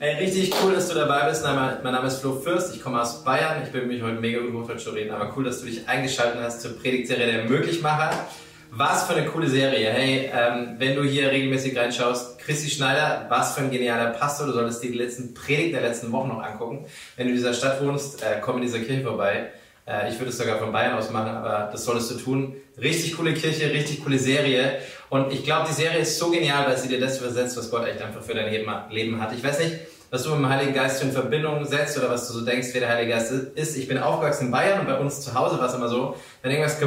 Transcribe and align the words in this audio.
Hey, 0.00 0.14
richtig 0.24 0.54
cool, 0.62 0.74
dass 0.74 0.88
du 0.88 0.94
dabei 0.94 1.28
bist. 1.28 1.42
Mein 1.42 1.82
Name 1.82 2.06
ist 2.06 2.20
Flo 2.20 2.34
Fürst, 2.34 2.72
ich 2.72 2.80
komme 2.80 3.02
aus 3.02 3.24
Bayern. 3.24 3.64
Ich 3.64 3.72
bin 3.72 3.88
mich 3.88 4.00
heute 4.00 4.20
mega 4.20 4.38
gut 4.38 4.80
zu 4.80 4.90
reden, 4.90 5.10
aber 5.10 5.32
cool, 5.36 5.42
dass 5.42 5.58
du 5.58 5.66
dich 5.66 5.88
eingeschaltet 5.88 6.40
hast 6.40 6.60
zur 6.60 6.78
Predigtserie 6.78 7.26
der 7.26 7.44
Möglichmacher. 7.46 8.12
Was 8.70 9.08
für 9.08 9.16
eine 9.16 9.26
coole 9.26 9.48
Serie. 9.48 9.90
Hey, 9.90 10.30
ähm, 10.32 10.76
wenn 10.78 10.94
du 10.94 11.02
hier 11.02 11.32
regelmäßig 11.32 11.76
reinschaust, 11.76 12.38
Christi 12.38 12.70
Schneider, 12.70 13.26
was 13.28 13.54
für 13.54 13.62
ein 13.62 13.72
genialer 13.72 14.10
Pastor. 14.10 14.46
Du 14.46 14.52
solltest 14.52 14.84
dir 14.84 14.92
die 14.92 14.98
letzten 14.98 15.34
Predigten 15.34 15.72
der 15.72 15.82
letzten 15.82 16.12
Wochen 16.12 16.28
noch 16.28 16.44
angucken. 16.44 16.86
Wenn 17.16 17.26
du 17.26 17.32
in 17.32 17.36
dieser 17.36 17.52
Stadt 17.52 17.82
wohnst, 17.82 18.22
äh, 18.22 18.40
komm 18.40 18.58
in 18.58 18.62
dieser 18.62 18.78
Kirche 18.78 19.02
vorbei. 19.02 19.50
Äh, 19.84 20.10
ich 20.10 20.18
würde 20.20 20.30
es 20.30 20.38
sogar 20.38 20.58
von 20.58 20.70
Bayern 20.70 20.96
aus 20.96 21.10
machen, 21.10 21.34
aber 21.34 21.70
das 21.72 21.84
solltest 21.84 22.12
du 22.12 22.14
tun. 22.18 22.54
Richtig 22.80 23.16
coole 23.16 23.34
Kirche, 23.34 23.72
richtig 23.72 24.04
coole 24.04 24.18
Serie. 24.20 24.78
Und 25.10 25.32
ich 25.32 25.44
glaube, 25.44 25.66
die 25.68 25.74
Serie 25.74 26.00
ist 26.00 26.18
so 26.18 26.30
genial, 26.30 26.66
weil 26.66 26.76
sie 26.76 26.88
dir 26.88 27.00
das 27.00 27.18
übersetzt, 27.18 27.56
was 27.56 27.70
Gott 27.70 27.86
echt 27.86 28.02
einfach 28.02 28.22
für 28.22 28.34
dein 28.34 28.50
Leben 28.90 29.20
hat. 29.20 29.32
Ich 29.32 29.42
weiß 29.42 29.58
nicht, 29.60 29.76
was 30.10 30.22
du 30.22 30.30
mit 30.30 30.38
dem 30.38 30.48
Heiligen 30.48 30.74
Geist 30.74 31.02
in 31.02 31.12
Verbindung 31.12 31.64
setzt 31.64 31.98
oder 31.98 32.10
was 32.10 32.28
du 32.28 32.34
so 32.34 32.44
denkst, 32.44 32.68
wer 32.72 32.80
der 32.80 32.90
Heilige 32.90 33.12
Geist 33.12 33.32
ist. 33.32 33.76
Ich 33.76 33.88
bin 33.88 33.98
aufgewachsen 33.98 34.46
in 34.46 34.50
Bayern 34.50 34.80
und 34.80 34.86
bei 34.86 34.98
uns 34.98 35.20
zu 35.20 35.34
Hause 35.34 35.58
war 35.58 35.66
es 35.66 35.74
immer 35.74 35.88
so, 35.88 36.16
wenn 36.42 36.50
irgendwas 36.50 36.78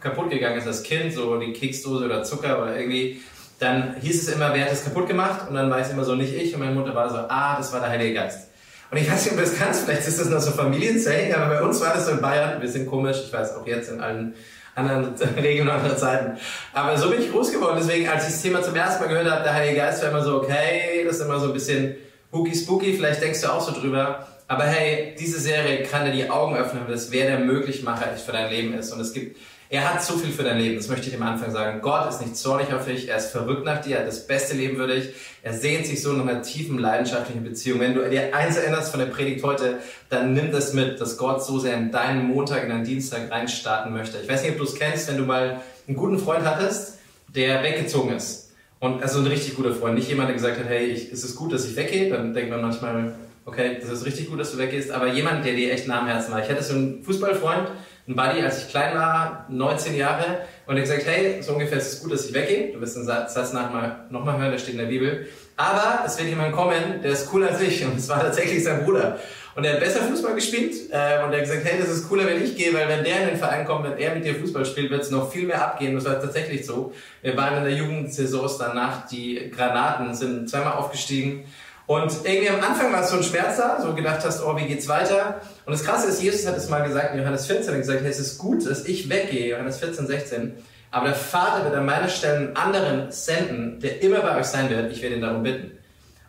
kaputt 0.00 0.30
gegangen 0.30 0.58
ist 0.58 0.66
als 0.66 0.82
Kind, 0.82 1.12
so 1.12 1.36
die 1.38 1.52
Keksdose 1.52 2.04
oder 2.04 2.22
Zucker 2.24 2.62
oder 2.62 2.76
irgendwie, 2.76 3.20
dann 3.60 3.96
hieß 4.00 4.28
es 4.28 4.34
immer, 4.34 4.52
wer 4.52 4.64
hat 4.64 4.72
es 4.72 4.84
kaputt 4.84 5.06
gemacht? 5.06 5.48
Und 5.48 5.54
dann 5.54 5.70
war 5.70 5.78
es 5.78 5.90
immer 5.90 6.04
so, 6.04 6.14
nicht 6.16 6.34
ich. 6.34 6.54
Und 6.54 6.60
meine 6.60 6.74
Mutter 6.74 6.94
war 6.94 7.08
so, 7.08 7.16
ah, 7.16 7.56
das 7.56 7.72
war 7.72 7.80
der 7.80 7.90
Heilige 7.90 8.14
Geist. 8.14 8.48
Und 8.90 8.98
ich 8.98 9.10
weiß 9.10 9.24
nicht, 9.24 9.32
ob 9.32 9.38
du 9.38 9.44
das 9.44 9.58
kannst, 9.58 9.84
vielleicht 9.84 10.06
ist 10.06 10.20
das 10.20 10.28
noch 10.28 10.40
so 10.40 10.50
Familiensaying, 10.50 11.34
aber 11.34 11.54
bei 11.54 11.62
uns 11.62 11.80
war 11.80 11.94
das 11.94 12.06
so 12.06 12.12
in 12.12 12.20
Bayern, 12.20 12.60
wir 12.60 12.68
sind 12.68 12.86
komisch, 12.86 13.22
ich 13.24 13.32
weiß 13.32 13.56
auch 13.56 13.66
jetzt 13.66 13.90
in 13.90 14.00
allen 14.00 14.34
anderen 14.74 15.14
Regeln 15.36 15.68
und 15.68 15.74
anderen 15.74 15.96
Zeiten. 15.96 16.38
Aber 16.72 16.96
so 16.98 17.10
bin 17.10 17.20
ich 17.22 17.30
groß 17.30 17.52
geworden, 17.52 17.76
deswegen, 17.78 18.08
als 18.08 18.26
ich 18.26 18.32
das 18.32 18.42
Thema 18.42 18.62
zum 18.62 18.74
ersten 18.74 19.02
Mal 19.02 19.08
gehört 19.08 19.30
habe, 19.30 19.42
der 19.42 19.54
Heilige 19.54 19.76
Geist 19.76 20.02
war 20.02 20.10
immer 20.10 20.22
so, 20.22 20.36
okay, 20.36 21.04
das 21.06 21.16
ist 21.16 21.22
immer 21.22 21.38
so 21.38 21.46
ein 21.46 21.52
bisschen 21.52 21.96
hooky 22.32 22.54
spooky, 22.54 22.94
vielleicht 22.94 23.22
denkst 23.22 23.40
du 23.40 23.52
auch 23.52 23.60
so 23.60 23.72
drüber. 23.78 24.26
Aber 24.46 24.64
hey, 24.64 25.14
diese 25.18 25.40
Serie 25.40 25.84
kann 25.84 26.04
dir 26.04 26.12
die 26.12 26.28
Augen 26.28 26.56
öffnen, 26.56 26.82
dass 26.88 27.10
wer 27.10 27.26
der 27.26 27.38
Möglichmacher 27.38 28.14
für 28.16 28.32
dein 28.32 28.50
Leben 28.50 28.74
ist. 28.74 28.92
Und 28.92 29.00
es 29.00 29.14
gibt 29.14 29.38
er 29.74 29.92
hat 29.92 30.04
so 30.04 30.16
viel 30.16 30.30
für 30.30 30.44
dein 30.44 30.58
Leben, 30.58 30.76
das 30.76 30.88
möchte 30.88 31.08
ich 31.08 31.16
am 31.16 31.22
Anfang 31.24 31.50
sagen. 31.50 31.80
Gott 31.80 32.08
ist 32.08 32.20
nicht 32.20 32.36
zornig 32.36 32.72
auf 32.72 32.86
dich, 32.86 33.08
er 33.08 33.16
ist 33.16 33.32
verrückt 33.32 33.64
nach 33.64 33.80
dir, 33.80 33.96
er 33.96 34.02
hat 34.02 34.06
das 34.06 34.24
beste 34.24 34.54
Leben 34.54 34.76
für 34.76 34.86
dich. 34.86 35.08
Er 35.42 35.52
sehnt 35.52 35.84
sich 35.86 36.00
so 36.00 36.12
nach 36.12 36.24
einer 36.24 36.42
tiefen, 36.42 36.78
leidenschaftlichen 36.78 37.42
Beziehung. 37.42 37.80
Wenn 37.80 37.92
du 37.92 38.08
dir 38.08 38.32
eins 38.36 38.56
erinnerst 38.56 38.92
von 38.92 39.00
der 39.00 39.06
Predigt 39.06 39.44
heute, 39.44 39.80
dann 40.10 40.32
nimm 40.32 40.52
das 40.52 40.74
mit, 40.74 41.00
dass 41.00 41.18
Gott 41.18 41.44
so 41.44 41.58
sehr 41.58 41.76
in 41.76 41.90
deinen 41.90 42.28
Montag, 42.28 42.62
in 42.62 42.68
deinen 42.68 42.84
Dienstag 42.84 43.32
reinstarten 43.32 43.92
möchte. 43.92 44.18
Ich 44.22 44.28
weiß 44.28 44.42
nicht, 44.42 44.52
ob 44.52 44.58
du 44.58 44.64
es 44.64 44.76
kennst, 44.76 45.08
wenn 45.08 45.16
du 45.16 45.24
mal 45.24 45.60
einen 45.88 45.96
guten 45.96 46.20
Freund 46.20 46.44
hattest, 46.46 46.98
der 47.34 47.64
weggezogen 47.64 48.14
ist. 48.14 48.52
Und 48.78 49.02
also 49.02 49.18
ein 49.18 49.26
richtig 49.26 49.56
guter 49.56 49.74
Freund, 49.74 49.96
nicht 49.96 50.08
jemand, 50.08 50.28
der 50.28 50.34
gesagt 50.34 50.56
hat, 50.56 50.68
hey, 50.68 50.86
ich, 50.86 51.10
ist 51.10 51.24
es 51.24 51.34
gut, 51.34 51.52
dass 51.52 51.66
ich 51.66 51.74
weggehe? 51.74 52.10
Dann 52.10 52.32
denkt 52.32 52.50
man 52.50 52.60
manchmal, 52.60 53.16
okay, 53.44 53.78
das 53.80 53.90
ist 53.90 54.06
richtig 54.06 54.30
gut, 54.30 54.38
dass 54.38 54.52
du 54.52 54.58
weggehst. 54.58 54.92
Aber 54.92 55.08
jemand, 55.08 55.44
der 55.44 55.54
dir 55.54 55.72
echt 55.72 55.88
nah 55.88 55.98
am 55.98 56.06
Herzen 56.06 56.32
war. 56.32 56.40
Ich 56.40 56.48
hatte 56.48 56.62
so 56.62 56.74
einen 56.74 57.02
Fußballfreund, 57.02 57.70
ein 58.06 58.16
Buddy, 58.16 58.42
als 58.42 58.64
ich 58.64 58.68
klein 58.68 58.94
war, 58.94 59.46
19 59.48 59.96
Jahre, 59.96 60.40
und 60.66 60.76
er 60.76 60.82
gesagt, 60.82 61.06
hey, 61.06 61.42
so 61.42 61.52
ungefähr 61.52 61.78
ist 61.78 61.92
es 61.92 62.02
gut, 62.02 62.12
dass 62.12 62.26
ich 62.26 62.34
weggehe. 62.34 62.72
Du 62.72 62.80
wirst 62.80 62.96
den 62.96 63.04
Satz 63.04 63.52
nochmal 63.52 64.06
hören, 64.10 64.50
der 64.50 64.58
steht 64.58 64.74
in 64.74 64.80
der 64.80 64.86
Bibel. 64.86 65.26
Aber 65.56 66.04
es 66.06 66.18
wird 66.18 66.28
jemand 66.28 66.54
kommen, 66.54 67.00
der 67.02 67.12
ist 67.12 67.30
cooler 67.30 67.48
als 67.48 67.60
ich. 67.60 67.84
Und 67.86 67.96
es 67.96 68.08
war 68.08 68.20
tatsächlich 68.20 68.64
sein 68.64 68.84
Bruder. 68.84 69.18
Und 69.54 69.64
er 69.64 69.74
hat 69.74 69.80
besser 69.80 70.02
Fußball 70.02 70.34
gespielt. 70.34 70.74
Äh, 70.90 71.22
und 71.22 71.32
er 71.32 71.38
hat 71.38 71.40
gesagt, 71.42 71.64
hey, 71.64 71.78
das 71.78 71.88
ist 71.88 72.08
cooler, 72.08 72.26
wenn 72.26 72.42
ich 72.42 72.56
gehe, 72.56 72.74
weil 72.74 72.88
wenn 72.88 73.04
der 73.04 73.22
in 73.22 73.28
den 73.28 73.36
Verein 73.36 73.64
kommt, 73.64 73.84
wenn 73.84 73.96
er 73.98 74.14
mit 74.14 74.24
dir 74.24 74.34
Fußball 74.34 74.66
spielt, 74.66 74.90
wird 74.90 75.02
es 75.02 75.12
noch 75.12 75.30
viel 75.30 75.46
mehr 75.46 75.62
abgehen. 75.62 75.94
Das 75.94 76.04
war 76.06 76.20
tatsächlich 76.20 76.66
so. 76.66 76.92
Wir 77.22 77.36
waren 77.36 77.58
in 77.58 77.64
der 77.64 77.74
Jugendsaison 77.74 78.50
danach, 78.58 79.06
die 79.06 79.52
Granaten 79.54 80.12
sind 80.12 80.50
zweimal 80.50 80.72
aufgestiegen. 80.72 81.44
Und 81.86 82.12
irgendwie 82.24 82.48
am 82.48 82.62
Anfang 82.62 82.92
war 82.92 83.02
es 83.02 83.10
so 83.10 83.16
ein 83.16 83.22
Schmerz 83.22 83.58
da, 83.58 83.80
so 83.80 83.94
gedacht 83.94 84.24
hast, 84.24 84.42
oh, 84.42 84.56
wie 84.56 84.64
geht's 84.64 84.88
weiter? 84.88 85.40
Und 85.66 85.72
das 85.72 85.84
Krasse 85.84 86.08
ist, 86.08 86.22
Jesus 86.22 86.46
hat 86.46 86.56
es 86.56 86.68
mal 86.70 86.82
gesagt 86.82 87.14
in 87.14 87.20
Johannes 87.20 87.46
14, 87.46 87.74
er 87.74 87.78
gesagt, 87.78 88.00
hey, 88.00 88.10
es 88.10 88.18
ist 88.18 88.38
gut, 88.38 88.66
dass 88.66 88.86
ich 88.86 89.10
weggehe, 89.10 89.50
Johannes 89.50 89.78
14, 89.78 90.06
16, 90.06 90.54
aber 90.90 91.08
der 91.08 91.16
Vater 91.16 91.64
wird 91.64 91.74
an 91.74 91.84
meiner 91.84 92.08
Stelle 92.08 92.36
einen 92.36 92.56
anderen 92.56 93.10
senden, 93.10 93.80
der 93.80 94.00
immer 94.02 94.20
bei 94.20 94.38
euch 94.38 94.46
sein 94.46 94.70
wird, 94.70 94.92
ich 94.92 95.02
werde 95.02 95.16
ihn 95.16 95.22
darum 95.22 95.42
bitten. 95.42 95.72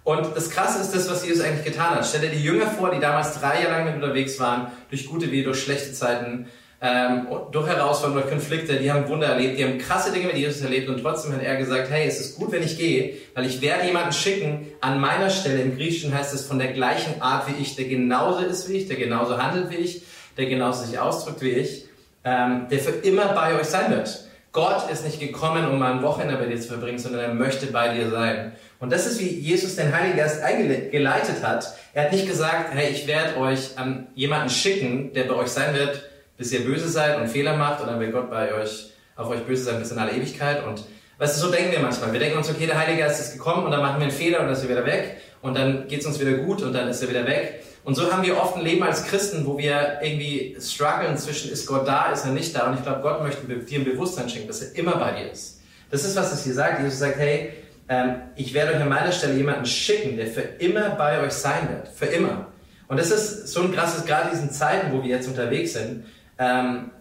Und 0.04 0.36
das 0.36 0.50
Krasse 0.50 0.82
ist 0.82 0.94
das, 0.94 1.10
was 1.10 1.26
Jesus 1.26 1.44
eigentlich 1.44 1.66
getan 1.66 1.96
hat. 1.96 2.06
Stell 2.06 2.22
dir 2.22 2.30
die 2.30 2.44
Jünger 2.44 2.68
vor, 2.68 2.92
die 2.92 3.00
damals 3.00 3.40
drei 3.40 3.64
Jahre 3.64 3.72
lang 3.72 3.86
mit 3.86 3.96
unterwegs 3.96 4.40
waren, 4.40 4.68
durch 4.90 5.08
gute 5.08 5.32
wie 5.32 5.44
durch 5.44 5.64
schlechte 5.64 5.94
Zeiten, 5.94 6.48
ähm, 6.82 7.28
durch 7.52 7.68
Herausforderungen, 7.68 8.24
durch 8.24 8.32
Konflikte, 8.32 8.76
die 8.76 8.92
haben 8.92 9.08
Wunder 9.08 9.28
erlebt, 9.28 9.58
die 9.58 9.64
haben 9.64 9.78
krasse 9.78 10.12
Dinge 10.12 10.28
mit 10.28 10.38
Jesus 10.38 10.62
erlebt 10.62 10.90
und 10.90 11.02
trotzdem 11.02 11.34
hat 11.34 11.42
er 11.42 11.56
gesagt, 11.56 11.90
hey, 11.90 12.08
es 12.08 12.20
ist 12.20 12.38
gut, 12.38 12.52
wenn 12.52 12.64
ich 12.64 12.78
gehe, 12.78 13.16
weil 13.34 13.46
ich 13.46 13.62
werde 13.62 13.86
jemanden 13.86 14.12
schicken 14.12 14.68
an 14.82 15.00
meiner 15.00 15.30
Stelle. 15.30 15.62
Im 15.62 15.76
Griechischen 15.76 16.14
heißt 16.14 16.34
es 16.34 16.46
von 16.46 16.60
der 16.60 16.74
gleichen 16.74 17.22
Art 17.22 17.48
wie 17.48 17.62
ich, 17.62 17.76
der 17.76 17.86
genauso 17.86 18.46
ist 18.46 18.70
wie 18.70 18.74
ich, 18.74 18.88
der 18.88 18.98
genauso 18.98 19.42
handelt 19.42 19.70
wie 19.72 19.78
ich, 19.78 20.04
der 20.38 20.48
genauso 20.48 20.86
sich 20.86 21.00
ausdrückt 21.00 21.42
wie 21.42 21.52
ich, 21.52 21.86
ähm, 22.24 22.68
der 22.70 22.80
für 22.80 22.92
immer 22.92 23.28
bei 23.34 23.60
euch 23.60 23.68
sein 23.68 23.92
wird. 23.92 24.26
Gott 24.52 24.90
ist 24.90 25.04
nicht 25.04 25.20
gekommen, 25.20 25.68
um 25.68 25.80
mal 25.80 25.92
ein 25.92 26.02
Wochenende 26.02 26.38
bei 26.38 26.46
dir 26.46 26.60
zu 26.60 26.70
verbringen, 26.70 26.98
sondern 26.98 27.22
er 27.22 27.34
möchte 27.34 27.68
bei 27.68 27.94
dir 27.94 28.10
sein. 28.10 28.54
Und 28.80 28.92
das 28.92 29.06
ist, 29.06 29.20
wie 29.20 29.28
Jesus 29.28 29.76
den 29.76 29.94
Heiligen 29.94 30.16
Geist 30.16 30.42
eingeleitet 30.42 31.44
hat. 31.44 31.74
Er 31.94 32.06
hat 32.06 32.14
nicht 32.14 32.28
gesagt, 32.28 32.74
hey, 32.74 32.90
ich 32.90 33.06
werde 33.06 33.38
euch 33.38 33.78
an 33.78 34.08
jemanden 34.16 34.50
schicken, 34.50 35.12
der 35.14 35.26
bei 35.26 35.36
euch 35.36 35.50
sein 35.50 35.76
wird, 35.76 36.04
bis 36.38 36.52
ihr 36.52 36.66
böse 36.66 36.90
seid 36.90 37.20
und 37.20 37.28
Fehler 37.28 37.56
macht 37.58 37.82
und 37.82 37.88
dann 37.88 38.00
wird 38.00 38.12
Gott 38.12 38.30
bei 38.30 38.54
euch 38.54 38.92
auf 39.16 39.30
euch 39.30 39.42
böse 39.42 39.64
sein 39.64 39.80
bis 39.80 39.92
in 39.92 39.98
alle 39.98 40.12
Ewigkeit. 40.12 40.66
Und 40.66 40.84
weißt 41.18 41.38
du, 41.38 41.48
so 41.48 41.52
denken 41.52 41.72
wir 41.72 41.80
manchmal. 41.80 42.12
Wir 42.12 42.20
denken 42.20 42.38
uns, 42.38 42.50
okay, 42.50 42.66
der 42.66 42.78
Heilige 42.78 43.00
Geist 43.00 43.22
ist 43.22 43.34
gekommen 43.34 43.66
und 43.66 43.72
dann 43.72 43.82
machen 43.82 44.00
wir 44.00 44.08
einen 44.08 44.12
Fehler 44.12 44.40
und 44.40 44.46
dann 44.46 44.54
ist 44.54 44.64
er 44.64 44.70
wieder 44.70 44.86
weg 44.86 45.18
und 45.42 45.56
dann 45.56 45.88
geht 45.88 46.02
es 46.02 46.06
uns 46.06 46.20
wieder 46.20 46.34
gut 46.34 46.62
und 46.62 46.74
dann 46.74 46.88
ist 46.88 47.02
er 47.02 47.10
wieder 47.10 47.26
weg. 47.26 47.64
Und 47.86 47.94
so 47.94 48.12
haben 48.12 48.24
wir 48.24 48.36
oft 48.38 48.58
ein 48.58 48.64
Leben 48.64 48.82
als 48.82 49.06
Christen, 49.06 49.46
wo 49.46 49.60
wir 49.60 50.00
irgendwie 50.02 50.58
strugglen 50.60 51.16
zwischen, 51.18 51.52
ist 51.52 51.68
Gott 51.68 51.88
da, 51.88 52.12
ist 52.12 52.26
er 52.26 52.32
nicht 52.32 52.56
da. 52.56 52.68
Und 52.68 52.76
ich 52.76 52.84
glaube, 52.84 53.02
Gott 53.02 53.22
möchte 53.22 53.46
dir 53.46 53.80
ein 53.80 53.86
Bewusstsein 53.86 54.28
schenken, 54.28 54.48
dass 54.48 54.64
er 54.64 54.76
immer 54.76 54.98
bei 54.98 55.12
dir 55.12 55.32
ist. 55.32 55.62
Das 55.92 56.04
ist, 56.04 56.16
was 56.16 56.34
es 56.34 56.44
hier 56.44 56.56
sagt. 56.56 56.82
Jesus 56.82 56.98
sagt, 56.98 57.20
hey, 57.20 57.52
ähm, 57.88 58.16
ich 58.36 58.56
werde 58.56 58.74
euch 58.74 58.82
an 58.82 58.90
meiner 58.90 59.12
Stelle 59.12 59.36
jemanden 59.36 59.68
schicken, 59.68 60.18
der 60.18 60.26
für 60.26 60.42
immer 60.42 60.90
bei 60.92 61.22
euch 61.22 61.34
sein 61.34 61.70
wird. 61.70 61.88
Für 61.88 62.08
immer. 62.08 62.48
Und 62.88 63.00
das 63.00 63.12
ist 63.12 63.50
so 63.50 63.62
ein 63.62 63.72
krasses, 63.72 64.06
gerade 64.06 64.30
in 64.30 64.32
diesen 64.32 64.52
Zeiten, 64.52 64.92
wo 64.92 65.04
wir 65.04 65.10
jetzt 65.10 65.28
unterwegs 65.28 65.74
sind, 65.74 66.06
ähm, 66.38 66.92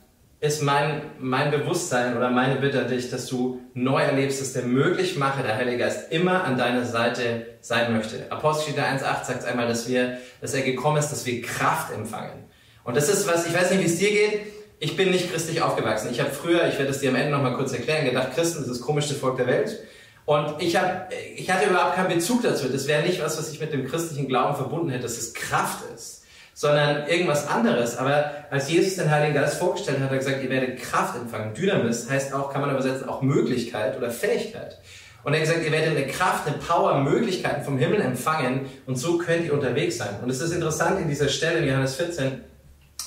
ist 0.44 0.62
mein, 0.62 1.02
mein 1.18 1.50
Bewusstsein 1.50 2.16
oder 2.16 2.28
meine 2.28 2.56
Bitte 2.56 2.82
an 2.82 2.88
dich, 2.88 3.10
dass 3.10 3.26
du 3.26 3.62
neu 3.72 4.02
erlebst, 4.02 4.42
dass 4.42 4.52
der 4.52 4.64
Möglichmacher, 4.64 5.42
der 5.42 5.56
Heilige 5.56 5.78
Geist, 5.78 6.12
immer 6.12 6.44
an 6.44 6.58
deiner 6.58 6.84
Seite 6.84 7.46
sein 7.62 7.94
möchte. 7.96 8.30
Apostelgeschichte 8.30 8.82
1,8 8.82 9.24
sagt 9.24 9.44
einmal, 9.46 9.66
dass 9.66 9.88
wir, 9.88 10.18
dass 10.42 10.52
er 10.52 10.60
gekommen 10.60 10.98
ist, 10.98 11.10
dass 11.10 11.24
wir 11.24 11.40
Kraft 11.40 11.94
empfangen. 11.94 12.44
Und 12.84 12.94
das 12.94 13.08
ist 13.08 13.26
was, 13.26 13.46
ich 13.46 13.54
weiß 13.54 13.70
nicht, 13.70 13.80
wie 13.80 13.86
es 13.86 13.98
dir 13.98 14.10
geht. 14.10 14.40
Ich 14.80 14.96
bin 14.96 15.10
nicht 15.10 15.32
christlich 15.32 15.62
aufgewachsen. 15.62 16.10
Ich 16.10 16.20
habe 16.20 16.30
früher, 16.30 16.68
ich 16.68 16.78
werde 16.78 16.90
es 16.90 17.00
dir 17.00 17.08
am 17.08 17.16
Ende 17.16 17.30
nochmal 17.30 17.54
kurz 17.54 17.72
erklären, 17.72 18.04
gedacht, 18.04 18.34
Christen 18.34 18.60
ist 18.60 18.68
das 18.68 18.82
komischste 18.82 19.14
Volk 19.14 19.38
der 19.38 19.46
Welt. 19.46 19.78
Und 20.26 20.60
ich, 20.60 20.76
hab, 20.76 21.10
ich 21.36 21.50
hatte 21.50 21.70
überhaupt 21.70 21.94
keinen 21.94 22.08
Bezug 22.08 22.42
dazu. 22.42 22.68
Das 22.68 22.86
wäre 22.86 23.02
nicht 23.02 23.22
was, 23.22 23.38
was 23.38 23.50
ich 23.50 23.60
mit 23.60 23.72
dem 23.72 23.86
christlichen 23.88 24.28
Glauben 24.28 24.56
verbunden 24.56 24.90
hätte, 24.90 25.04
dass 25.04 25.16
es 25.16 25.32
Kraft 25.32 25.84
ist 25.94 26.23
sondern 26.54 27.06
irgendwas 27.08 27.48
anderes. 27.48 27.98
Aber 27.98 28.30
als 28.50 28.70
Jesus 28.70 28.96
den 28.96 29.10
Heiligen 29.10 29.34
Geist 29.34 29.58
vorgestellt 29.58 29.98
hat, 29.98 30.04
hat 30.04 30.12
er 30.12 30.18
gesagt, 30.18 30.42
ihr 30.42 30.50
werdet 30.50 30.80
Kraft 30.80 31.16
empfangen. 31.16 31.52
Dynamis 31.52 32.08
heißt 32.08 32.32
auch, 32.32 32.52
kann 32.52 32.62
man 32.62 32.70
übersetzen, 32.70 33.08
auch 33.08 33.20
Möglichkeit 33.20 33.96
oder 33.98 34.10
Fähigkeit. 34.10 34.78
Und 35.24 35.32
er 35.32 35.40
hat 35.40 35.48
gesagt, 35.48 35.66
ihr 35.66 35.72
werdet 35.72 35.96
eine 35.96 36.06
Kraft, 36.06 36.46
eine 36.46 36.58
Power, 36.58 37.00
Möglichkeiten 37.00 37.64
vom 37.64 37.78
Himmel 37.78 38.00
empfangen 38.00 38.66
und 38.86 38.96
so 38.96 39.18
könnt 39.18 39.44
ihr 39.46 39.54
unterwegs 39.54 39.96
sein. 39.98 40.20
Und 40.22 40.30
es 40.30 40.40
ist 40.40 40.52
interessant 40.52 41.00
in 41.00 41.08
dieser 41.08 41.28
Stelle 41.28 41.58
in 41.58 41.68
Johannes 41.68 41.96
14, 41.96 42.42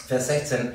Vers 0.08 0.28
16, 0.28 0.72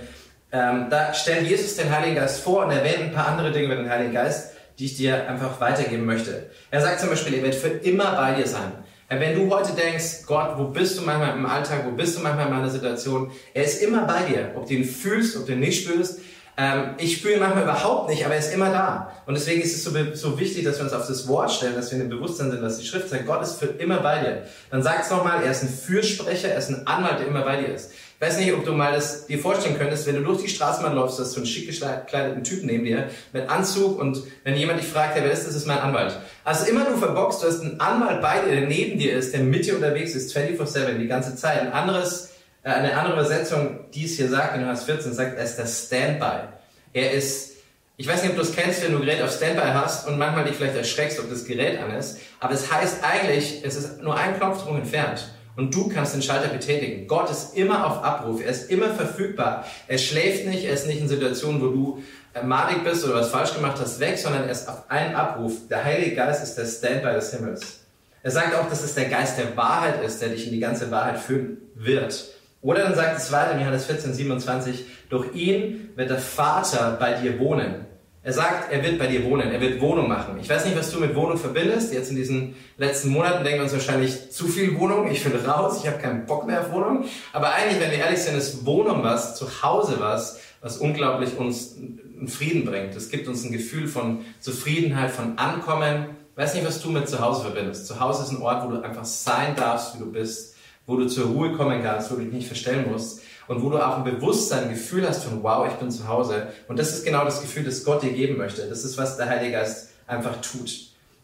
ähm, 0.53 0.87
da 0.91 1.13
stellt 1.15 1.49
Jesus 1.49 1.77
den 1.77 1.91
Heiligen 1.91 2.15
Geist 2.15 2.41
vor 2.41 2.67
und 2.67 2.71
erwähnt 2.71 3.01
ein 3.01 3.13
paar 3.13 3.27
andere 3.27 3.51
Dinge 3.51 3.67
über 3.67 3.77
den 3.77 3.89
Heiligen 3.89 4.13
Geist, 4.13 4.53
die 4.79 4.85
ich 4.85 4.97
dir 4.97 5.29
einfach 5.29 5.61
weitergeben 5.61 6.05
möchte. 6.05 6.51
Er 6.71 6.81
sagt 6.81 7.01
zum 7.01 7.09
Beispiel, 7.09 7.35
ihr 7.35 7.43
werdet 7.43 7.59
für 7.59 7.69
immer 7.69 8.13
bei 8.13 8.35
dir 8.35 8.47
sein. 8.47 8.73
Wenn 9.19 9.35
du 9.35 9.55
heute 9.55 9.73
denkst, 9.73 10.23
Gott, 10.27 10.57
wo 10.57 10.65
bist 10.65 10.99
du 10.99 11.03
manchmal 11.03 11.37
im 11.37 11.45
Alltag, 11.45 11.85
wo 11.85 11.91
bist 11.91 12.17
du 12.17 12.23
manchmal 12.23 12.47
in 12.47 12.55
meiner 12.55 12.71
Situation, 12.71 13.31
er 13.53 13.65
ist 13.65 13.83
immer 13.83 14.07
bei 14.07 14.23
dir, 14.23 14.53
ob 14.55 14.67
du 14.67 14.75
ihn 14.75 14.85
fühlst, 14.85 15.37
ob 15.37 15.47
du 15.47 15.53
ihn 15.53 15.61
nicht 15.61 15.85
spürst. 15.85 16.21
Ähm, 16.57 16.95
ich 16.99 17.17
spüre 17.17 17.35
ihn 17.35 17.41
manchmal 17.41 17.63
überhaupt 17.63 18.11
nicht, 18.11 18.25
aber 18.25 18.35
er 18.35 18.41
ist 18.41 18.53
immer 18.53 18.71
da. 18.71 19.11
Und 19.25 19.35
deswegen 19.35 19.63
ist 19.63 19.75
es 19.75 19.85
so, 19.85 19.91
so 20.15 20.39
wichtig, 20.39 20.65
dass 20.65 20.77
wir 20.79 20.85
uns 20.85 20.93
auf 20.93 21.07
das 21.07 21.27
Wort 21.27 21.51
stellen, 21.51 21.75
dass 21.75 21.91
wir 21.91 21.99
in 21.99 22.09
dem 22.09 22.11
Bewusstsein 22.11 22.51
sind, 22.51 22.63
dass 22.63 22.79
die 22.79 22.87
Schrift 22.87 23.09
sagt, 23.09 23.27
Gott 23.27 23.43
ist 23.43 23.59
für 23.59 23.67
immer 23.67 24.01
bei 24.01 24.19
dir. 24.19 24.43
Dann 24.71 24.83
sag 24.83 25.01
es 25.01 25.11
nochmal, 25.11 25.43
er 25.43 25.51
ist 25.51 25.63
ein 25.63 25.71
Fürsprecher, 25.71 26.49
er 26.49 26.59
ist 26.59 26.69
ein 26.69 26.87
Anwalt, 26.87 27.21
der 27.21 27.29
immer 27.29 27.43
bei 27.43 27.57
dir 27.57 27.75
ist. 27.75 27.93
Ich 27.93 28.29
weiß 28.29 28.39
nicht, 28.39 28.53
ob 28.53 28.65
du 28.65 28.73
mal 28.73 28.93
das 28.93 29.27
dir 29.27 29.39
vorstellen 29.39 29.77
könntest, 29.79 30.07
wenn 30.07 30.15
du 30.15 30.23
durch 30.23 30.43
die 30.43 30.49
Straßenbahn 30.49 30.95
läufst, 30.95 31.19
hast 31.19 31.33
du 31.35 31.39
einen 31.39 31.47
schick 31.47 31.67
gekleideten 31.69 32.45
Typ 32.45 32.63
neben 32.65 32.85
dir 32.85 33.09
mit 33.33 33.49
Anzug 33.49 33.99
und 33.99 34.23
wenn 34.45 34.55
jemand 34.55 34.79
dich 34.79 34.87
fragt, 34.87 35.17
wer 35.17 35.33
ist 35.33 35.47
das, 35.47 35.57
ist 35.57 35.67
mein 35.67 35.79
Anwalt. 35.79 36.17
Also 36.45 36.67
immer 36.67 36.85
du 36.85 36.97
verbockst, 36.99 37.43
du 37.43 37.49
hast 37.49 37.63
einen 37.63 37.81
Anwalt 37.81 38.21
bei 38.21 38.41
dir, 38.41 38.61
der 38.61 38.69
neben 38.69 38.99
dir 38.99 39.17
ist, 39.17 39.33
der 39.33 39.41
mit 39.41 39.67
dir 39.67 39.75
unterwegs 39.75 40.15
ist, 40.15 40.37
24-7, 40.37 40.99
die 40.99 41.09
ganze 41.09 41.35
Zeit. 41.35 41.63
Ein 41.63 41.73
anderes, 41.73 42.32
eine 42.65 42.97
andere 42.97 43.15
Übersetzung, 43.15 43.81
die 43.93 44.05
es 44.05 44.17
hier 44.17 44.29
sagt, 44.29 44.57
in 44.57 44.65
Vers 44.65 44.85
14, 44.85 45.13
sagt, 45.13 45.37
er 45.37 45.45
ist 45.45 45.57
der 45.57 45.67
Standby. 45.67 46.49
Er 46.93 47.13
ist 47.13 47.53
Ich 47.97 48.09
weiß 48.09 48.23
nicht, 48.23 48.31
ob 48.31 48.37
du 48.37 48.43
es 48.43 48.55
kennst, 48.55 48.83
wenn 48.83 48.93
du 48.93 48.99
ein 48.99 49.05
Gerät 49.05 49.23
auf 49.23 49.33
Standby 49.33 49.69
hast 49.75 50.09
und 50.09 50.19
manchmal 50.19 50.45
dich 50.45 50.57
vielleicht 50.57 50.77
erschreckst, 50.77 51.21
ob 51.21 51.29
das 51.29 51.45
Gerät 51.45 51.79
an 51.81 51.95
ist. 51.95 52.19
Aber 52.41 52.55
es 52.55 52.73
heißt 52.73 52.99
eigentlich, 53.03 53.63
es 53.65 53.77
ist 53.77 54.03
nur 54.03 54.17
ein 54.17 54.37
Knopfdruck 54.37 54.77
entfernt. 54.77 55.29
Und 55.55 55.75
du 55.75 55.89
kannst 55.89 56.15
den 56.15 56.23
Schalter 56.23 56.49
betätigen. 56.49 57.07
Gott 57.07 57.31
ist 57.31 57.57
immer 57.57 57.87
auf 57.87 58.03
Abruf. 58.03 58.43
Er 58.43 58.51
ist 58.51 58.71
immer 58.71 58.95
verfügbar. 58.95 59.67
Er 59.87 59.99
schläft 59.99 60.47
nicht. 60.47 60.65
Er 60.65 60.73
ist 60.73 60.87
nicht 60.87 61.01
in 61.01 61.09
Situationen, 61.09 61.61
wo 61.61 61.67
du 61.67 62.03
äh, 62.35 62.43
madig 62.43 62.83
bist 62.85 63.05
oder 63.05 63.17
was 63.17 63.29
falsch 63.29 63.55
gemacht 63.55 63.79
hast, 63.79 64.01
weg, 64.01 64.17
sondern 64.17 64.45
er 64.45 64.51
ist 64.51 64.69
auf 64.69 64.91
einen 64.91 65.15
Abruf. 65.15 65.69
Der 65.69 65.85
Heilige 65.85 66.17
Geist 66.17 66.43
ist 66.43 66.57
der 66.57 66.65
Standby 66.65 67.13
des 67.13 67.33
Himmels. 67.33 67.81
Er 68.23 68.31
sagt 68.31 68.55
auch, 68.55 68.69
dass 68.69 68.83
es 68.83 68.95
der 68.95 69.07
Geist 69.07 69.37
der 69.37 69.57
Wahrheit 69.57 70.03
ist, 70.03 70.23
der 70.23 70.31
dich 70.31 70.47
in 70.47 70.53
die 70.53 70.61
ganze 70.61 70.91
Wahrheit 70.91 71.19
führen 71.19 71.59
wird. 71.75 72.32
Oder 72.63 72.85
dann 72.85 72.95
sagt 72.95 73.19
es 73.19 73.33
weiter 73.33 73.53
in 73.53 73.61
Johannes 73.61 73.87
14, 73.87 74.15
27, 74.15 74.85
durch 75.11 75.35
ihn 75.35 75.91
wird 75.97 76.11
der 76.11 76.19
Vater 76.19 76.97
bei 76.99 77.15
dir 77.15 77.39
wohnen. 77.39 77.87
Er 78.25 78.33
sagt, 78.33 78.73
er 78.73 78.85
wird 78.85 79.01
bei 79.01 79.09
dir 79.09 79.25
wohnen, 79.25 79.51
er 79.51 79.61
wird 79.61 79.81
Wohnung 79.81 80.09
machen. 80.09 80.39
Ich 80.41 80.49
weiß 80.49 80.65
nicht, 80.65 80.79
was 80.79 80.93
du 80.93 81.01
mit 81.01 81.13
Wohnung 81.17 81.37
verbindest. 81.37 81.93
Jetzt 81.93 82.11
in 82.11 82.17
diesen 82.17 82.55
letzten 82.77 83.09
Monaten 83.11 83.43
denken 83.43 83.59
wir 83.59 83.65
uns 83.65 83.73
wahrscheinlich 83.73 84.31
zu 84.31 84.47
viel 84.47 84.79
Wohnung. 84.79 85.11
Ich 85.11 85.25
will 85.25 85.37
raus, 85.45 85.81
ich 85.83 85.91
habe 85.91 86.01
keinen 86.01 86.25
Bock 86.25 86.47
mehr 86.47 86.61
auf 86.61 86.71
Wohnung. 86.71 87.05
Aber 87.33 87.53
eigentlich, 87.53 87.81
wenn 87.81 87.91
wir 87.91 87.99
ehrlich 87.99 88.21
sind, 88.21 88.37
ist 88.37 88.65
Wohnung 88.65 89.03
was, 89.03 89.35
zu 89.37 89.65
Hause 89.65 89.97
was, 89.99 90.39
was 90.61 90.77
unglaublich 90.77 91.37
uns 91.37 91.77
einen 91.77 92.29
Frieden 92.29 92.65
bringt. 92.65 92.95
Es 92.95 93.11
gibt 93.11 93.27
uns 93.27 93.43
ein 93.43 93.51
Gefühl 93.51 93.89
von 93.89 94.21
Zufriedenheit, 94.39 95.11
von 95.11 95.37
Ankommen. 95.37 96.07
Ich 96.31 96.37
weiß 96.41 96.55
nicht, 96.55 96.65
was 96.65 96.81
du 96.81 96.91
mit 96.91 97.09
zu 97.09 97.19
Hause 97.19 97.43
verbindest. 97.43 97.89
Zu 97.89 97.99
Hause 97.99 98.23
ist 98.23 98.31
ein 98.31 98.41
Ort, 98.41 98.65
wo 98.65 98.71
du 98.71 98.83
einfach 98.83 99.05
sein 99.05 99.57
darfst, 99.57 99.97
wie 99.97 99.99
du 99.99 100.13
bist, 100.13 100.52
wo 100.87 100.97
du 100.97 101.07
zur 101.07 101.27
Ruhe 101.27 101.53
kommen 101.53 101.83
kannst, 101.83 102.11
wo 102.11 102.17
du 102.17 102.23
dich 102.23 102.33
nicht 102.33 102.47
verstellen 102.47 102.87
musst 102.91 103.23
und 103.49 103.63
wo 103.63 103.71
du 103.71 103.79
auch 103.79 103.99
ein 103.99 104.05
Bewusstsein, 104.05 104.65
ein 104.65 104.71
Gefühl 104.71 105.07
hast 105.07 105.25
von, 105.25 105.43
wow, 105.43 105.67
ich 105.69 105.75
bin 105.75 105.91
zu 105.91 106.09
Hause. 106.09 106.49
Und 106.69 106.79
das 106.79 106.93
ist 106.93 107.05
genau 107.05 107.25
das 107.25 107.41
Gefühl, 107.41 107.65
das 107.65 107.85
Gott 107.85 108.03
dir 108.03 108.13
geben 108.13 108.37
möchte. 108.37 108.67
Das 108.69 108.85
ist, 108.85 108.99
was 108.99 109.17
der 109.17 109.29
Heilige 109.29 109.53
Geist 109.53 109.91
einfach 110.07 110.41
tut. 110.41 110.71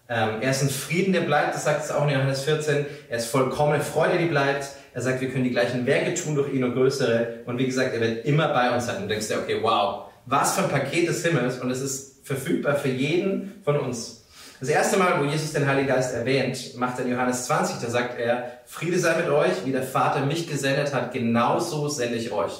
Ähm, 0.09 0.41
er 0.41 0.51
ist 0.51 0.63
ein 0.63 0.71
Frieden, 0.71 1.13
der 1.13 1.21
bleibt, 1.23 1.55
das 1.55 1.65
sagt 1.65 1.85
es 1.85 1.91
auch 1.91 2.05
in 2.05 2.11
Johannes 2.11 2.43
14. 2.43 2.87
Er 3.09 3.19
ist 3.19 3.27
vollkommene 3.27 3.83
Freude, 3.83 4.19
die 4.19 4.27
bleibt. 4.27 4.69
Er 4.95 5.03
sagt, 5.03 5.21
wir 5.21 5.31
können 5.31 5.45
die 5.45 5.51
gleichen 5.51 5.85
Werke 5.87 6.15
tun 6.15 6.35
durch 6.35 6.53
ihn 6.53 6.65
und 6.65 6.73
größere. 6.73 7.41
Und 7.45 7.59
wie 7.59 7.67
gesagt, 7.67 7.95
er 7.95 8.01
wird 8.01 8.25
immer 8.25 8.49
bei 8.49 8.75
uns 8.75 8.87
sein. 8.87 8.97
Und 8.97 9.03
du 9.03 9.09
denkst 9.09 9.29
dir, 9.29 9.39
okay, 9.39 9.59
wow, 9.61 10.07
was 10.27 10.57
für 10.57 10.65
ein 10.65 10.71
Paket 10.71 11.09
des 11.09 11.25
Himmels. 11.25 11.59
Und 11.59 11.71
es 11.71 11.81
ist 11.83 12.27
verfügbar 12.27 12.77
für 12.77 12.89
jeden 12.89 13.61
von 13.65 13.77
uns. 13.77 14.18
Das 14.61 14.69
erste 14.69 14.97
Mal, 14.97 15.21
wo 15.21 15.25
Jesus 15.25 15.53
den 15.53 15.69
Heiligen 15.69 15.87
Geist 15.87 16.13
erwähnt, 16.15 16.77
macht 16.77 16.99
er 16.99 17.05
in 17.05 17.13
Johannes 17.13 17.47
20, 17.47 17.77
da 17.81 17.91
sagt 17.91 18.19
er, 18.19 18.59
Friede 18.67 18.99
sei 18.99 19.17
mit 19.17 19.29
euch, 19.29 19.65
wie 19.65 19.71
der 19.71 19.85
Vater 19.85 20.27
mich 20.27 20.49
gesendet 20.49 20.93
hat, 20.93 21.13
genauso 21.13 21.89
sende 21.89 22.17
ich 22.17 22.33
euch. 22.33 22.53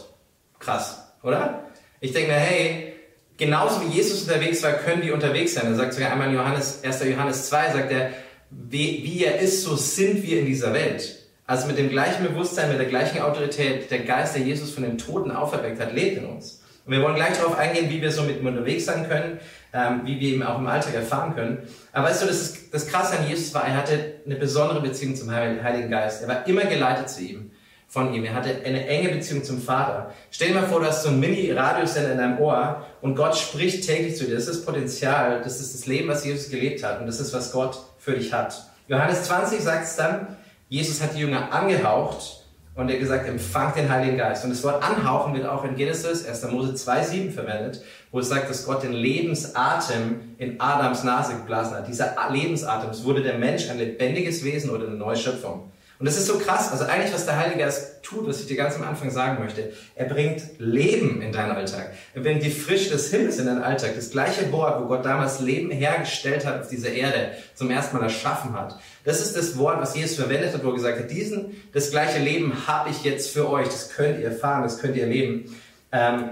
Krass, 0.61 1.03
oder? 1.25 1.65
Ich 2.01 2.13
denke 2.13 2.31
mir, 2.31 2.39
hey, 2.39 2.95
genauso 3.37 3.83
wie 3.83 3.97
Jesus 3.97 4.23
unterwegs 4.23 4.63
war, 4.63 4.75
können 4.75 5.03
wir 5.03 5.13
unterwegs 5.13 5.55
sein. 5.55 5.67
Er 5.67 5.75
sagt 5.75 5.95
sogar 5.95 6.13
einmal 6.13 6.29
in 6.29 6.35
Johannes, 6.35 6.85
1. 6.85 7.03
Johannes 7.05 7.49
2, 7.49 7.73
sagt 7.73 7.91
er, 7.91 8.11
wie, 8.51 9.03
wie 9.03 9.25
er 9.25 9.41
ist, 9.41 9.65
so 9.65 9.75
sind 9.75 10.23
wir 10.23 10.39
in 10.39 10.47
dieser 10.47 10.73
Welt. 10.73 11.17
Also 11.49 11.67
mit 11.67 11.79
dem 11.79 11.89
gleichen 11.89 12.25
Bewusstsein, 12.25 12.69
mit 12.69 12.79
der 12.79 12.87
gleichen 12.87 13.21
Autorität, 13.23 13.91
der 13.91 14.01
Geist, 14.01 14.37
der 14.37 14.43
Jesus 14.43 14.71
von 14.71 14.85
den 14.85 14.99
Toten 14.99 15.33
auferweckt 15.33 15.81
hat, 15.81 15.93
lebt 15.93 16.19
in 16.19 16.27
uns. 16.27 16.63
Und 16.87 16.93
wir 16.93 17.03
wollen 17.03 17.17
gleich 17.17 17.37
darauf 17.37 17.59
eingehen, 17.59 17.91
wie 17.91 18.01
wir 18.01 18.13
so 18.13 18.23
mit 18.23 18.41
ihm 18.41 18.47
unterwegs 18.47 18.87
sein 18.87 19.09
können, 19.09 19.41
ähm, 19.73 20.03
wie 20.05 20.19
wir 20.19 20.35
ihn 20.35 20.43
auch 20.43 20.59
im 20.59 20.67
Alltag 20.67 20.95
erfahren 20.95 21.35
können. 21.35 21.59
Aber 21.93 22.09
weißt 22.09 22.23
du, 22.23 22.27
das, 22.27 22.41
ist, 22.41 22.75
das 22.75 22.87
Krasse 22.87 23.19
an 23.19 23.29
Jesus 23.29 23.53
war, 23.55 23.67
er 23.67 23.77
hatte 23.77 24.15
eine 24.25 24.37
besondere 24.37 24.81
Beziehung 24.81 25.15
zum 25.15 25.31
Heiligen 25.31 25.91
Geist. 25.91 26.23
Er 26.23 26.29
war 26.29 26.47
immer 26.47 26.65
geleitet 26.65 27.11
zu 27.11 27.23
ihm, 27.23 27.51
von 27.87 28.13
ihm. 28.15 28.25
Er 28.25 28.35
hatte 28.35 28.51
eine 28.65 28.87
enge 28.87 29.11
Beziehung 29.11 29.45
zum 29.45 29.61
Vater. 29.61 30.15
Stell 30.31 30.49
dir 30.49 30.55
mal 30.55 30.67
vor, 30.67 30.81
du 30.81 30.87
hast 30.87 31.03
so 31.03 31.11
einen 31.11 31.21
Mini-Radiosender 31.21 32.13
in 32.13 32.19
deinem 32.19 32.39
Ohr 32.39 32.87
und 33.01 33.15
Gott 33.15 33.37
spricht 33.37 33.87
täglich 33.87 34.17
zu 34.17 34.25
dir. 34.25 34.35
Das 34.35 34.47
ist 34.47 34.61
das 34.61 34.65
Potenzial, 34.65 35.43
das 35.43 35.61
ist 35.61 35.75
das 35.75 35.87
Leben, 35.87 36.09
was 36.09 36.25
Jesus 36.25 36.51
gelebt 36.51 36.83
hat 36.83 37.01
und 37.01 37.07
das 37.07 37.21
ist, 37.21 37.33
was 37.33 37.53
Gott 37.53 37.79
für 37.99 38.13
dich 38.13 38.33
hat. 38.33 38.65
Johannes 38.89 39.25
20 39.25 39.61
sagt 39.61 39.85
es 39.85 39.97
dann, 39.97 40.37
Jesus 40.69 41.03
hat 41.03 41.15
die 41.15 41.21
Jünger 41.21 41.53
angehaucht 41.53 42.45
und 42.79 42.89
er 42.89 42.99
gesagt, 42.99 43.29
empfangt 43.29 43.77
den 43.77 43.91
Heiligen 43.91 44.17
Geist. 44.17 44.45
Und 44.45 44.51
das 44.51 44.63
Wort 44.63 44.85
anhauchen 44.85 45.35
wird 45.35 45.47
auch 45.47 45.65
in 45.65 45.75
Genesis 45.75 46.25
1. 46.25 46.53
Mose 46.53 46.75
2,7 46.75 47.33
verwendet, 47.33 47.83
wo 48.13 48.21
es 48.21 48.29
sagt, 48.29 48.49
dass 48.49 48.65
Gott 48.65 48.85
den 48.85 48.93
Lebensatem 48.93 50.21
in 50.39 50.61
Adams 50.61 51.03
Nase 51.03 51.35
geblasen 51.35 51.77
hat. 51.77 51.89
Dieser 51.89 52.15
Lebensatem, 52.31 52.91
es 52.91 53.05
wurde 53.05 53.23
der 53.23 53.37
Mensch 53.37 53.69
ein 53.69 53.79
lebendiges 53.79 54.45
Wesen 54.45 54.71
oder 54.71 54.87
eine 54.87 54.95
neue 54.95 55.17
Schöpfung. 55.17 55.73
Und 55.99 56.07
das 56.07 56.17
ist 56.17 56.27
so 56.27 56.39
krass. 56.39 56.71
Also 56.71 56.85
eigentlich, 56.85 57.13
was 57.13 57.27
der 57.27 57.37
Heilige 57.37 57.59
Geist 57.59 58.05
tut, 58.05 58.27
was 58.29 58.41
ich 58.41 58.47
dir 58.47 58.57
ganz 58.57 58.77
am 58.77 58.85
Anfang 58.85 59.11
sagen 59.11 59.43
möchte, 59.43 59.73
er 59.97 60.05
bringt 60.05 60.43
Leben 60.59 61.21
in 61.21 61.33
deinen 61.33 61.51
Alltag. 61.51 61.93
Er 62.15 62.23
bringt 62.23 62.43
die 62.45 62.51
Frische 62.51 62.91
des 62.91 63.11
Himmels 63.11 63.39
in 63.39 63.47
deinen 63.47 63.63
Alltag. 63.63 63.97
Das 63.97 64.11
gleiche 64.11 64.53
Wort, 64.53 64.81
wo 64.81 64.87
Gott 64.87 65.05
damals 65.05 65.41
Leben 65.41 65.73
hergestellt 65.73 66.47
hat 66.47 66.61
auf 66.61 66.69
dieser 66.69 66.91
Erde, 66.91 67.33
zum 67.55 67.71
ersten 67.71 67.97
Mal 67.97 68.05
erschaffen 68.05 68.53
hat. 68.53 68.79
Das 69.05 69.21
ist 69.21 69.37
das 69.37 69.59
Wort, 69.59 69.81
was 69.81 69.97
Jesus 69.97 70.17
verwendet 70.17 70.55
hat, 70.55 70.65
wo 70.65 70.69
er 70.69 70.75
gesagt 70.75 71.01
hat, 71.01 71.11
diesen, 71.11 71.57
das 71.73 71.91
gleiche 71.91 72.21
Leben 72.21 72.53
habe 72.69 72.91
ich 72.91 73.03
jetzt 73.03 73.33
für 73.33 73.51
euch. 73.51 73.67
Das 73.67 73.91
könnt 73.91 74.21
ihr 74.21 74.27
erfahren, 74.27 74.63
das 74.63 74.79
könnt 74.79 74.95
ihr 74.95 75.03
erleben. 75.03 75.57
Ähm, 75.91 76.31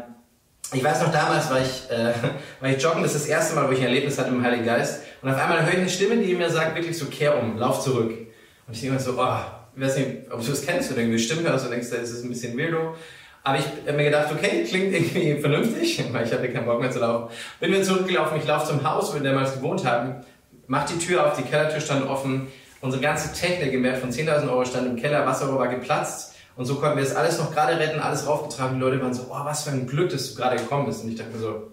ich 0.73 0.83
weiß 0.83 1.03
noch, 1.03 1.13
damals 1.13 1.51
war 1.51 1.61
ich, 1.61 1.91
äh, 1.91 2.13
war 2.61 2.71
ich 2.71 2.81
joggen, 2.81 3.03
das 3.03 3.17
ist 3.17 3.25
das 3.25 3.29
erste 3.29 3.57
Mal, 3.57 3.69
wo 3.69 3.73
ich 3.73 3.81
ein 3.81 3.87
Erlebnis 3.87 4.17
hatte 4.17 4.31
mit 4.31 4.41
dem 4.41 4.45
Heiligen 4.45 4.65
Geist. 4.65 5.03
Und 5.23 5.31
auf 5.31 5.41
einmal 5.41 5.65
höre 5.65 5.73
ich 5.73 5.79
eine 5.79 5.89
Stimme, 5.89 6.17
die 6.19 6.35
mir 6.35 6.51
sagt, 6.51 6.77
wirklich 6.77 6.97
so, 6.97 7.07
kehr 7.07 7.37
um, 7.37 7.59
lauf 7.59 7.83
zurück. 7.83 8.13
Und 8.67 8.75
ich 8.75 8.81
denke 8.81 8.97
mir 8.97 9.01
so, 9.01 9.15
oh, 9.19 9.39
ich 9.77 9.83
weiß 9.83 9.99
nicht, 9.99 10.33
ob 10.33 10.43
du 10.43 10.51
das 10.51 10.65
kennst, 10.65 10.91
du 10.91 10.95
irgendwie 10.95 11.19
Stimmen 11.19 11.47
hörst 11.47 11.67
und 11.67 11.71
denkst, 11.71 11.91
das 11.91 12.11
ist 12.11 12.25
ein 12.25 12.31
bisschen 12.31 12.59
weirdo. 12.59 12.95
Aber 13.45 13.59
ich 13.59 13.65
habe 13.87 13.97
mir 13.97 14.05
gedacht, 14.05 14.33
okay, 14.33 14.65
klingt 14.65 14.93
irgendwie 14.93 15.35
vernünftig, 15.41 16.03
weil 16.13 16.27
ich 16.27 16.33
hatte 16.33 16.49
keinen 16.49 16.65
Bock 16.65 16.81
mehr 16.81 16.91
zu 16.91 16.99
laufen. 16.99 17.33
Bin 17.61 17.71
wieder 17.71 17.83
zurückgelaufen, 17.83 18.39
ich 18.39 18.47
laufe 18.47 18.67
zum 18.67 18.83
Haus, 18.83 19.11
wo 19.11 19.23
wir 19.23 19.23
damals 19.23 19.55
gewohnt 19.55 19.85
haben, 19.85 20.25
mach 20.67 20.85
die 20.87 20.99
Tür 20.99 21.27
auf, 21.27 21.37
die 21.37 21.43
Kellertür 21.43 21.81
stand 21.81 22.09
offen, 22.09 22.49
unsere 22.81 23.03
ganze 23.03 23.33
Technik 23.39 23.73
im 23.73 23.85
Wert 23.85 23.99
von 23.99 24.11
10.000 24.11 24.51
Euro 24.51 24.65
stand 24.65 24.87
im 24.87 24.97
Keller, 24.97 25.27
Wasserrohr 25.27 25.59
war 25.59 25.69
geplatzt 25.69 26.35
und 26.57 26.65
so 26.65 26.77
konnten 26.77 26.97
wir 26.97 27.05
das 27.05 27.15
alles 27.15 27.39
noch 27.39 27.53
gerade 27.53 27.79
retten, 27.79 28.01
alles 28.01 28.27
raufgetragen. 28.27 28.79
Die 28.79 28.81
Leute 28.81 29.01
waren 29.03 29.13
so, 29.13 29.27
oh, 29.29 29.45
was 29.45 29.65
für 29.65 29.71
ein 29.71 29.87
Glück, 29.87 30.11
dass 30.11 30.31
du 30.31 30.41
gerade 30.41 30.57
gekommen 30.57 30.87
bist. 30.87 31.05
Und 31.05 31.11
ich 31.11 31.17
dachte 31.17 31.33
mir 31.33 31.39
so, 31.39 31.71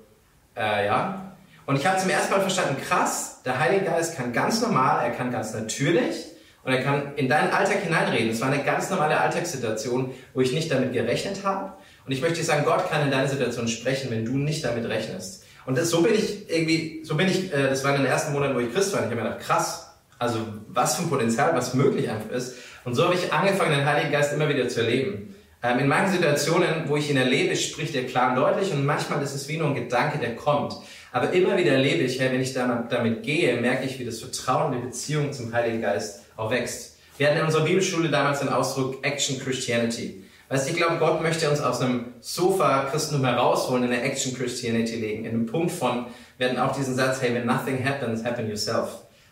äh, 0.58 0.86
ja. 0.88 1.36
Und 1.66 1.78
ich 1.78 1.86
habe 1.88 1.98
zum 1.98 2.10
ersten 2.10 2.34
Mal 2.34 2.42
verstanden, 2.42 2.76
krass, 2.86 3.42
der 3.46 3.60
Heilige 3.60 3.86
Geist 3.86 4.18
kann 4.18 4.34
ganz 4.34 4.62
normal, 4.62 5.06
er 5.06 5.12
kann 5.12 5.32
ganz 5.32 5.54
natürlich 5.54 6.33
und 6.64 6.72
er 6.72 6.82
kann 6.82 7.16
in 7.18 7.28
deinen 7.28 7.52
Alltag 7.52 7.82
hineinreden. 7.84 8.30
Es 8.30 8.40
war 8.40 8.50
eine 8.50 8.64
ganz 8.64 8.90
normale 8.90 9.20
Alltagssituation, 9.20 10.12
wo 10.34 10.42
ich 10.42 10.54
nicht 10.54 10.72
damit 10.72 10.94
gerechnet 10.94 11.44
habe. 11.44 11.74
Und 12.06 12.12
ich 12.12 12.22
möchte 12.22 12.42
sagen, 12.44 12.64
Gott 12.66 12.90
kann 12.90 13.02
in 13.04 13.12
deine 13.12 13.28
Situation 13.28 13.68
sprechen, 13.68 14.10
wenn 14.12 14.24
du 14.24 14.38
nicht 14.38 14.64
damit 14.64 14.88
rechnest. 14.88 15.44
Und 15.66 15.78
das, 15.78 15.90
so 15.90 16.02
bin 16.02 16.14
ich 16.14 16.50
irgendwie, 16.50 17.02
so 17.04 17.16
bin 17.16 17.28
ich, 17.28 17.54
äh, 17.54 17.70
das 17.70 17.84
war 17.84 17.96
in 17.96 18.04
den 18.04 18.12
ersten 18.12 18.34
Monaten, 18.34 18.56
wo 18.56 18.60
ich 18.60 18.74
Christ 18.74 18.94
war. 18.94 19.02
Und 19.02 19.08
ich 19.08 19.12
habe 19.12 19.22
mir 19.22 19.30
gedacht, 19.30 19.46
krass, 19.46 19.94
also 20.20 20.40
was 20.70 20.96
für 20.96 21.04
ein 21.04 21.10
Potenzial, 21.10 21.54
was 21.54 21.74
möglich 21.74 22.10
einfach 22.10 22.32
ist. 22.32 22.56
Und 22.86 22.96
so 22.96 23.06
habe 23.06 23.16
ich 23.16 23.32
angefangen, 23.32 23.72
den 23.72 23.86
Heiligen 23.86 24.12
Geist 24.12 24.34
immer 24.34 24.48
wieder 24.48 24.68
zu 24.68 24.82
erleben. 24.82 25.36
Ähm, 25.62 25.80
in 25.80 25.88
manchen 25.88 26.14
Situationen, 26.14 26.88
wo 26.88 26.98
ich 26.98 27.10
ihn 27.10 27.18
erlebe, 27.18 27.56
spricht 27.56 27.96
er 27.96 28.06
klar 28.06 28.32
und 28.32 28.36
deutlich 28.38 28.72
und 28.72 28.86
manchmal 28.86 29.22
ist 29.22 29.34
es 29.34 29.48
wie 29.48 29.58
nur 29.58 29.70
ein 29.70 29.76
Gedanke, 29.76 30.18
der 30.18 30.36
kommt. 30.36 30.76
Aber 31.12 31.32
immer 31.32 31.58
wieder 31.58 31.74
erlebe 31.74 32.04
ich, 32.04 32.20
hey, 32.20 32.32
wenn 32.32 32.42
ich 32.42 32.54
damit 32.54 33.24
gehe, 33.24 33.60
merke 33.62 33.86
ich, 33.86 34.00
wie 34.00 34.06
das 34.06 34.20
Vertrauen, 34.20 34.74
die 34.74 34.80
Beziehung 34.80 35.32
zum 35.32 35.54
Heiligen 35.54 35.82
Geist 35.82 36.23
auch 36.38 36.52
wächst. 36.52 36.98
Wir 37.18 37.28
hatten 37.28 37.40
in 37.40 37.46
unserer 37.46 37.66
Bibelschule 37.66 38.10
damals 38.10 38.40
den 38.40 38.50
Ausdruck 38.50 39.06
Action 39.06 39.40
Christianity. 39.40 40.24
Weißt 40.50 40.68
du, 40.68 40.72
ich 40.72 40.78
glaube, 40.78 40.98
Gott 40.98 41.22
möchte 41.22 41.50
uns 41.50 41.62
aus 41.62 41.82
einem 41.82 42.14
Sofa 42.20 42.86
Christentum 42.92 43.26
herausholen, 43.26 43.86
in 43.86 43.92
eine 43.92 44.02
Action 44.02 44.36
Christianity 44.36 44.96
legen. 44.96 45.26
In 45.26 45.32
einem 45.32 45.46
Punkt 45.46 45.72
von, 45.72 46.08
wir 46.38 46.50
hatten 46.50 46.60
auch 46.60 46.76
diesen 46.76 46.96
Satz, 46.96 47.22
hey, 47.22 47.34
when 47.34 47.46
nothing 47.46 47.84
happens, 47.84 48.24
happen 48.24 48.48
yourself. 48.48 48.90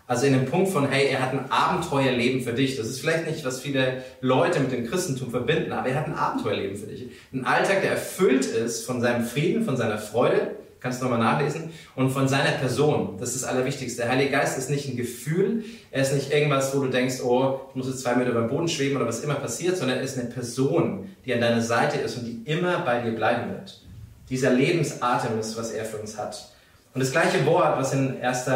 Also 0.08 0.25
in 0.25 0.34
dem 0.34 0.46
Punkt 0.46 0.70
von, 0.70 0.89
hey, 0.89 1.08
er 1.08 1.22
hat 1.22 1.31
ein 1.31 1.50
Abenteuerleben 1.50 2.41
für 2.41 2.53
dich. 2.53 2.75
Das 2.75 2.88
ist 2.88 3.00
vielleicht 3.00 3.27
nicht, 3.27 3.46
was 3.46 3.62
viele 3.62 4.03
Leute 4.20 4.60
mit 4.60 4.72
dem 4.72 4.86
Christentum 4.86 5.31
verbinden, 5.31 5.72
aber 5.72 5.89
er 5.89 5.96
hat 5.96 6.08
ein 6.08 6.15
Abenteuerleben 6.15 6.75
für 6.75 6.88
dich. 6.88 7.10
Ein 7.31 7.46
Alltag, 7.46 7.81
der 7.81 7.91
erfüllt 7.91 8.46
ist 8.46 8.86
von 8.86 9.00
seinem 9.00 9.25
Frieden, 9.25 9.63
von 9.63 9.77
seiner 9.77 9.98
Freude, 9.98 10.55
Kannst 10.81 11.00
du 11.00 11.05
nochmal 11.05 11.19
nachlesen. 11.19 11.69
Und 11.95 12.09
von 12.09 12.27
seiner 12.27 12.51
Person, 12.53 13.15
das 13.19 13.35
ist 13.35 13.43
das 13.43 13.50
Allerwichtigste. 13.50 14.01
Der 14.01 14.11
Heilige 14.11 14.31
Geist 14.31 14.57
ist 14.57 14.71
nicht 14.71 14.89
ein 14.89 14.97
Gefühl, 14.97 15.63
er 15.91 16.01
ist 16.01 16.13
nicht 16.13 16.33
irgendwas, 16.33 16.75
wo 16.75 16.81
du 16.81 16.89
denkst, 16.89 17.21
oh, 17.23 17.61
ich 17.69 17.75
muss 17.75 17.88
jetzt 17.88 18.01
zwei 18.01 18.15
Meter 18.15 18.31
über 18.31 18.41
den 18.41 18.50
Boden 18.50 18.67
schweben 18.67 18.95
oder 18.95 19.05
was 19.05 19.23
immer 19.23 19.35
passiert, 19.35 19.77
sondern 19.77 20.00
er 20.00 20.03
ist 20.03 20.17
eine 20.17 20.29
Person, 20.29 21.09
die 21.23 21.35
an 21.35 21.41
deiner 21.41 21.61
Seite 21.61 22.00
ist 22.00 22.17
und 22.17 22.25
die 22.25 22.41
immer 22.51 22.79
bei 22.79 23.00
dir 23.00 23.11
bleiben 23.11 23.51
wird. 23.51 23.79
Dieser 24.27 24.50
Lebensatem 24.50 25.39
ist, 25.39 25.55
was 25.55 25.69
er 25.69 25.85
für 25.85 25.97
uns 25.97 26.17
hat. 26.17 26.50
Und 26.95 27.01
das 27.01 27.11
gleiche 27.11 27.45
Wort, 27.45 27.77
was 27.77 27.93
in 27.93 28.19
1. 28.19 28.47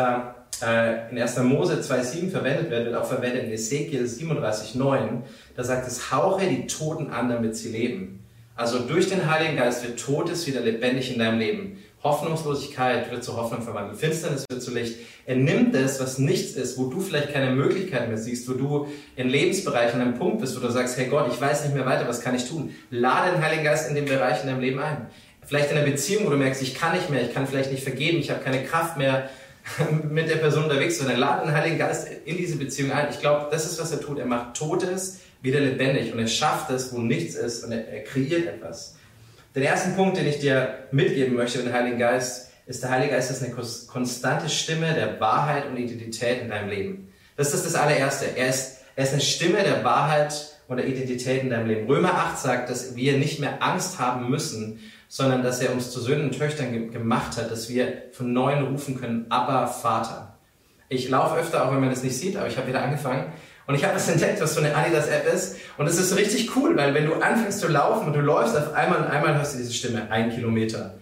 Äh, 0.64 1.12
in 1.12 1.22
1. 1.22 1.38
Mose 1.40 1.82
2,7 1.82 2.32
verwendet 2.32 2.70
wird, 2.72 2.86
wird 2.86 2.96
auch 2.96 3.06
verwendet 3.06 3.44
in 3.44 3.52
Ezekiel 3.52 4.06
37,9. 4.06 5.22
Da 5.56 5.64
sagt 5.64 5.86
es, 5.86 6.12
hauche 6.12 6.48
die 6.48 6.66
Toten 6.66 7.12
an, 7.12 7.30
damit 7.30 7.56
sie 7.56 7.70
leben. 7.70 8.24
Also 8.56 8.80
durch 8.80 9.10
den 9.10 9.30
Heiligen 9.30 9.58
Geist 9.58 9.86
wird 9.86 10.00
Totes 10.00 10.48
wieder 10.48 10.62
lebendig 10.62 11.12
in 11.12 11.20
deinem 11.20 11.40
Leben. 11.40 11.78
Hoffnungslosigkeit 12.06 13.12
wird 13.12 13.24
zur 13.24 13.36
Hoffnung 13.36 13.64
verwandelt. 13.64 14.00
Finsternis 14.00 14.46
wird 14.48 14.62
zu 14.62 14.72
Licht. 14.72 14.96
Er 15.26 15.36
nimmt 15.36 15.74
das, 15.74 16.00
was 16.00 16.20
nichts 16.20 16.52
ist, 16.52 16.78
wo 16.78 16.86
du 16.86 17.02
vielleicht 17.02 17.34
keine 17.34 17.52
Möglichkeit 17.52 18.08
mehr 18.08 18.18
siehst, 18.18 18.48
wo 18.48 18.54
du 18.54 18.88
in 19.16 19.28
Lebensbereichen 19.28 20.00
an 20.00 20.08
einem 20.08 20.18
Punkt 20.18 20.40
bist, 20.40 20.56
wo 20.56 20.66
du 20.66 20.72
sagst, 20.72 20.98
hey 20.98 21.08
Gott, 21.08 21.32
ich 21.34 21.42
weiß 21.42 21.66
nicht 21.66 21.74
mehr 21.74 21.86
weiter, 21.86 22.08
was 22.08 22.22
kann 22.22 22.36
ich 22.36 22.48
tun? 22.48 22.76
Lade 22.92 23.32
den 23.32 23.44
Heiligen 23.44 23.64
Geist 23.64 23.90
in 23.90 23.96
den 23.96 24.06
Bereich 24.06 24.42
in 24.42 24.48
deinem 24.48 24.62
Leben 24.62 24.80
ein. 24.80 25.08
Vielleicht 25.44 25.72
in 25.72 25.78
einer 25.78 25.86
Beziehung, 25.88 26.26
wo 26.26 26.30
du 26.30 26.38
merkst, 26.38 26.62
ich 26.62 26.76
kann 26.76 26.96
nicht 26.96 27.10
mehr, 27.10 27.24
ich 27.24 27.34
kann 27.34 27.48
vielleicht 27.48 27.72
nicht 27.72 27.84
vergeben, 27.84 28.20
ich 28.20 28.30
habe 28.30 28.44
keine 28.44 28.64
Kraft 28.64 28.98
mehr, 28.98 29.30
mit 30.10 30.30
der 30.30 30.36
Person 30.36 30.66
unterwegs 30.66 30.98
zu 30.98 31.04
sein. 31.04 31.14
Dann 31.14 31.20
lad 31.20 31.44
den 31.44 31.54
Heiligen 31.54 31.80
Geist 31.80 32.08
in 32.26 32.38
diese 32.38 32.58
Beziehung 32.58 32.92
ein. 32.92 33.08
Ich 33.10 33.20
glaube, 33.20 33.48
das 33.50 33.66
ist, 33.66 33.82
was 33.82 33.92
er 33.92 34.00
tut. 34.00 34.20
Er 34.20 34.28
macht 34.28 34.56
Totes 34.56 35.22
wieder 35.42 35.60
lebendig 35.60 36.14
und 36.14 36.20
er 36.20 36.28
schafft 36.28 36.70
es, 36.70 36.94
wo 36.94 37.00
nichts 37.00 37.34
ist 37.34 37.64
und 37.64 37.72
er, 37.72 37.88
er 37.88 38.04
kreiert 38.04 38.46
etwas. 38.46 38.95
Den 39.56 39.64
ersten 39.64 39.96
Punkt, 39.96 40.18
den 40.18 40.28
ich 40.28 40.40
dir 40.40 40.80
mitgeben 40.92 41.36
möchte 41.36 41.60
dem 41.60 41.72
Heiligen 41.72 41.98
Geist, 41.98 42.52
ist, 42.66 42.84
der 42.84 42.90
Heilige 42.90 43.14
Geist 43.14 43.32
ist 43.32 43.42
eine 43.42 43.54
konstante 43.54 44.50
Stimme 44.50 44.94
der 44.94 45.18
Wahrheit 45.22 45.68
und 45.68 45.78
Identität 45.78 46.42
in 46.42 46.50
deinem 46.50 46.70
Leben. 46.70 47.14
Das 47.38 47.54
ist 47.54 47.66
das 47.66 47.76
allererste. 47.76 48.26
Er 48.36 48.50
ist, 48.50 48.80
er 48.98 49.06
ist 49.06 49.14
eine 49.14 49.22
Stimme 49.22 49.64
der 49.64 49.84
Wahrheit 49.86 50.58
und 50.68 50.76
der 50.78 50.88
Identität 50.88 51.44
in 51.44 51.52
deinem 51.52 51.68
Leben. 51.68 51.88
Römer 51.88 52.16
8 52.16 52.38
sagt, 52.38 52.70
dass 52.70 52.98
wir 52.98 53.18
nicht 53.18 53.40
mehr 53.40 53.64
Angst 53.64 53.98
haben 53.98 54.30
müssen, 54.30 54.80
sondern 55.08 55.42
dass 55.42 55.62
er 55.62 55.72
uns 55.72 55.90
zu 55.90 56.02
Söhnen 56.02 56.26
und 56.26 56.38
Töchtern 56.38 56.74
ge 56.74 56.90
gemacht 56.90 57.38
hat, 57.38 57.50
dass 57.50 57.70
wir 57.70 58.04
von 58.12 58.34
Neuem 58.34 58.66
rufen 58.66 59.00
können, 59.00 59.28
aber 59.30 59.68
Vater. 59.68 60.36
Ich 60.90 61.08
laufe 61.08 61.40
öfter, 61.40 61.66
auch 61.66 61.72
wenn 61.72 61.80
man 61.80 61.92
das 61.92 62.04
nicht 62.04 62.18
sieht, 62.18 62.36
aber 62.36 62.48
ich 62.48 62.58
habe 62.58 62.68
wieder 62.68 62.84
angefangen. 62.84 63.32
Und 63.68 63.76
ich 63.76 63.84
habe 63.84 63.96
was 63.96 64.08
entdeckt, 64.08 64.42
was 64.42 64.54
so 64.54 64.62
eine 64.62 64.76
Adidas-App 64.76 65.34
ist. 65.34 65.58
Und 65.78 65.88
es 65.88 65.98
ist 65.98 66.16
richtig 66.16 66.56
cool, 66.56 66.78
weil 66.78 66.94
wenn 66.94 67.08
du 67.08 67.16
anfängst 67.16 67.60
zu 67.60 67.68
laufen 67.68 68.08
und 68.08 68.14
du 68.14 68.22
läufst 68.22 68.56
auf 68.56 68.74
einmal 68.74 69.00
und 69.00 69.08
einmal 69.08 69.36
hörst 69.36 69.56
du 69.56 69.58
diese 69.58 69.74
Stimme, 69.74 70.10
ein 70.12 70.30
Kilometer. 70.30 70.96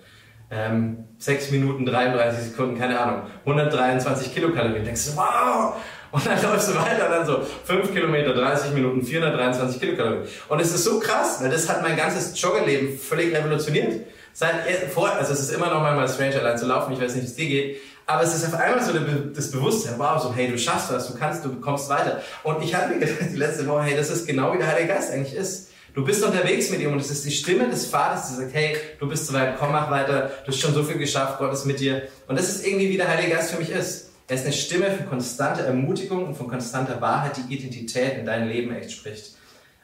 Ähm, 0.50 1.06
6 1.18 1.52
Minuten 1.52 1.86
33 1.86 2.52
Sekunden, 2.52 2.78
keine 2.78 3.00
Ahnung, 3.00 3.24
123 3.46 4.34
Kilokalorien. 4.34 4.86
Denkst 4.86 5.08
du, 5.08 5.18
wow, 5.18 5.76
und 6.14 6.26
dann 6.28 6.42
läufst 6.44 6.70
du 6.70 6.76
weiter 6.76 7.06
und 7.08 7.12
dann 7.12 7.26
so 7.26 7.42
5 7.66 7.92
Kilometer, 7.92 8.34
30 8.36 8.74
Minuten, 8.74 9.02
423 9.02 9.82
Kilokalorien. 9.82 10.24
Und 10.48 10.62
es 10.62 10.74
ist 10.74 10.84
so 10.84 11.00
krass, 11.00 11.42
weil 11.42 11.50
das 11.50 11.68
hat 11.68 11.82
mein 11.82 11.98
ganzes 11.98 12.40
Joggerleben 12.40 12.98
völlig 13.00 13.36
revolutioniert. 13.36 14.06
Seit 14.32 14.54
vor, 14.94 15.12
also 15.12 15.34
es 15.34 15.40
ist 15.40 15.52
immer 15.52 15.72
noch 15.74 15.82
mal 15.82 16.08
strange, 16.08 16.40
allein 16.40 16.58
zu 16.58 16.68
laufen, 16.68 16.94
ich 16.94 17.02
weiß 17.02 17.16
nicht, 17.16 17.24
wie 17.24 17.28
es 17.28 17.36
dir 17.36 17.48
geht. 17.48 17.78
Aber 18.06 18.24
es 18.24 18.36
ist 18.36 18.46
auf 18.46 18.60
einmal 18.60 18.84
so 18.84 18.92
das 19.34 19.52
Bewusstsein, 19.52 19.96
wow, 19.98 20.22
so, 20.22 20.34
hey, 20.34 20.50
du 20.50 20.58
schaffst 20.58 20.92
was, 20.92 21.08
du 21.08 21.18
kannst, 21.18 21.46
du 21.46 21.60
kommst 21.62 21.88
weiter. 21.90 22.22
Und 22.44 22.62
ich 22.62 22.76
habe 22.76 22.94
mir 22.94 23.00
gedacht, 23.00 23.20
die 23.32 23.38
letzte 23.38 23.66
Woche, 23.68 23.84
hey, 23.84 23.96
das 23.96 24.10
ist 24.10 24.28
genau 24.28 24.54
wie 24.54 24.58
der 24.58 24.68
Heilige 24.68 24.94
Geist 24.94 25.12
eigentlich 25.12 25.36
ist. 25.36 25.70
Du 25.94 26.04
bist 26.04 26.24
unterwegs 26.24 26.72
mit 26.72 26.82
ihm 26.82 26.92
und 26.92 27.00
es 27.00 27.12
ist 27.12 27.24
die 27.24 27.32
Stimme 27.32 27.70
des 27.70 27.86
Vaters, 27.86 28.30
die 28.30 28.36
sagt, 28.36 28.54
hey, 28.54 28.76
du 29.00 29.08
bist 29.08 29.28
zu 29.28 29.34
weit, 29.34 29.58
komm, 29.60 29.72
mach 29.72 29.92
weiter, 29.92 30.32
du 30.44 30.52
hast 30.52 30.60
schon 30.60 30.74
so 30.74 30.84
viel 30.84 30.98
geschafft, 30.98 31.38
Gott 31.38 31.54
ist 31.54 31.66
mit 31.66 31.80
dir. 31.80 32.04
Und 32.28 32.38
das 32.38 32.50
ist 32.50 32.66
irgendwie, 32.66 32.90
wie 32.90 32.98
der 32.98 33.08
Heilige 33.08 33.36
Geist 33.36 33.52
für 33.52 33.60
mich 33.60 33.70
ist. 33.70 34.10
Er 34.28 34.36
ist 34.36 34.46
eine 34.46 34.54
Stimme 34.54 34.90
für 34.90 35.04
konstante 35.04 35.62
Ermutigung 35.64 36.26
und 36.26 36.36
von 36.36 36.48
konstanter 36.48 37.00
Wahrheit, 37.00 37.34
die 37.38 37.54
Identität 37.54 38.18
in 38.18 38.26
dein 38.26 38.48
Leben 38.48 38.76
echt 38.76 38.92
spricht. 38.92 39.36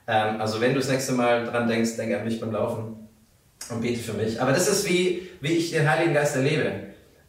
Ähm, 0.07 0.41
also 0.41 0.59
wenn 0.59 0.73
du 0.73 0.79
das 0.79 0.89
nächste 0.89 1.11
Mal 1.11 1.45
dran 1.45 1.67
denkst, 1.67 1.95
denke 1.95 2.17
an 2.17 2.25
mich 2.25 2.39
beim 2.39 2.51
Laufen 2.51 3.07
und 3.69 3.81
bete 3.81 3.99
für 3.99 4.13
mich. 4.13 4.41
Aber 4.41 4.51
das 4.51 4.67
ist 4.67 4.89
wie, 4.89 5.29
wie 5.41 5.53
ich 5.53 5.71
den 5.71 5.87
Heiligen 5.87 6.15
Geist 6.15 6.35
erlebe. 6.35 6.71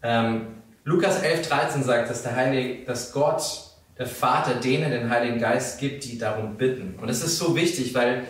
Ähm, 0.02 0.59
Lukas 0.90 1.22
11, 1.22 1.48
13 1.48 1.84
sagt, 1.84 2.10
dass 2.10 2.24
der 2.24 2.34
Heilige, 2.34 2.84
dass 2.84 3.12
Gott, 3.12 3.42
der 3.96 4.08
Vater, 4.08 4.54
denen 4.54 4.90
den 4.90 5.08
Heiligen 5.08 5.38
Geist 5.38 5.78
gibt, 5.78 6.02
die 6.02 6.18
darum 6.18 6.56
bitten. 6.56 6.96
Und 7.00 7.08
das 7.08 7.22
ist 7.22 7.38
so 7.38 7.54
wichtig, 7.54 7.94
weil 7.94 8.24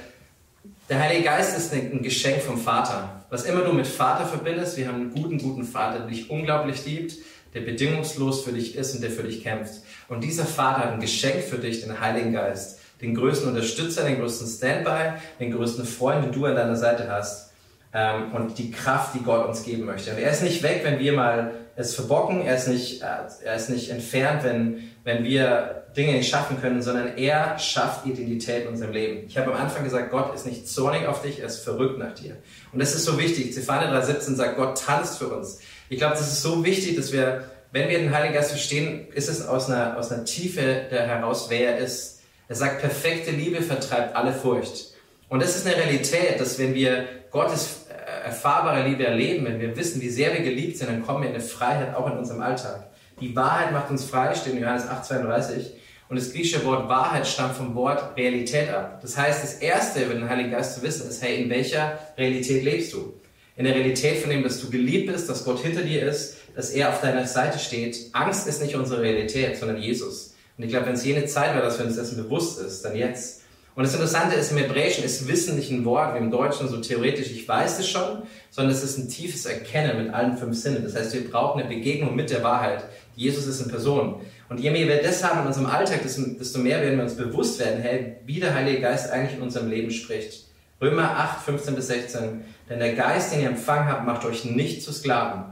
der 0.90 1.00
Heilige 1.00 1.24
Geist 1.24 1.56
ist 1.56 1.72
ein 1.72 2.02
Geschenk 2.02 2.42
vom 2.42 2.58
Vater. 2.58 3.24
Was 3.30 3.46
immer 3.46 3.62
du 3.62 3.72
mit 3.72 3.86
Vater 3.86 4.26
verbindest, 4.26 4.76
wir 4.76 4.88
haben 4.88 4.96
einen 4.96 5.14
guten, 5.14 5.38
guten 5.38 5.64
Vater, 5.64 6.00
der 6.00 6.08
dich 6.08 6.28
unglaublich 6.28 6.84
liebt, 6.84 7.14
der 7.54 7.60
bedingungslos 7.62 8.42
für 8.42 8.52
dich 8.52 8.76
ist 8.76 8.94
und 8.94 9.02
der 9.02 9.10
für 9.10 9.22
dich 9.22 9.42
kämpft. 9.42 9.80
Und 10.08 10.22
dieser 10.22 10.44
Vater 10.44 10.80
hat 10.80 10.92
ein 10.92 11.00
Geschenk 11.00 11.42
für 11.42 11.56
dich, 11.56 11.80
den 11.80 11.98
Heiligen 11.98 12.34
Geist, 12.34 12.78
den 13.00 13.14
größten 13.14 13.48
Unterstützer, 13.48 14.04
den 14.04 14.18
größten 14.18 14.46
Standby, 14.46 15.18
den 15.38 15.50
größten 15.50 15.86
Freund, 15.86 16.26
den 16.26 16.32
du 16.32 16.44
an 16.44 16.56
deiner 16.56 16.76
Seite 16.76 17.10
hast 17.10 17.49
ähm, 17.92 18.32
und 18.32 18.58
die 18.58 18.70
Kraft, 18.70 19.14
die 19.14 19.22
Gott 19.22 19.46
uns 19.46 19.64
geben 19.64 19.84
möchte. 19.84 20.12
Und 20.12 20.18
er 20.18 20.30
ist 20.30 20.42
nicht 20.42 20.62
weg, 20.62 20.80
wenn 20.84 20.98
wir 20.98 21.12
mal 21.12 21.52
es 21.76 21.94
verbocken, 21.94 22.42
er 22.42 22.56
ist 22.56 22.68
nicht, 22.68 23.02
äh, 23.02 23.06
er 23.44 23.56
ist 23.56 23.70
nicht 23.70 23.90
entfernt, 23.90 24.44
wenn, 24.44 24.90
wenn 25.04 25.24
wir 25.24 25.80
Dinge 25.96 26.12
nicht 26.12 26.30
schaffen 26.30 26.60
können, 26.60 26.82
sondern 26.82 27.16
er 27.16 27.58
schafft 27.58 28.06
Identität 28.06 28.64
in 28.64 28.68
unserem 28.68 28.92
Leben. 28.92 29.26
Ich 29.26 29.36
habe 29.36 29.52
am 29.52 29.60
Anfang 29.60 29.82
gesagt, 29.82 30.10
Gott 30.10 30.34
ist 30.34 30.46
nicht 30.46 30.68
zornig 30.68 31.06
auf 31.06 31.22
dich, 31.22 31.40
er 31.40 31.46
ist 31.46 31.64
verrückt 31.64 31.98
nach 31.98 32.14
dir. 32.14 32.36
Und 32.72 32.80
das 32.80 32.94
ist 32.94 33.04
so 33.04 33.18
wichtig. 33.18 33.52
Zephania 33.52 33.90
3,17 33.92 34.36
sagt, 34.36 34.56
Gott 34.56 34.80
tanzt 34.80 35.18
für 35.18 35.28
uns. 35.28 35.58
Ich 35.88 35.98
glaube, 35.98 36.14
das 36.14 36.32
ist 36.32 36.42
so 36.42 36.64
wichtig, 36.64 36.96
dass 36.96 37.12
wir, 37.12 37.44
wenn 37.72 37.88
wir 37.88 37.98
den 37.98 38.14
Heiligen 38.14 38.34
Geist 38.34 38.50
verstehen, 38.50 39.08
ist 39.12 39.28
es 39.28 39.46
aus 39.46 39.68
einer, 39.68 39.96
aus 39.98 40.12
einer 40.12 40.24
Tiefe 40.24 40.86
der 40.90 41.08
heraus, 41.08 41.46
wer 41.48 41.74
er 41.74 41.78
ist. 41.78 42.20
Er 42.48 42.56
sagt, 42.56 42.80
perfekte 42.80 43.32
Liebe 43.32 43.62
vertreibt 43.62 44.14
alle 44.14 44.32
Furcht. 44.32 44.94
Und 45.28 45.42
das 45.42 45.56
ist 45.56 45.66
eine 45.66 45.76
Realität, 45.76 46.40
dass 46.40 46.58
wenn 46.58 46.74
wir 46.74 47.06
Gottes 47.30 47.79
erfahrbare 48.24 48.88
Liebe 48.88 49.06
erleben, 49.06 49.44
wenn 49.44 49.60
wir 49.60 49.76
wissen, 49.76 50.00
wie 50.00 50.08
sehr 50.08 50.32
wir 50.32 50.40
geliebt 50.40 50.78
sind, 50.78 50.90
dann 50.90 51.04
kommen 51.04 51.22
wir 51.22 51.30
in 51.30 51.34
eine 51.34 51.44
Freiheit 51.44 51.94
auch 51.94 52.10
in 52.10 52.18
unserem 52.18 52.40
Alltag. 52.40 52.88
Die 53.20 53.34
Wahrheit 53.36 53.72
macht 53.72 53.90
uns 53.90 54.04
frei, 54.04 54.34
steht 54.34 54.54
in 54.54 54.60
Johannes 54.60 54.84
8,32. 54.84 55.72
Und 56.08 56.18
das 56.18 56.32
griechische 56.32 56.64
Wort 56.64 56.88
Wahrheit 56.88 57.26
stammt 57.26 57.54
vom 57.54 57.74
Wort 57.74 58.16
Realität 58.16 58.70
ab. 58.70 59.00
Das 59.00 59.16
heißt, 59.16 59.42
das 59.42 59.54
Erste 59.54 60.02
über 60.02 60.14
den 60.14 60.28
Heiligen 60.28 60.50
Geist 60.50 60.74
zu 60.74 60.82
wissen 60.82 61.08
ist, 61.08 61.22
hey, 61.22 61.42
in 61.42 61.50
welcher 61.50 61.98
Realität 62.16 62.64
lebst 62.64 62.92
du? 62.92 63.20
in 63.60 63.66
der 63.66 63.74
Realität 63.74 64.16
von 64.16 64.30
dem, 64.30 64.42
dass 64.42 64.58
du 64.58 64.70
geliebt 64.70 65.12
bist, 65.12 65.28
dass 65.28 65.44
Gott 65.44 65.60
hinter 65.60 65.82
dir 65.82 66.08
ist, 66.08 66.36
dass 66.56 66.70
er 66.70 66.88
auf 66.88 67.02
deiner 67.02 67.26
Seite 67.26 67.58
steht. 67.58 68.08
Angst 68.12 68.48
ist 68.48 68.62
nicht 68.62 68.74
unsere 68.74 69.02
Realität, 69.02 69.58
sondern 69.58 69.76
Jesus. 69.76 70.34
Und 70.56 70.64
ich 70.64 70.70
glaube, 70.70 70.86
wenn 70.86 70.94
es 70.94 71.04
jene 71.04 71.26
Zeit 71.26 71.54
war, 71.54 71.60
dass 71.60 71.78
wir 71.78 71.84
uns 71.84 71.96
dessen 71.96 72.16
bewusst 72.16 72.58
ist, 72.58 72.82
dann 72.86 72.96
jetzt. 72.96 73.39
Und 73.74 73.84
das 73.84 73.94
Interessante 73.94 74.34
ist, 74.34 74.50
im 74.50 74.58
Hebräischen 74.58 75.04
ist 75.04 75.28
Wissen 75.28 75.56
nicht 75.56 75.70
ein 75.70 75.84
Wort 75.84 76.14
wie 76.14 76.18
im 76.18 76.30
Deutschen 76.30 76.68
so 76.68 76.78
theoretisch, 76.78 77.30
ich 77.30 77.48
weiß 77.48 77.78
es 77.78 77.88
schon, 77.88 78.22
sondern 78.50 78.74
es 78.74 78.82
ist 78.82 78.98
ein 78.98 79.08
tiefes 79.08 79.46
Erkennen 79.46 80.04
mit 80.04 80.12
allen 80.12 80.36
fünf 80.36 80.56
Sinnen. 80.56 80.82
Das 80.82 80.96
heißt, 80.96 81.14
wir 81.14 81.30
brauchen 81.30 81.60
eine 81.60 81.68
Begegnung 81.68 82.16
mit 82.16 82.30
der 82.30 82.42
Wahrheit. 82.42 82.84
Jesus 83.14 83.46
ist 83.46 83.62
eine 83.62 83.70
Person. 83.70 84.20
Und 84.48 84.58
je 84.58 84.70
mehr 84.70 84.88
wir 84.88 85.02
das 85.02 85.22
haben 85.22 85.40
in 85.40 85.46
unserem 85.46 85.66
Alltag, 85.66 86.00
desto 86.02 86.58
mehr 86.58 86.82
werden 86.82 86.96
wir 86.96 87.04
uns 87.04 87.14
bewusst 87.14 87.60
werden, 87.60 87.80
hey, 87.80 88.16
wie 88.26 88.40
der 88.40 88.54
Heilige 88.54 88.80
Geist 88.80 89.10
eigentlich 89.10 89.36
in 89.36 89.42
unserem 89.42 89.70
Leben 89.70 89.90
spricht. 89.90 90.46
Römer 90.80 91.10
8, 91.10 91.44
15 91.44 91.74
bis 91.74 91.86
16. 91.86 92.44
Denn 92.68 92.78
der 92.78 92.94
Geist, 92.94 93.32
den 93.32 93.42
ihr 93.42 93.48
empfangen 93.48 93.88
habt, 93.88 94.06
macht 94.06 94.24
euch 94.24 94.44
nicht 94.44 94.82
zu 94.82 94.92
Sklaven, 94.92 95.44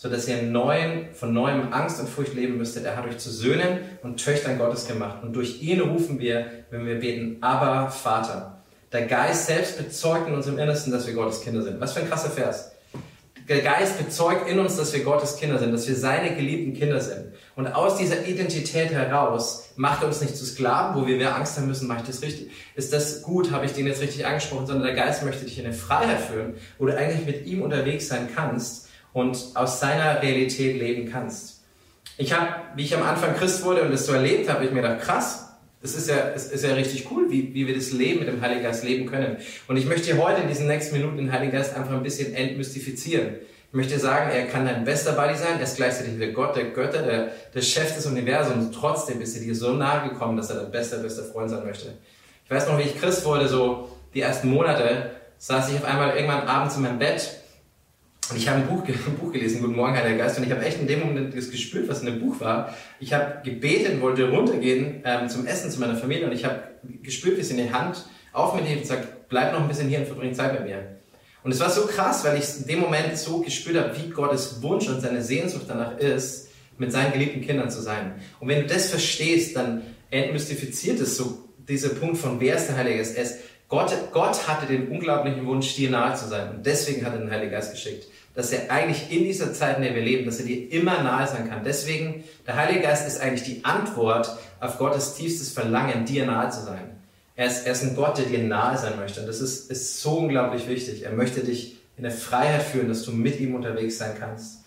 so 0.00 0.08
dass 0.08 0.26
ihr 0.28 0.40
neuen, 0.40 1.12
von 1.12 1.34
neuem 1.34 1.74
Angst 1.74 2.00
und 2.00 2.08
Furcht 2.08 2.32
leben 2.32 2.56
müsstet. 2.56 2.86
Er 2.86 2.96
hat 2.96 3.06
euch 3.06 3.18
zu 3.18 3.30
Söhnen 3.30 3.80
und 4.02 4.16
Töchtern 4.16 4.56
Gottes 4.56 4.88
gemacht. 4.88 5.22
Und 5.22 5.34
durch 5.34 5.60
ihn 5.60 5.78
rufen 5.82 6.18
wir, 6.18 6.46
wenn 6.70 6.86
wir 6.86 7.00
beten, 7.00 7.36
aber 7.42 7.90
Vater. 7.90 8.62
Der 8.92 9.02
Geist 9.02 9.48
selbst 9.48 9.76
bezeugt 9.76 10.26
in 10.26 10.32
unserem 10.32 10.58
Innersten, 10.58 10.90
dass 10.90 11.06
wir 11.06 11.12
Gottes 11.12 11.42
Kinder 11.42 11.60
sind. 11.60 11.82
Was 11.82 11.92
für 11.92 12.00
ein 12.00 12.08
krasser 12.08 12.30
Vers. 12.30 12.72
Der 13.46 13.60
Geist 13.60 13.98
bezeugt 13.98 14.48
in 14.48 14.58
uns, 14.58 14.78
dass 14.78 14.90
wir 14.94 15.04
Gottes 15.04 15.36
Kinder 15.36 15.58
sind, 15.58 15.70
dass 15.70 15.86
wir 15.86 15.94
seine 15.94 16.34
geliebten 16.34 16.72
Kinder 16.72 17.02
sind. 17.02 17.34
Und 17.54 17.66
aus 17.66 17.98
dieser 17.98 18.24
Identität 18.24 18.92
heraus 18.92 19.68
macht 19.76 20.00
er 20.00 20.08
uns 20.08 20.22
nicht 20.22 20.34
zu 20.34 20.46
Sklaven, 20.46 20.98
wo 20.98 21.06
wir 21.06 21.18
mehr 21.18 21.36
Angst 21.36 21.58
haben 21.58 21.66
müssen, 21.66 21.86
mache 21.86 22.00
ich 22.00 22.06
das 22.06 22.22
richtig? 22.22 22.50
Ist 22.74 22.94
das 22.94 23.20
gut? 23.20 23.50
Habe 23.52 23.66
ich 23.66 23.72
den 23.72 23.86
jetzt 23.86 24.00
richtig 24.00 24.24
angesprochen? 24.24 24.66
Sondern 24.66 24.86
der 24.86 24.96
Geist 24.96 25.22
möchte 25.26 25.44
dich 25.44 25.58
in 25.58 25.66
eine 25.66 25.74
Freiheit 25.74 26.20
führen, 26.20 26.54
wo 26.78 26.86
du 26.86 26.96
eigentlich 26.96 27.26
mit 27.26 27.44
ihm 27.44 27.60
unterwegs 27.60 28.08
sein 28.08 28.30
kannst 28.34 28.86
und 29.12 29.38
aus 29.54 29.80
seiner 29.80 30.22
Realität 30.22 30.78
leben 30.78 31.10
kannst. 31.10 31.62
Ich 32.16 32.32
habe, 32.32 32.48
wie 32.76 32.84
ich 32.84 32.94
am 32.94 33.02
Anfang 33.02 33.34
Christ 33.34 33.64
wurde 33.64 33.82
und 33.82 33.92
das 33.92 34.06
so 34.06 34.12
erlebt 34.12 34.48
habe, 34.50 34.64
ich 34.64 34.70
mir 34.70 34.82
gedacht, 34.82 35.00
krass, 35.00 35.50
das 35.82 35.94
ist 35.94 36.10
ja, 36.10 36.30
das 36.30 36.48
ist 36.48 36.62
ja 36.62 36.74
richtig 36.74 37.10
cool, 37.10 37.30
wie, 37.30 37.54
wie 37.54 37.66
wir 37.66 37.74
das 37.74 37.92
Leben 37.92 38.20
mit 38.20 38.28
dem 38.28 38.40
Heiligen 38.42 38.62
Geist 38.62 38.84
leben 38.84 39.06
können. 39.06 39.38
Und 39.66 39.78
ich 39.78 39.86
möchte 39.86 40.16
heute 40.18 40.42
in 40.42 40.48
diesen 40.48 40.66
nächsten 40.66 40.96
Minuten 40.96 41.16
den 41.16 41.32
Heiligen 41.32 41.52
Geist 41.52 41.74
einfach 41.74 41.94
ein 41.94 42.02
bisschen 42.02 42.34
entmystifizieren. 42.34 43.36
Ich 43.68 43.74
möchte 43.74 43.98
sagen, 43.98 44.30
er 44.30 44.46
kann 44.46 44.66
dein 44.66 44.84
bester 44.84 45.12
Buddy 45.12 45.36
sein, 45.36 45.56
er 45.58 45.62
ist 45.62 45.76
gleichzeitig 45.76 46.18
der 46.18 46.32
Gott 46.32 46.56
der 46.56 46.64
Götter, 46.70 47.02
der, 47.02 47.28
der 47.54 47.62
Chef 47.62 47.94
des 47.94 48.04
Universums. 48.04 48.76
Trotzdem 48.78 49.20
ist 49.22 49.36
er 49.36 49.42
dir 49.42 49.54
so 49.54 49.72
nahe 49.72 50.10
gekommen, 50.10 50.36
dass 50.36 50.50
er 50.50 50.56
dein 50.56 50.70
bester, 50.70 50.98
bester 50.98 51.22
Freund 51.24 51.48
sein 51.48 51.64
möchte. 51.64 51.94
Ich 52.44 52.50
weiß 52.50 52.68
noch, 52.68 52.78
wie 52.78 52.82
ich 52.82 53.00
Christ 53.00 53.24
wurde, 53.24 53.48
so 53.48 53.96
die 54.12 54.20
ersten 54.20 54.50
Monate, 54.50 55.12
saß 55.38 55.70
ich 55.70 55.76
auf 55.76 55.84
einmal 55.84 56.14
irgendwann 56.14 56.46
abends 56.46 56.76
in 56.76 56.82
meinem 56.82 56.98
Bett 56.98 57.39
und 58.30 58.36
ich 58.36 58.48
habe 58.48 58.60
ein 58.60 58.68
Buch, 58.68 58.84
ein 58.88 59.16
Buch 59.18 59.32
gelesen, 59.32 59.60
Guten 59.60 59.76
Morgen, 59.76 59.94
Heiliger 59.94 60.18
Geist, 60.24 60.38
und 60.38 60.44
ich 60.44 60.50
habe 60.50 60.64
echt 60.64 60.80
in 60.80 60.86
dem 60.86 61.00
Moment 61.00 61.36
das 61.36 61.50
gespürt, 61.50 61.88
was 61.88 62.00
in 62.00 62.06
dem 62.06 62.20
Buch 62.20 62.40
war. 62.40 62.74
Ich 62.98 63.12
habe 63.12 63.40
gebetet, 63.44 64.00
wollte 64.00 64.30
runtergehen 64.30 65.02
ähm, 65.04 65.28
zum 65.28 65.46
Essen 65.46 65.70
zu 65.70 65.80
meiner 65.80 65.96
Familie 65.96 66.26
und 66.26 66.32
ich 66.32 66.44
habe 66.44 66.62
gespürt, 67.02 67.38
wie 67.38 67.42
sie 67.42 67.56
in 67.56 67.66
die 67.66 67.72
Hand 67.72 68.04
auf 68.32 68.54
mich 68.54 68.68
hebt 68.68 68.82
und 68.82 68.86
sagt, 68.86 69.28
bleib 69.28 69.52
noch 69.52 69.60
ein 69.60 69.68
bisschen 69.68 69.88
hier 69.88 70.00
und 70.00 70.06
verbring 70.06 70.34
Zeit 70.34 70.52
mit 70.52 70.68
mir. 70.68 70.96
Und 71.42 71.52
es 71.52 71.60
war 71.60 71.70
so 71.70 71.86
krass, 71.86 72.24
weil 72.24 72.38
ich 72.38 72.44
in 72.58 72.66
dem 72.66 72.80
Moment 72.80 73.16
so 73.16 73.40
gespürt 73.40 73.76
habe, 73.76 73.96
wie 73.96 74.10
Gottes 74.10 74.62
Wunsch 74.62 74.88
und 74.88 75.00
seine 75.00 75.22
Sehnsucht 75.22 75.64
danach 75.68 75.96
ist, 75.98 76.48
mit 76.76 76.92
seinen 76.92 77.12
geliebten 77.12 77.40
Kindern 77.40 77.70
zu 77.70 77.80
sein. 77.80 78.14
Und 78.40 78.48
wenn 78.48 78.62
du 78.62 78.66
das 78.66 78.90
verstehst, 78.90 79.56
dann 79.56 79.82
entmystifiziert 80.10 81.00
es 81.00 81.16
so 81.16 81.48
dieser 81.68 81.90
Punkt 81.90 82.18
von 82.18 82.40
wer 82.40 82.56
ist 82.56 82.68
der 82.68 82.76
Heilige 82.76 82.98
Geist. 82.98 83.16
Gott, 83.70 83.94
Gott 84.12 84.46
hatte 84.46 84.66
den 84.66 84.88
unglaublichen 84.88 85.46
Wunsch, 85.46 85.74
dir 85.74 85.90
nahe 85.90 86.14
zu 86.14 86.28
sein. 86.28 86.50
Und 86.50 86.66
deswegen 86.66 87.06
hat 87.06 87.14
er 87.14 87.20
den 87.20 87.30
Heiligen 87.30 87.52
Geist 87.52 87.72
geschickt 87.72 88.06
dass 88.34 88.52
er 88.52 88.70
eigentlich 88.70 89.10
in 89.10 89.24
dieser 89.24 89.52
Zeit, 89.52 89.76
in 89.76 89.82
der 89.82 89.94
wir 89.94 90.02
leben, 90.02 90.24
dass 90.24 90.38
er 90.38 90.46
dir 90.46 90.72
immer 90.72 91.02
nahe 91.02 91.26
sein 91.26 91.48
kann. 91.48 91.64
Deswegen, 91.64 92.24
der 92.46 92.56
Heilige 92.56 92.80
Geist 92.80 93.06
ist 93.06 93.20
eigentlich 93.20 93.42
die 93.42 93.64
Antwort 93.64 94.36
auf 94.60 94.78
Gottes 94.78 95.14
tiefstes 95.14 95.50
Verlangen, 95.50 96.04
dir 96.04 96.26
nahe 96.26 96.48
zu 96.50 96.62
sein. 96.62 96.96
Er 97.34 97.46
ist, 97.46 97.66
er 97.66 97.72
ist 97.72 97.82
ein 97.82 97.96
Gott, 97.96 98.18
der 98.18 98.26
dir 98.26 98.38
nahe 98.38 98.78
sein 98.78 98.96
möchte. 98.98 99.20
Und 99.20 99.26
das 99.26 99.40
ist, 99.40 99.70
ist 99.70 100.00
so 100.00 100.18
unglaublich 100.18 100.68
wichtig. 100.68 101.04
Er 101.04 101.12
möchte 101.12 101.40
dich 101.40 101.76
in 101.96 102.04
der 102.04 102.12
Freiheit 102.12 102.62
führen, 102.62 102.88
dass 102.88 103.02
du 103.02 103.12
mit 103.12 103.40
ihm 103.40 103.54
unterwegs 103.54 103.98
sein 103.98 104.12
kannst. 104.18 104.60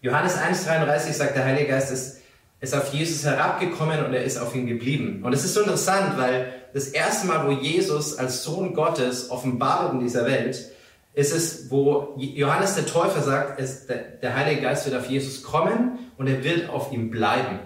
Johannes 0.00 0.36
1,33 0.36 1.12
sagt, 1.12 1.36
der 1.36 1.44
Heilige 1.44 1.68
Geist 1.68 1.92
ist, 1.92 2.20
ist 2.60 2.74
auf 2.74 2.92
Jesus 2.92 3.24
herabgekommen 3.24 4.04
und 4.04 4.14
er 4.14 4.24
ist 4.24 4.38
auf 4.38 4.54
ihn 4.54 4.66
geblieben. 4.66 5.22
Und 5.22 5.32
es 5.32 5.44
ist 5.44 5.54
so 5.54 5.60
interessant, 5.60 6.16
weil 6.16 6.52
das 6.72 6.88
erste 6.88 7.26
Mal, 7.26 7.46
wo 7.46 7.52
Jesus 7.52 8.18
als 8.18 8.44
Sohn 8.44 8.74
Gottes 8.74 9.30
offenbart 9.30 9.92
in 9.92 10.00
dieser 10.00 10.26
Welt, 10.26 10.70
ist 11.14 11.34
es, 11.34 11.70
wo 11.70 12.14
Johannes 12.16 12.76
der 12.76 12.86
Täufer 12.86 13.22
sagt, 13.22 13.60
ist, 13.60 13.88
der, 13.88 13.96
der 13.96 14.36
Heilige 14.36 14.62
Geist 14.62 14.86
wird 14.86 14.96
auf 14.96 15.10
Jesus 15.10 15.42
kommen 15.42 15.98
und 16.16 16.28
er 16.28 16.44
wird 16.44 16.70
auf 16.70 16.92
ihm 16.92 17.10
bleiben. 17.10 17.58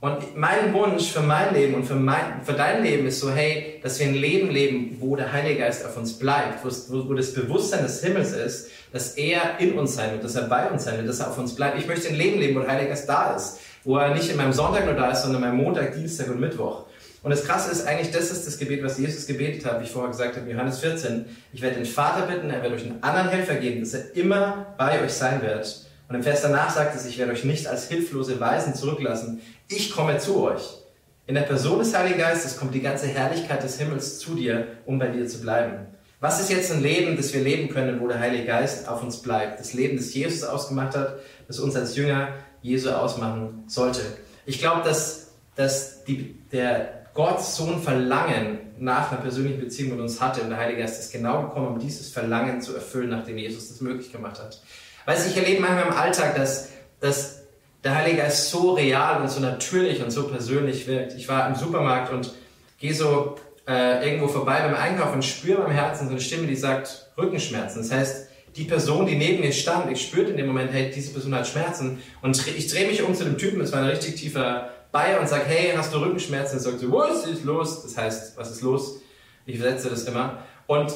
Und 0.00 0.36
mein 0.36 0.72
Wunsch 0.74 1.10
für 1.10 1.22
mein 1.22 1.52
Leben 1.54 1.74
und 1.74 1.84
für, 1.84 1.96
mein, 1.96 2.44
für 2.44 2.52
dein 2.52 2.84
Leben 2.84 3.08
ist 3.08 3.18
so, 3.18 3.32
hey, 3.32 3.80
dass 3.82 3.98
wir 3.98 4.06
ein 4.06 4.14
Leben 4.14 4.48
leben, 4.48 4.96
wo 5.00 5.16
der 5.16 5.32
Heilige 5.32 5.58
Geist 5.58 5.84
auf 5.84 5.96
uns 5.96 6.16
bleibt, 6.16 6.64
wo, 6.64 7.08
wo 7.08 7.14
das 7.14 7.34
Bewusstsein 7.34 7.82
des 7.82 8.02
Himmels 8.02 8.32
ist, 8.32 8.70
dass 8.92 9.16
er 9.16 9.58
in 9.58 9.76
uns 9.76 9.96
sein 9.96 10.12
wird, 10.12 10.22
dass 10.22 10.36
er 10.36 10.42
bei 10.42 10.70
uns 10.70 10.84
sein 10.84 10.98
wird, 10.98 11.08
dass 11.08 11.18
er 11.18 11.30
auf 11.30 11.38
uns 11.38 11.56
bleibt. 11.56 11.80
Ich 11.80 11.88
möchte 11.88 12.08
ein 12.08 12.14
Leben 12.14 12.38
leben, 12.38 12.54
wo 12.54 12.60
der 12.60 12.70
Heilige 12.70 12.90
Geist 12.90 13.08
da 13.08 13.34
ist, 13.34 13.58
wo 13.82 13.96
er 13.96 14.14
nicht 14.14 14.30
in 14.30 14.36
meinem 14.36 14.52
Sonntag 14.52 14.84
nur 14.84 14.94
da 14.94 15.10
ist, 15.10 15.22
sondern 15.22 15.42
in 15.42 15.48
meinem 15.48 15.64
Montag, 15.64 15.94
Dienstag 15.94 16.28
und 16.28 16.38
Mittwoch. 16.38 16.84
Und 17.28 17.32
das 17.36 17.44
Krasse 17.44 17.70
ist 17.70 17.86
eigentlich, 17.86 18.10
das 18.10 18.30
ist 18.30 18.46
das 18.46 18.56
Gebet, 18.56 18.82
was 18.82 18.96
Jesus 18.96 19.26
gebetet 19.26 19.62
hat, 19.66 19.80
wie 19.80 19.84
ich 19.84 19.90
vorher 19.90 20.10
gesagt 20.10 20.38
habe, 20.38 20.50
Johannes 20.50 20.78
14. 20.78 21.26
Ich 21.52 21.60
werde 21.60 21.76
den 21.76 21.84
Vater 21.84 22.26
bitten, 22.26 22.48
er 22.48 22.62
wird 22.62 22.72
euch 22.72 22.86
einen 22.86 23.02
anderen 23.02 23.28
Helfer 23.28 23.56
geben, 23.56 23.80
dass 23.80 23.92
er 23.92 24.16
immer 24.16 24.74
bei 24.78 25.04
euch 25.04 25.12
sein 25.12 25.42
wird. 25.42 25.86
Und 26.08 26.14
im 26.14 26.22
Vers 26.22 26.40
danach 26.40 26.74
sagt 26.74 26.96
es, 26.96 27.04
ich 27.04 27.18
werde 27.18 27.32
euch 27.32 27.44
nicht 27.44 27.66
als 27.66 27.86
hilflose 27.86 28.40
Weisen 28.40 28.74
zurücklassen. 28.74 29.42
Ich 29.68 29.90
komme 29.90 30.16
zu 30.16 30.42
euch. 30.42 30.78
In 31.26 31.34
der 31.34 31.42
Person 31.42 31.80
des 31.80 31.94
Heiligen 31.94 32.18
Geistes 32.18 32.56
kommt 32.56 32.74
die 32.74 32.80
ganze 32.80 33.08
Herrlichkeit 33.08 33.62
des 33.62 33.78
Himmels 33.78 34.18
zu 34.20 34.34
dir, 34.34 34.66
um 34.86 34.98
bei 34.98 35.08
dir 35.08 35.26
zu 35.26 35.42
bleiben. 35.42 35.86
Was 36.20 36.40
ist 36.40 36.48
jetzt 36.48 36.72
ein 36.72 36.80
Leben, 36.80 37.14
das 37.18 37.34
wir 37.34 37.42
leben 37.42 37.68
können, 37.68 38.00
wo 38.00 38.08
der 38.08 38.20
Heilige 38.20 38.46
Geist 38.46 38.88
auf 38.88 39.02
uns 39.02 39.20
bleibt? 39.20 39.60
Das 39.60 39.74
Leben, 39.74 39.98
das 39.98 40.14
Jesus 40.14 40.44
ausgemacht 40.44 40.96
hat, 40.96 41.18
das 41.46 41.58
uns 41.58 41.76
als 41.76 41.94
Jünger 41.94 42.28
Jesu 42.62 42.88
ausmachen 42.88 43.64
sollte. 43.66 44.00
Ich 44.46 44.60
glaube, 44.60 44.82
dass, 44.82 45.32
dass 45.56 46.04
die, 46.04 46.34
der 46.50 46.97
Gottes 47.18 47.56
Sohn 47.56 47.82
Verlangen 47.82 48.60
nach 48.78 49.10
einer 49.10 49.20
persönlichen 49.20 49.58
Beziehung 49.58 49.90
mit 49.90 49.98
uns 49.98 50.20
hatte 50.20 50.40
und 50.40 50.50
der 50.50 50.58
Heilige 50.58 50.82
Geist 50.82 51.00
ist 51.00 51.12
genau 51.12 51.42
gekommen, 51.42 51.66
um 51.66 51.78
dieses 51.80 52.10
Verlangen 52.10 52.60
zu 52.60 52.76
erfüllen, 52.76 53.10
nachdem 53.10 53.36
Jesus 53.38 53.70
das 53.70 53.80
möglich 53.80 54.12
gemacht 54.12 54.38
hat. 54.38 54.62
Weißt 55.04 55.26
du, 55.26 55.30
ich 55.32 55.36
erlebe 55.36 55.60
manchmal 55.60 55.88
im 55.88 55.94
Alltag, 55.94 56.36
dass, 56.36 56.68
dass 57.00 57.40
der 57.82 57.96
Heilige 57.96 58.18
Geist 58.18 58.50
so 58.50 58.74
real 58.74 59.20
und 59.20 59.28
so 59.28 59.40
natürlich 59.40 60.00
und 60.00 60.12
so 60.12 60.28
persönlich 60.28 60.86
wirkt. 60.86 61.14
Ich 61.14 61.28
war 61.28 61.48
im 61.48 61.56
Supermarkt 61.56 62.12
und 62.12 62.32
gehe 62.78 62.94
so 62.94 63.34
äh, 63.66 64.08
irgendwo 64.08 64.28
vorbei 64.28 64.60
beim 64.60 64.76
Einkaufen 64.76 65.14
und 65.14 65.24
spüre 65.24 65.62
beim 65.62 65.72
Herzen 65.72 66.06
so 66.06 66.12
eine 66.12 66.20
Stimme, 66.20 66.46
die 66.46 66.54
sagt 66.54 67.10
Rückenschmerzen. 67.18 67.82
Das 67.82 67.90
heißt, 67.90 68.28
die 68.54 68.62
Person, 68.62 69.06
die 69.06 69.16
neben 69.16 69.40
mir 69.40 69.52
stand, 69.52 69.90
ich 69.90 70.06
spürte 70.06 70.30
in 70.30 70.36
dem 70.36 70.46
Moment, 70.46 70.70
hey, 70.72 70.92
diese 70.94 71.12
Person 71.12 71.34
hat 71.34 71.48
Schmerzen. 71.48 71.98
Und 72.22 72.46
ich 72.56 72.68
drehe 72.68 72.86
mich 72.86 73.02
um 73.02 73.12
zu 73.12 73.24
dem 73.24 73.38
Typen, 73.38 73.58
das 73.58 73.72
war 73.72 73.80
ein 73.80 73.88
richtig 73.88 74.14
tiefer 74.14 74.70
Bayer 74.92 75.20
und 75.20 75.28
sage, 75.28 75.44
hey, 75.46 75.72
hast 75.76 75.92
du 75.92 75.98
Rückenschmerzen? 75.98 76.58
Und 76.58 76.64
sagt 76.64 76.80
so, 76.80 76.92
was 76.92 77.26
ist 77.26 77.44
los? 77.44 77.82
Das 77.82 77.96
heißt, 77.96 78.36
was 78.36 78.50
ist 78.50 78.62
los? 78.62 79.00
Ich 79.46 79.56
übersetze 79.56 79.90
das 79.90 80.04
immer. 80.04 80.42
Und 80.66 80.92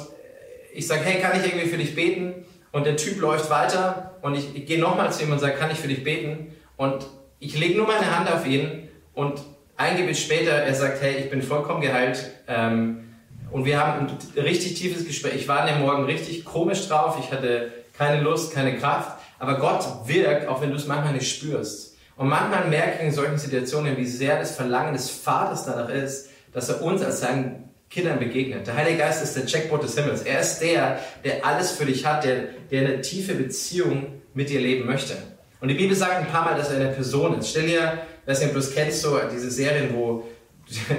ich 0.73 0.87
sage, 0.87 1.03
hey, 1.03 1.21
kann 1.21 1.39
ich 1.39 1.47
irgendwie 1.47 1.69
für 1.69 1.79
dich 1.79 1.95
beten? 1.95 2.45
Und 2.73 2.87
der 2.87 2.97
Typ 2.97 3.21
läuft 3.21 3.51
weiter 3.51 4.15
und 4.23 4.35
ich, 4.35 4.57
ich 4.57 4.67
gehe 4.67 4.79
nochmal 4.79 5.13
zu 5.13 5.23
ihm 5.25 5.33
und 5.33 5.39
sage, 5.39 5.55
kann 5.55 5.71
ich 5.71 5.79
für 5.79 5.89
dich 5.89 6.03
beten? 6.03 6.55
Und 6.77 7.07
ich 7.39 7.59
lege 7.59 7.77
nur 7.77 7.87
meine 7.87 8.17
Hand 8.17 8.33
auf 8.33 8.47
ihn 8.47 8.89
und 9.15 9.43
ein 9.77 9.97
Gebet 9.97 10.17
später, 10.17 10.53
er 10.53 10.75
sagt, 10.75 11.03
hey, 11.03 11.17
ich 11.17 11.31
bin 11.31 11.43
vollkommen 11.43 11.81
geheilt. 11.81 12.31
Ähm, 12.49 13.15
und 13.51 13.67
wir 13.67 13.79
haben 13.79 14.07
ein 14.07 14.43
richtig 14.43 14.75
tiefes 14.75 15.07
Gespräch. 15.07 15.35
Ich 15.35 15.49
war 15.49 15.61
an 15.61 15.67
dem 15.67 15.81
Morgen 15.81 16.05
richtig 16.05 16.45
komisch 16.45 16.89
drauf. 16.89 17.19
Ich 17.21 17.31
hatte 17.31 17.71
keine 17.97 18.23
Lust, 18.23 18.55
keine 18.55 18.79
Kraft. 18.79 19.19
Aber 19.39 19.59
Gott 19.59 19.85
wirkt, 20.07 20.49
auch 20.49 20.63
wenn 20.63 20.71
du 20.71 20.77
es 20.77 20.87
manchmal 20.87 21.13
nicht 21.13 21.29
spürst. 21.29 21.92
Und 22.17 22.29
manchmal 22.29 22.69
merke 22.69 22.99
ich 22.99 23.07
in 23.07 23.13
solchen 23.13 23.39
Situationen, 23.39 23.97
wie 23.97 24.07
sehr 24.07 24.39
das 24.39 24.57
Verlangen 24.57 24.93
des 24.93 25.11
Vaters 25.11 25.65
danach 25.65 25.89
ist, 25.89 26.29
dass 26.53 26.69
er 26.69 26.83
uns 26.83 27.03
als 27.03 27.21
seinen 27.21 27.71
Kindern 27.89 28.19
begegnet. 28.19 28.67
Der 28.67 28.77
Heilige 28.77 28.99
Geist 28.99 29.23
ist 29.23 29.37
der 29.37 29.47
Checkboard 29.47 29.83
des 29.83 29.97
Himmels. 29.97 30.23
Er 30.23 30.41
ist 30.41 30.61
der, 30.61 30.99
der 31.25 31.45
alles 31.45 31.73
für 31.73 31.85
dich 31.85 32.07
hat, 32.07 32.25
der, 32.25 32.45
der 32.71 32.81
eine 32.87 33.01
tiefe 33.01 33.35
Beziehung 33.35 34.23
mit 34.35 34.49
dir 34.49 34.61
leben 34.61 34.87
möchte. 34.87 35.15
Und 35.61 35.69
die 35.69 35.75
Bibel 35.75 35.95
sagt 35.95 36.15
ein 36.15 36.27
paar 36.27 36.45
Mal, 36.45 36.57
dass 36.57 36.71
er 36.71 36.81
eine 36.81 36.89
Person 36.89 37.39
ist. 37.39 37.51
Stell 37.51 37.67
dir, 37.67 37.99
wer 38.25 38.33
es 38.33 38.53
bloß 38.53 38.75
kennst, 38.75 39.03
so 39.03 39.19
diese 39.33 39.51
Serien, 39.51 39.95
wo 39.95 40.25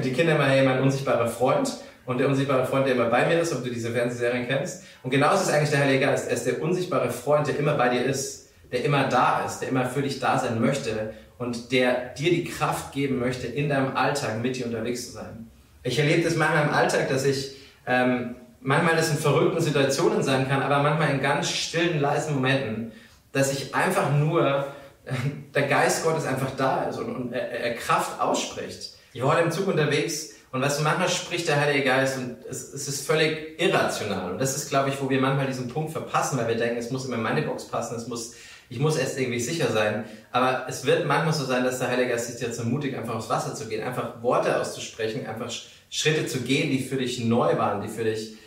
die 0.03 0.13
Kinder 0.13 0.35
immer, 0.35 0.47
hey, 0.47 0.65
mein 0.65 0.81
unsichtbarer 0.81 1.27
Freund 1.27 1.69
und 2.05 2.19
der 2.19 2.27
unsichtbare 2.27 2.65
Freund, 2.65 2.85
der 2.85 2.95
immer 2.95 3.09
bei 3.09 3.25
mir 3.25 3.39
ist, 3.39 3.53
ob 3.53 3.63
du 3.63 3.69
diese 3.69 3.91
Fernsehserien 3.91 4.47
kennst. 4.47 4.83
Und 5.03 5.09
genauso 5.09 5.43
ist 5.43 5.49
eigentlich 5.49 5.69
der 5.69 5.79
Heilige 5.79 6.05
Geist. 6.05 6.27
Er 6.27 6.35
ist 6.35 6.45
der 6.45 6.61
unsichtbare 6.61 7.09
Freund, 7.09 7.47
der 7.47 7.57
immer 7.57 7.75
bei 7.75 7.89
dir 7.89 8.05
ist, 8.05 8.42
der 8.73 8.83
immer 8.83 9.05
da 9.05 9.45
ist, 9.45 9.59
der 9.59 9.69
immer 9.69 9.85
für 9.85 10.01
dich 10.01 10.19
da 10.19 10.37
sein 10.39 10.59
möchte 10.59 11.13
und 11.37 11.71
der 11.71 12.13
dir 12.15 12.31
die 12.31 12.43
Kraft 12.43 12.91
geben 12.91 13.19
möchte, 13.19 13.47
in 13.47 13.69
deinem 13.69 13.95
Alltag 13.95 14.41
mit 14.41 14.57
dir 14.57 14.65
unterwegs 14.65 15.05
zu 15.05 15.13
sein. 15.13 15.49
Ich 15.83 15.99
erlebe 15.99 16.23
das 16.23 16.35
manchmal 16.35 16.63
im 16.63 16.73
Alltag, 16.73 17.07
dass 17.07 17.23
ich 17.23 17.55
ähm, 17.85 18.35
manchmal 18.61 18.95
das 18.95 19.11
in 19.11 19.17
verrückten 19.17 19.61
Situationen 19.61 20.23
sein 20.23 20.49
kann, 20.49 20.63
aber 20.63 20.81
manchmal 20.81 21.11
in 21.11 21.21
ganz 21.21 21.49
stillen, 21.49 22.01
leisen 22.01 22.33
Momenten, 22.33 22.91
dass 23.31 23.53
ich 23.53 23.75
einfach 23.75 24.11
nur, 24.11 24.67
der 25.53 25.63
Geist 25.63 26.03
Gottes 26.03 26.25
einfach 26.25 26.51
da 26.57 26.85
ist 26.85 26.97
und, 26.97 27.15
und 27.15 27.33
er, 27.33 27.51
er 27.51 27.75
Kraft 27.75 28.19
ausspricht. 28.19 28.95
Ich 29.13 29.21
war 29.21 29.33
heute 29.33 29.43
im 29.43 29.51
Zug 29.51 29.67
unterwegs 29.67 30.33
und 30.53 30.61
du, 30.61 30.83
manchmal 30.83 31.09
spricht 31.09 31.47
der 31.47 31.59
Heilige 31.59 31.83
Geist 31.83 32.17
und 32.17 32.37
es, 32.47 32.73
es 32.73 32.87
ist 32.87 33.07
völlig 33.07 33.59
irrational. 33.59 34.31
Und 34.31 34.39
das 34.39 34.55
ist, 34.55 34.69
glaube 34.69 34.89
ich, 34.89 35.01
wo 35.01 35.09
wir 35.09 35.19
manchmal 35.19 35.47
diesen 35.47 35.67
Punkt 35.67 35.91
verpassen, 35.91 36.37
weil 36.37 36.47
wir 36.47 36.55
denken, 36.55 36.77
es 36.77 36.91
muss 36.91 37.05
immer 37.05 37.15
in 37.15 37.23
meine 37.23 37.41
Box 37.41 37.67
passen, 37.67 37.95
es 37.95 38.07
muss, 38.07 38.35
ich 38.69 38.79
muss 38.79 38.97
erst 38.97 39.19
irgendwie 39.19 39.39
sicher 39.39 39.71
sein. 39.71 40.05
Aber 40.31 40.65
es 40.67 40.85
wird 40.85 41.05
manchmal 41.05 41.33
so 41.33 41.45
sein, 41.45 41.63
dass 41.63 41.79
der 41.79 41.89
Heilige 41.89 42.09
Geist 42.09 42.33
dich 42.33 42.41
jetzt 42.41 42.59
ermutigt, 42.59 42.95
einfach 42.95 43.15
aufs 43.15 43.29
Wasser 43.29 43.55
zu 43.55 43.67
gehen, 43.67 43.83
einfach 43.83 44.21
Worte 44.21 44.59
auszusprechen, 44.59 45.25
einfach 45.25 45.51
Schritte 45.89 46.25
zu 46.27 46.41
gehen, 46.41 46.71
die 46.71 46.79
für 46.79 46.97
dich 46.97 47.23
neu 47.23 47.57
waren, 47.57 47.81
die 47.81 47.89
für 47.89 48.03
dich 48.03 48.37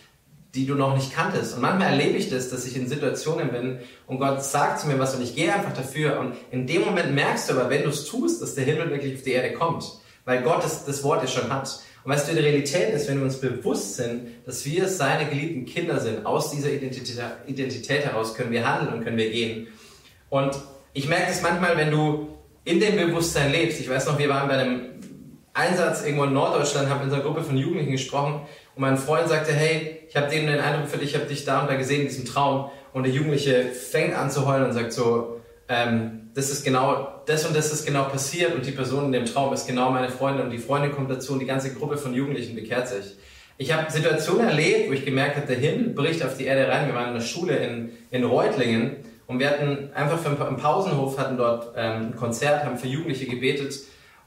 die 0.57 0.67
du 0.67 0.75
noch 0.75 0.97
nicht 0.97 1.15
kanntest. 1.15 1.55
Und 1.55 1.61
manchmal 1.61 1.91
erlebe 1.91 2.17
ich 2.17 2.31
das, 2.31 2.49
dass 2.49 2.67
ich 2.67 2.77
in 2.77 2.89
Situationen 2.89 3.51
bin 3.51 3.79
und 4.07 4.19
Gott 4.19 4.43
sagt 4.43 4.81
zu 4.81 4.89
mir 4.89 4.99
was 4.99 5.15
und 5.15 5.23
ich 5.23 5.37
gehe 5.37 5.53
einfach 5.53 5.75
dafür. 5.75 6.19
Und 6.19 6.35
in 6.51 6.67
dem 6.67 6.83
Moment 6.83 7.15
merkst 7.15 7.49
du 7.49 7.53
aber, 7.55 7.71
wenn 7.71 7.83
du 7.83 7.91
es 7.91 8.07
tust, 8.07 8.41
dass 8.43 8.55
der 8.55 8.65
Himmel 8.65 8.91
wirklich 8.91 9.15
auf 9.15 9.23
die 9.23 9.33
Erde 9.33 9.53
kommt. 9.53 9.85
Weil 10.25 10.43
Gott 10.43 10.65
das, 10.65 10.85
das 10.85 11.05
Wort 11.05 11.23
ja 11.23 11.29
schon 11.29 11.53
hat. 11.53 11.81
Und 12.03 12.13
weißt 12.13 12.29
du, 12.29 12.35
die 12.35 12.41
Realität 12.41 12.95
ist, 12.95 13.09
wenn 13.09 13.19
wir 13.19 13.25
uns 13.25 13.41
bewusst 13.41 13.97
sind, 13.97 14.29
dass 14.47 14.65
wir 14.65 14.89
seine 14.89 15.29
geliebten 15.29 15.67
Kinder 15.67 16.01
sind, 16.01 16.25
aus 16.25 16.51
dieser 16.51 16.71
Identität, 16.71 17.19
Identität 17.47 18.05
heraus 18.05 18.35
können 18.35 18.51
wir 18.51 18.67
handeln 18.67 18.95
und 18.95 19.05
können 19.05 19.19
wir 19.19 19.31
gehen. 19.31 19.69
Und 20.29 20.57
ich 20.93 21.09
merke 21.09 21.29
das 21.29 21.43
manchmal, 21.43 21.77
wenn 21.77 21.91
du 21.91 22.29
in 22.65 22.81
dem 22.81 22.97
Bewusstsein 22.97 23.53
lebst. 23.53 23.81
Ich 23.81 23.89
weiß 23.89 24.07
noch, 24.07 24.19
wir 24.19 24.29
waren 24.29 24.49
bei 24.49 24.59
einem 24.59 24.81
Einsatz 25.55 26.05
irgendwo 26.05 26.25
in 26.25 26.33
Norddeutschland, 26.33 26.91
haben 26.91 26.99
in 26.99 27.05
unserer 27.05 27.23
Gruppe 27.23 27.43
von 27.43 27.57
Jugendlichen 27.57 27.93
gesprochen 27.93 28.43
und 28.75 28.83
mein 28.83 28.99
Freund 28.99 29.29
sagte, 29.29 29.53
hey, 29.53 30.01
ich 30.09 30.17
habe 30.17 30.29
denen 30.29 30.49
den 30.49 30.61
Eindruck 30.61 30.89
für 30.89 30.99
dich, 30.99 31.11
ich 31.11 31.15
habe 31.17 31.27
dich 31.27 31.45
da 31.45 31.62
und 31.62 31.71
da 31.71 31.77
gesehen 31.77 32.03
in 32.03 32.09
diesem 32.09 32.27
Traum. 32.27 32.71
Und 32.93 33.05
der 33.05 33.12
Jugendliche 33.12 33.65
fängt 33.65 34.15
an 34.15 34.31
zu 34.31 34.47
heulen 34.47 34.65
und 34.65 34.73
sagt 34.73 34.93
so, 34.93 35.41
ähm, 35.69 36.31
das 36.35 36.51
ist 36.51 36.65
genau, 36.65 37.23
das 37.27 37.47
und 37.47 37.57
das 37.57 37.73
ist 37.73 37.87
genau 37.87 38.05
passiert 38.05 38.55
und 38.55 38.67
die 38.67 38.73
Person 38.73 39.07
in 39.07 39.12
dem 39.12 39.25
Traum 39.25 39.55
ist 39.55 39.67
genau 39.67 39.91
meine 39.91 40.11
Freundin 40.11 40.45
und 40.45 40.51
die 40.51 40.59
Freundin 40.59 40.93
kommt 40.93 41.11
dazu 41.11 41.33
und 41.33 41.39
die 41.39 41.47
ganze 41.47 41.73
Gruppe 41.73 41.97
von 41.97 42.12
Jugendlichen 42.12 42.55
bekehrt 42.55 42.89
sich. 42.89 43.17
Ich 43.57 43.73
habe 43.73 43.91
Situationen 43.91 44.47
erlebt, 44.47 44.91
wo 44.91 44.93
ich 44.93 45.07
gemerkt 45.07 45.37
habe, 45.37 45.47
der 45.47 45.57
Himmel 45.57 45.95
bricht 45.95 46.23
auf 46.23 46.37
die 46.37 46.45
Erde 46.45 46.71
rein. 46.71 46.89
Wir 46.89 46.95
waren 46.95 47.09
in 47.09 47.15
der 47.15 47.23
Schule 47.23 47.57
in, 47.57 47.93
in 48.11 48.25
Reutlingen 48.25 48.97
und 49.27 49.39
wir 49.39 49.51
hatten 49.51 49.91
einfach 49.95 50.19
für 50.19 50.29
einen 50.29 50.57
Pausenhof, 50.57 51.19
hatten 51.19 51.37
dort 51.37 51.73
ähm, 51.77 52.09
ein 52.09 52.17
Konzert, 52.17 52.65
haben 52.65 52.79
für 52.79 52.89
Jugendliche 52.89 53.27
gebetet 53.27 53.75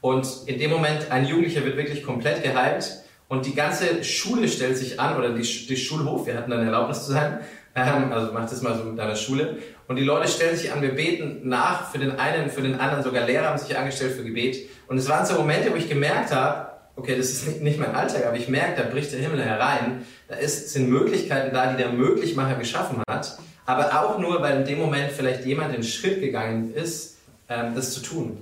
und 0.00 0.26
in 0.46 0.58
dem 0.58 0.70
Moment, 0.70 1.10
ein 1.10 1.26
Jugendlicher 1.26 1.64
wird 1.64 1.76
wirklich 1.76 2.04
komplett 2.04 2.42
geheilt 2.42 3.02
und 3.28 3.46
die 3.46 3.54
ganze 3.54 4.02
Schule 4.02 4.48
stellt 4.48 4.76
sich 4.76 4.98
an, 4.98 5.16
oder 5.16 5.30
die, 5.30 5.42
die 5.42 5.76
Schulhof, 5.76 6.26
wir 6.26 6.36
hatten 6.36 6.50
dann 6.50 6.64
Erlaubnis 6.64 7.04
zu 7.04 7.12
sein, 7.12 7.40
ähm, 7.74 8.12
also 8.12 8.32
mach 8.32 8.48
das 8.48 8.62
mal 8.62 8.76
so 8.76 8.84
mit 8.84 8.98
deiner 8.98 9.16
Schule. 9.16 9.58
Und 9.86 9.96
die 9.96 10.04
Leute 10.04 10.28
stellen 10.28 10.56
sich 10.56 10.72
an, 10.72 10.82
wir 10.82 10.94
beten 10.94 11.48
nach 11.48 11.90
für 11.90 11.98
den 11.98 12.18
einen, 12.18 12.50
für 12.50 12.62
den 12.62 12.78
anderen, 12.78 13.02
sogar 13.02 13.26
Lehrer 13.26 13.48
haben 13.48 13.58
sich 13.58 13.76
angestellt 13.76 14.12
für 14.12 14.24
Gebet. 14.24 14.68
Und 14.88 14.98
es 14.98 15.08
waren 15.08 15.24
so 15.26 15.34
Momente, 15.34 15.70
wo 15.70 15.76
ich 15.76 15.88
gemerkt 15.88 16.34
habe, 16.34 16.70
okay, 16.96 17.16
das 17.16 17.30
ist 17.30 17.62
nicht 17.62 17.78
mein 17.78 17.94
Alltag, 17.94 18.26
aber 18.26 18.36
ich 18.36 18.48
merke, 18.48 18.82
da 18.82 18.88
bricht 18.88 19.12
der 19.12 19.20
Himmel 19.20 19.42
herein. 19.42 20.04
Da 20.28 20.36
ist, 20.36 20.70
sind 20.70 20.88
Möglichkeiten 20.88 21.54
da, 21.54 21.72
die 21.72 21.76
der 21.76 21.92
Möglichmacher 21.92 22.56
geschaffen 22.56 23.02
hat. 23.08 23.38
Aber 23.70 24.00
auch 24.00 24.18
nur, 24.18 24.40
weil 24.42 24.60
in 24.60 24.64
dem 24.64 24.78
Moment 24.78 25.12
vielleicht 25.12 25.44
jemand 25.44 25.74
den 25.74 25.82
Schritt 25.82 26.20
gegangen 26.20 26.74
ist, 26.74 27.18
ähm, 27.48 27.74
das 27.74 27.92
zu 27.92 28.00
tun. 28.00 28.38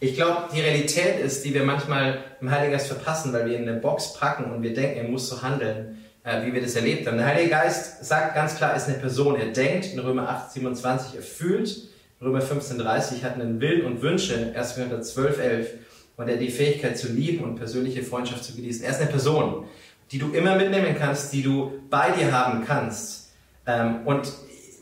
Ich 0.00 0.14
glaube, 0.14 0.48
die 0.54 0.60
Realität 0.60 1.20
ist, 1.20 1.44
die 1.44 1.54
wir 1.54 1.64
manchmal 1.64 2.18
im 2.40 2.50
Heiligen 2.50 2.72
Geist 2.72 2.88
verpassen, 2.88 3.32
weil 3.32 3.46
wir 3.48 3.56
in 3.56 3.68
eine 3.68 3.78
Box 3.78 4.14
packen 4.14 4.52
und 4.52 4.62
wir 4.62 4.74
denken, 4.74 4.98
er 4.98 5.08
muss 5.08 5.28
so 5.28 5.42
handeln 5.42 5.98
äh, 6.24 6.46
wie 6.46 6.54
wir 6.54 6.62
das 6.62 6.76
erlebt 6.76 7.06
haben. 7.06 7.16
Der 7.16 7.26
Heilige 7.26 7.50
Geist 7.50 8.04
sagt 8.04 8.34
ganz 8.34 8.56
klar, 8.56 8.70
er 8.70 8.76
ist 8.76 8.88
eine 8.88 8.98
Person. 8.98 9.36
Er 9.36 9.46
denkt 9.46 9.92
in 9.92 9.98
Römer 9.98 10.28
8, 10.28 10.52
27, 10.52 11.16
er 11.16 11.22
fühlt. 11.22 11.88
Römer 12.20 12.40
15, 12.40 12.78
30 12.78 13.24
hat 13.24 13.34
einen 13.34 13.60
Willen 13.60 13.84
und 13.84 14.02
Wünsche. 14.02 14.52
1. 14.54 14.74
Korinther 14.74 15.02
12, 15.02 15.38
11. 15.40 15.70
Und 16.16 16.28
er 16.28 16.36
die 16.36 16.50
Fähigkeit 16.50 16.96
zu 16.96 17.08
lieben 17.08 17.42
und 17.42 17.56
persönliche 17.56 18.02
Freundschaft 18.02 18.44
zu 18.44 18.54
genießen. 18.54 18.84
Er 18.84 18.90
ist 18.90 19.00
eine 19.00 19.10
Person, 19.10 19.64
die 20.12 20.18
du 20.18 20.30
immer 20.32 20.56
mitnehmen 20.56 20.94
kannst, 20.96 21.32
die 21.32 21.42
du 21.42 21.72
bei 21.90 22.10
dir 22.10 22.30
haben 22.30 22.64
kannst. 22.64 23.30
Ähm, 23.66 24.00
und 24.04 24.30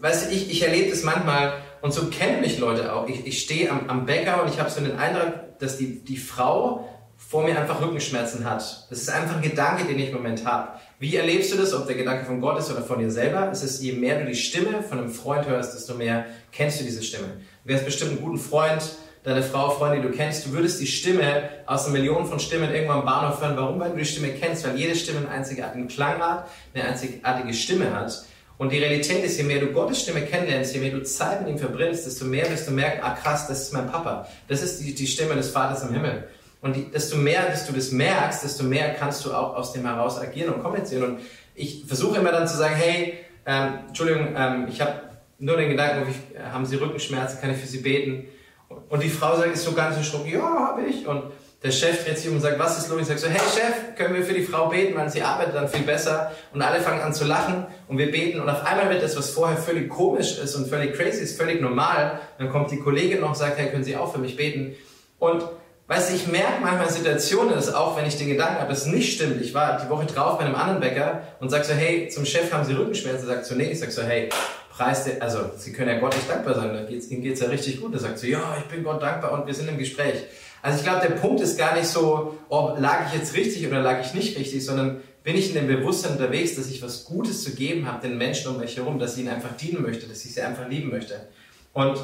weißt 0.01 0.27
du, 0.27 0.35
ich, 0.35 0.51
ich 0.51 0.63
erlebe 0.63 0.91
das 0.91 1.03
manchmal 1.03 1.55
und 1.83 1.93
so 1.93 2.07
kennen 2.07 2.41
mich 2.41 2.59
Leute 2.59 2.93
auch. 2.93 3.09
Ich, 3.09 3.27
ich 3.27 3.41
stehe 3.41 3.71
am, 3.71 3.89
am 3.89 4.07
Bäcker 4.07 4.43
und 4.43 4.53
ich 4.53 4.59
habe 4.59 4.71
so 4.71 4.81
den 4.81 4.99
Eindruck, 4.99 5.59
dass 5.59 5.77
die, 5.79 6.03
die 6.03 6.17
Frau 6.17 6.89
vor 7.17 7.45
mir 7.45 7.59
einfach 7.59 7.81
Rückenschmerzen 7.81 8.45
hat. 8.45 8.87
Das 8.91 8.99
ist 8.99 9.11
einfach 9.11 9.37
ein 9.37 9.43
Gedanke, 9.43 9.85
den 9.85 9.99
ich 9.99 10.09
im 10.09 10.17
Moment 10.17 10.45
habe. 10.45 10.81
Wie 10.99 11.15
erlebst 11.15 11.53
du 11.53 11.57
das, 11.57 11.75
ob 11.75 11.87
der 11.87 11.97
Gedanke 11.97 12.25
von 12.25 12.41
Gott 12.41 12.59
ist 12.59 12.71
oder 12.71 12.83
von 12.83 12.99
dir 12.99 13.11
selber? 13.11 13.51
Es 13.53 13.63
ist, 13.63 13.83
je 13.83 13.93
mehr 13.93 14.19
du 14.19 14.27
die 14.27 14.35
Stimme 14.35 14.83
von 14.83 14.99
einem 14.99 15.11
Freund 15.11 15.47
hörst, 15.47 15.75
desto 15.75 15.95
mehr 15.95 16.27
kennst 16.51 16.81
du 16.81 16.85
diese 16.85 17.03
Stimme. 17.03 17.29
Du 17.65 17.75
hast 17.75 17.85
bestimmt 17.85 18.13
einen 18.13 18.21
guten 18.21 18.39
Freund, 18.39 18.83
deine 19.23 19.43
Frau, 19.43 19.71
Freundin, 19.71 20.03
die 20.03 20.09
du 20.09 20.15
kennst, 20.15 20.47
du 20.47 20.53
würdest 20.53 20.81
die 20.81 20.87
Stimme 20.87 21.51
aus 21.67 21.85
einer 21.85 21.93
Million 21.93 22.27
von 22.27 22.41
Stimmen 22.41 22.73
irgendwann 22.73 23.01
am 23.01 23.05
Bahnhof 23.05 23.41
hören. 23.41 23.57
Warum? 23.57 23.79
Weil 23.79 23.91
du 23.91 23.99
die 23.99 24.07
Stimme 24.07 24.31
kennst, 24.31 24.67
weil 24.67 24.77
jede 24.77 24.97
Stimme 24.97 25.19
einen 25.19 25.29
einzigartigen 25.29 25.89
Klang 25.89 26.19
hat, 26.21 26.49
eine 26.75 26.85
einzigartige 26.85 27.53
Stimme 27.53 27.95
hat. 27.95 28.25
Und 28.61 28.71
die 28.73 28.79
Realität 28.79 29.25
ist, 29.25 29.39
je 29.39 29.45
mehr 29.45 29.59
du 29.59 29.69
Gottes 29.69 30.03
Stimme 30.03 30.21
kennenlernst, 30.21 30.75
je 30.75 30.81
mehr 30.81 30.91
du 30.91 31.03
Zeit 31.03 31.41
mit 31.41 31.49
ihm 31.49 31.59
verbringst, 31.59 32.05
desto 32.05 32.27
mehr 32.27 32.47
wirst 32.51 32.69
du 32.69 32.73
merken, 32.73 33.01
ah 33.03 33.15
krass, 33.15 33.49
das 33.49 33.63
ist 33.63 33.73
mein 33.73 33.91
Papa. 33.91 34.29
Das 34.49 34.61
ist 34.63 34.83
die, 34.83 34.95
die 34.95 35.07
Stimme 35.07 35.35
des 35.35 35.49
Vaters 35.49 35.83
im 35.83 35.95
Himmel. 35.95 36.29
Und 36.61 36.77
die, 36.77 36.91
desto 36.91 37.17
mehr, 37.17 37.47
dass 37.47 37.67
du 37.67 37.73
das 37.73 37.91
merkst, 37.91 38.45
desto 38.45 38.65
mehr 38.65 38.93
kannst 38.93 39.25
du 39.25 39.33
auch 39.33 39.57
aus 39.57 39.73
dem 39.73 39.87
heraus 39.87 40.19
agieren 40.19 40.53
und 40.53 40.63
kommunizieren. 40.63 41.05
Und 41.05 41.21
ich 41.55 41.87
versuche 41.87 42.19
immer 42.19 42.33
dann 42.33 42.47
zu 42.47 42.59
sagen, 42.59 42.75
hey, 42.75 43.15
ähm, 43.47 43.79
Entschuldigung, 43.89 44.35
ähm, 44.37 44.67
ich 44.69 44.83
habe 44.83 45.05
nur 45.39 45.57
den 45.57 45.71
Gedanken, 45.71 46.11
ich, 46.11 46.39
haben 46.53 46.67
Sie 46.67 46.77
Rückenschmerzen, 46.77 47.41
kann 47.41 47.53
ich 47.53 47.57
für 47.57 47.67
Sie 47.67 47.79
beten? 47.79 48.27
Und 48.91 49.03
die 49.03 49.09
Frau 49.09 49.39
sagt, 49.39 49.55
ist 49.55 49.65
so 49.65 49.73
ganz 49.73 49.97
erschrocken, 49.97 50.33
ja, 50.33 50.43
habe 50.43 50.83
ich. 50.83 51.07
Und 51.07 51.23
der 51.63 51.71
Chef 51.71 52.05
dreht 52.05 52.19
sich 52.19 52.29
um 52.29 52.37
und 52.37 52.41
sagt, 52.41 52.59
was 52.59 52.79
ist 52.79 52.89
los? 52.89 53.03
Ich 53.03 53.07
sage 53.07 53.21
so, 53.21 53.29
hey 53.29 53.39
Chef, 53.39 53.95
können 53.97 54.15
wir 54.15 54.25
für 54.25 54.33
die 54.33 54.43
Frau 54.43 54.69
beten, 54.69 54.97
weil 54.97 55.11
sie 55.11 55.23
arbeitet 55.23 55.55
dann 55.55 55.69
viel 55.69 55.83
besser. 55.83 56.33
Und 56.55 56.63
alle 56.63 56.81
fangen 56.81 57.03
an 57.03 57.13
zu 57.13 57.25
lachen 57.25 57.67
und 57.87 57.99
wir 57.99 58.11
beten. 58.11 58.41
Und 58.41 58.49
auf 58.49 58.65
einmal 58.65 58.89
wird 58.89 59.03
das, 59.03 59.17
was 59.17 59.31
vorher 59.31 59.59
völlig 59.59 59.91
komisch 59.91 60.39
ist 60.39 60.55
und 60.57 60.69
völlig 60.69 60.95
crazy 60.95 61.23
ist, 61.23 61.37
völlig 61.37 61.61
normal. 61.61 62.19
Dann 62.39 62.51
kommt 62.51 62.71
die 62.71 62.79
Kollegin 62.79 63.21
noch 63.21 63.29
und 63.29 63.37
sagt, 63.37 63.59
hey, 63.59 63.71
können 63.71 63.85
Sie 63.85 63.95
auch 63.97 64.13
für 64.13 64.19
mich 64.19 64.37
beten? 64.37 64.75
Und 65.19 65.45
Weißt 65.91 66.09
du, 66.09 66.15
ich 66.15 66.29
merke 66.29 66.61
manchmal 66.63 66.89
Situationen, 66.89 67.53
dass 67.53 67.75
auch 67.75 67.97
wenn 67.97 68.07
ich 68.07 68.17
den 68.17 68.29
Gedanken 68.29 68.61
habe, 68.61 68.69
dass 68.69 68.83
es 68.83 68.87
nicht 68.87 69.13
stimmt. 69.13 69.43
Ich 69.43 69.55
war 69.55 69.77
die 69.77 69.91
Woche 69.91 70.07
drauf 70.07 70.39
bei 70.39 70.45
einem 70.45 70.55
anderen 70.55 70.79
Bäcker 70.79 71.23
und 71.41 71.51
sag 71.51 71.65
so, 71.65 71.73
hey, 71.73 72.09
zum 72.09 72.25
Chef 72.25 72.53
haben 72.53 72.65
Sie 72.65 72.75
Rückenschmerzen? 72.75 73.29
Er 73.29 73.35
sagt 73.35 73.47
so, 73.47 73.57
nee. 73.57 73.73
Ich 73.73 73.81
sag 73.81 73.91
so, 73.91 74.03
hey, 74.03 74.29
preis 74.71 75.03
der, 75.03 75.21
also 75.21 75.51
Sie 75.57 75.73
können 75.73 75.89
ja 75.89 75.99
Gott 75.99 76.15
nicht 76.15 76.31
dankbar 76.31 76.55
sein. 76.55 76.87
Geht's, 76.89 77.11
Ihnen 77.11 77.23
geht's 77.23 77.41
ja 77.41 77.49
richtig 77.49 77.81
gut. 77.81 77.93
Er 77.93 77.99
sagt 77.99 78.21
so, 78.21 78.29
ja, 78.29 78.57
ich 78.61 78.73
bin 78.73 78.85
Gott 78.85 79.03
dankbar 79.03 79.33
und 79.33 79.49
wir 79.49 79.53
sind 79.53 79.69
im 79.69 79.79
Gespräch. 79.79 80.27
Also 80.63 80.79
ich 80.79 80.85
glaube, 80.85 81.07
der 81.07 81.15
Punkt 81.15 81.41
ist 81.41 81.59
gar 81.59 81.75
nicht 81.75 81.87
so, 81.87 82.39
oh, 82.49 82.75
lag 82.79 83.07
ich 83.07 83.19
jetzt 83.19 83.35
richtig 83.35 83.67
oder 83.67 83.81
lag 83.81 84.01
ich 84.05 84.15
nicht 84.15 84.39
richtig, 84.39 84.65
sondern 84.65 85.01
bin 85.23 85.37
ich 85.37 85.49
in 85.49 85.55
dem 85.55 85.67
Bewusstsein 85.67 86.13
unterwegs, 86.13 86.57
dass 86.57 86.69
ich 86.69 86.83
was 86.83 87.05
Gutes 87.05 87.43
zu 87.45 87.55
geben 87.55 87.87
habe 87.87 88.07
den 88.07 88.19
Menschen 88.19 88.51
um 88.51 88.59
mich 88.59 88.77
herum, 88.77 88.99
dass 88.99 89.15
ich 89.15 89.25
ihnen 89.25 89.35
einfach 89.35 89.57
dienen 89.57 89.83
möchte, 89.83 90.07
dass 90.07 90.25
ich 90.25 90.35
sie 90.35 90.41
einfach 90.41 90.69
lieben 90.69 90.91
möchte. 90.91 91.29
Und 91.73 91.99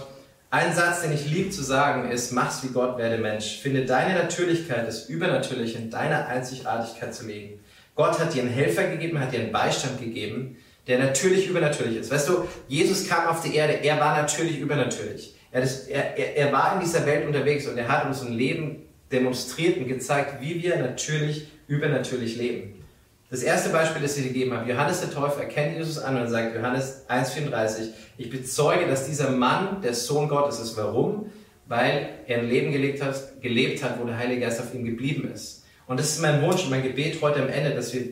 ein 0.50 0.74
Satz, 0.74 1.02
den 1.02 1.12
ich 1.12 1.30
lieb 1.30 1.52
zu 1.52 1.62
sagen, 1.62 2.10
ist, 2.10 2.32
mach's 2.32 2.62
wie 2.62 2.68
Gott, 2.68 2.98
werde 2.98 3.18
Mensch. 3.18 3.58
Finde 3.58 3.84
deine 3.84 4.14
Natürlichkeit, 4.14 4.86
das 4.86 5.08
Übernatürliche 5.08 5.78
in 5.78 5.90
deiner 5.90 6.28
Einzigartigkeit 6.28 7.14
zu 7.14 7.26
legen. 7.26 7.60
Gott 7.94 8.18
hat 8.18 8.34
dir 8.34 8.42
einen 8.42 8.52
Helfer 8.52 8.88
gegeben, 8.88 9.18
hat 9.18 9.32
dir 9.32 9.40
einen 9.40 9.52
Beistand 9.52 9.98
gegeben, 9.98 10.56
der 10.86 10.98
natürlich 10.98 11.48
übernatürlich 11.48 11.96
ist. 11.96 12.10
Weißt 12.10 12.28
du, 12.28 12.46
Jesus 12.68 13.08
kam 13.08 13.26
auf 13.26 13.42
die 13.42 13.54
Erde, 13.54 13.72
er 13.82 13.98
war 13.98 14.20
natürlich 14.20 14.60
übernatürlich. 14.60 15.35
Er, 15.56 15.62
ist, 15.62 15.88
er, 15.88 16.36
er, 16.36 16.52
war 16.52 16.74
in 16.74 16.80
dieser 16.80 17.06
Welt 17.06 17.26
unterwegs 17.26 17.66
und 17.66 17.78
er 17.78 17.88
hat 17.88 18.04
uns 18.04 18.20
ein 18.20 18.34
Leben 18.34 18.82
demonstriert 19.10 19.78
und 19.78 19.88
gezeigt, 19.88 20.42
wie 20.42 20.62
wir 20.62 20.76
natürlich 20.76 21.48
übernatürlich 21.66 22.36
leben. 22.36 22.84
Das 23.30 23.42
erste 23.42 23.70
Beispiel, 23.70 24.02
das 24.02 24.18
ich 24.18 24.24
dir 24.24 24.32
gegeben 24.34 24.52
habe, 24.52 24.70
Johannes 24.70 25.00
der 25.00 25.10
Täufer 25.10 25.44
erkennt 25.44 25.78
Jesus 25.78 25.96
an 25.96 26.20
und 26.20 26.28
sagt, 26.28 26.54
Johannes 26.54 27.06
1,34, 27.08 27.88
ich 28.18 28.28
bezeuge, 28.28 28.86
dass 28.86 29.06
dieser 29.06 29.30
Mann 29.30 29.80
der 29.80 29.94
Sohn 29.94 30.28
Gottes 30.28 30.60
ist. 30.60 30.76
Warum? 30.76 31.30
Weil 31.64 32.10
er 32.26 32.40
ein 32.40 32.50
Leben 32.50 32.70
gelebt 32.70 33.02
hat, 33.02 33.40
gelebt 33.40 33.82
hat, 33.82 33.98
wo 33.98 34.04
der 34.04 34.18
Heilige 34.18 34.42
Geist 34.42 34.60
auf 34.60 34.74
ihm 34.74 34.84
geblieben 34.84 35.30
ist. 35.32 35.64
Und 35.86 35.98
das 35.98 36.10
ist 36.10 36.20
mein 36.20 36.42
Wunsch 36.42 36.64
und 36.64 36.70
mein 36.70 36.82
Gebet 36.82 37.22
heute 37.22 37.40
am 37.40 37.48
Ende, 37.48 37.74
dass 37.74 37.94
wir 37.94 38.02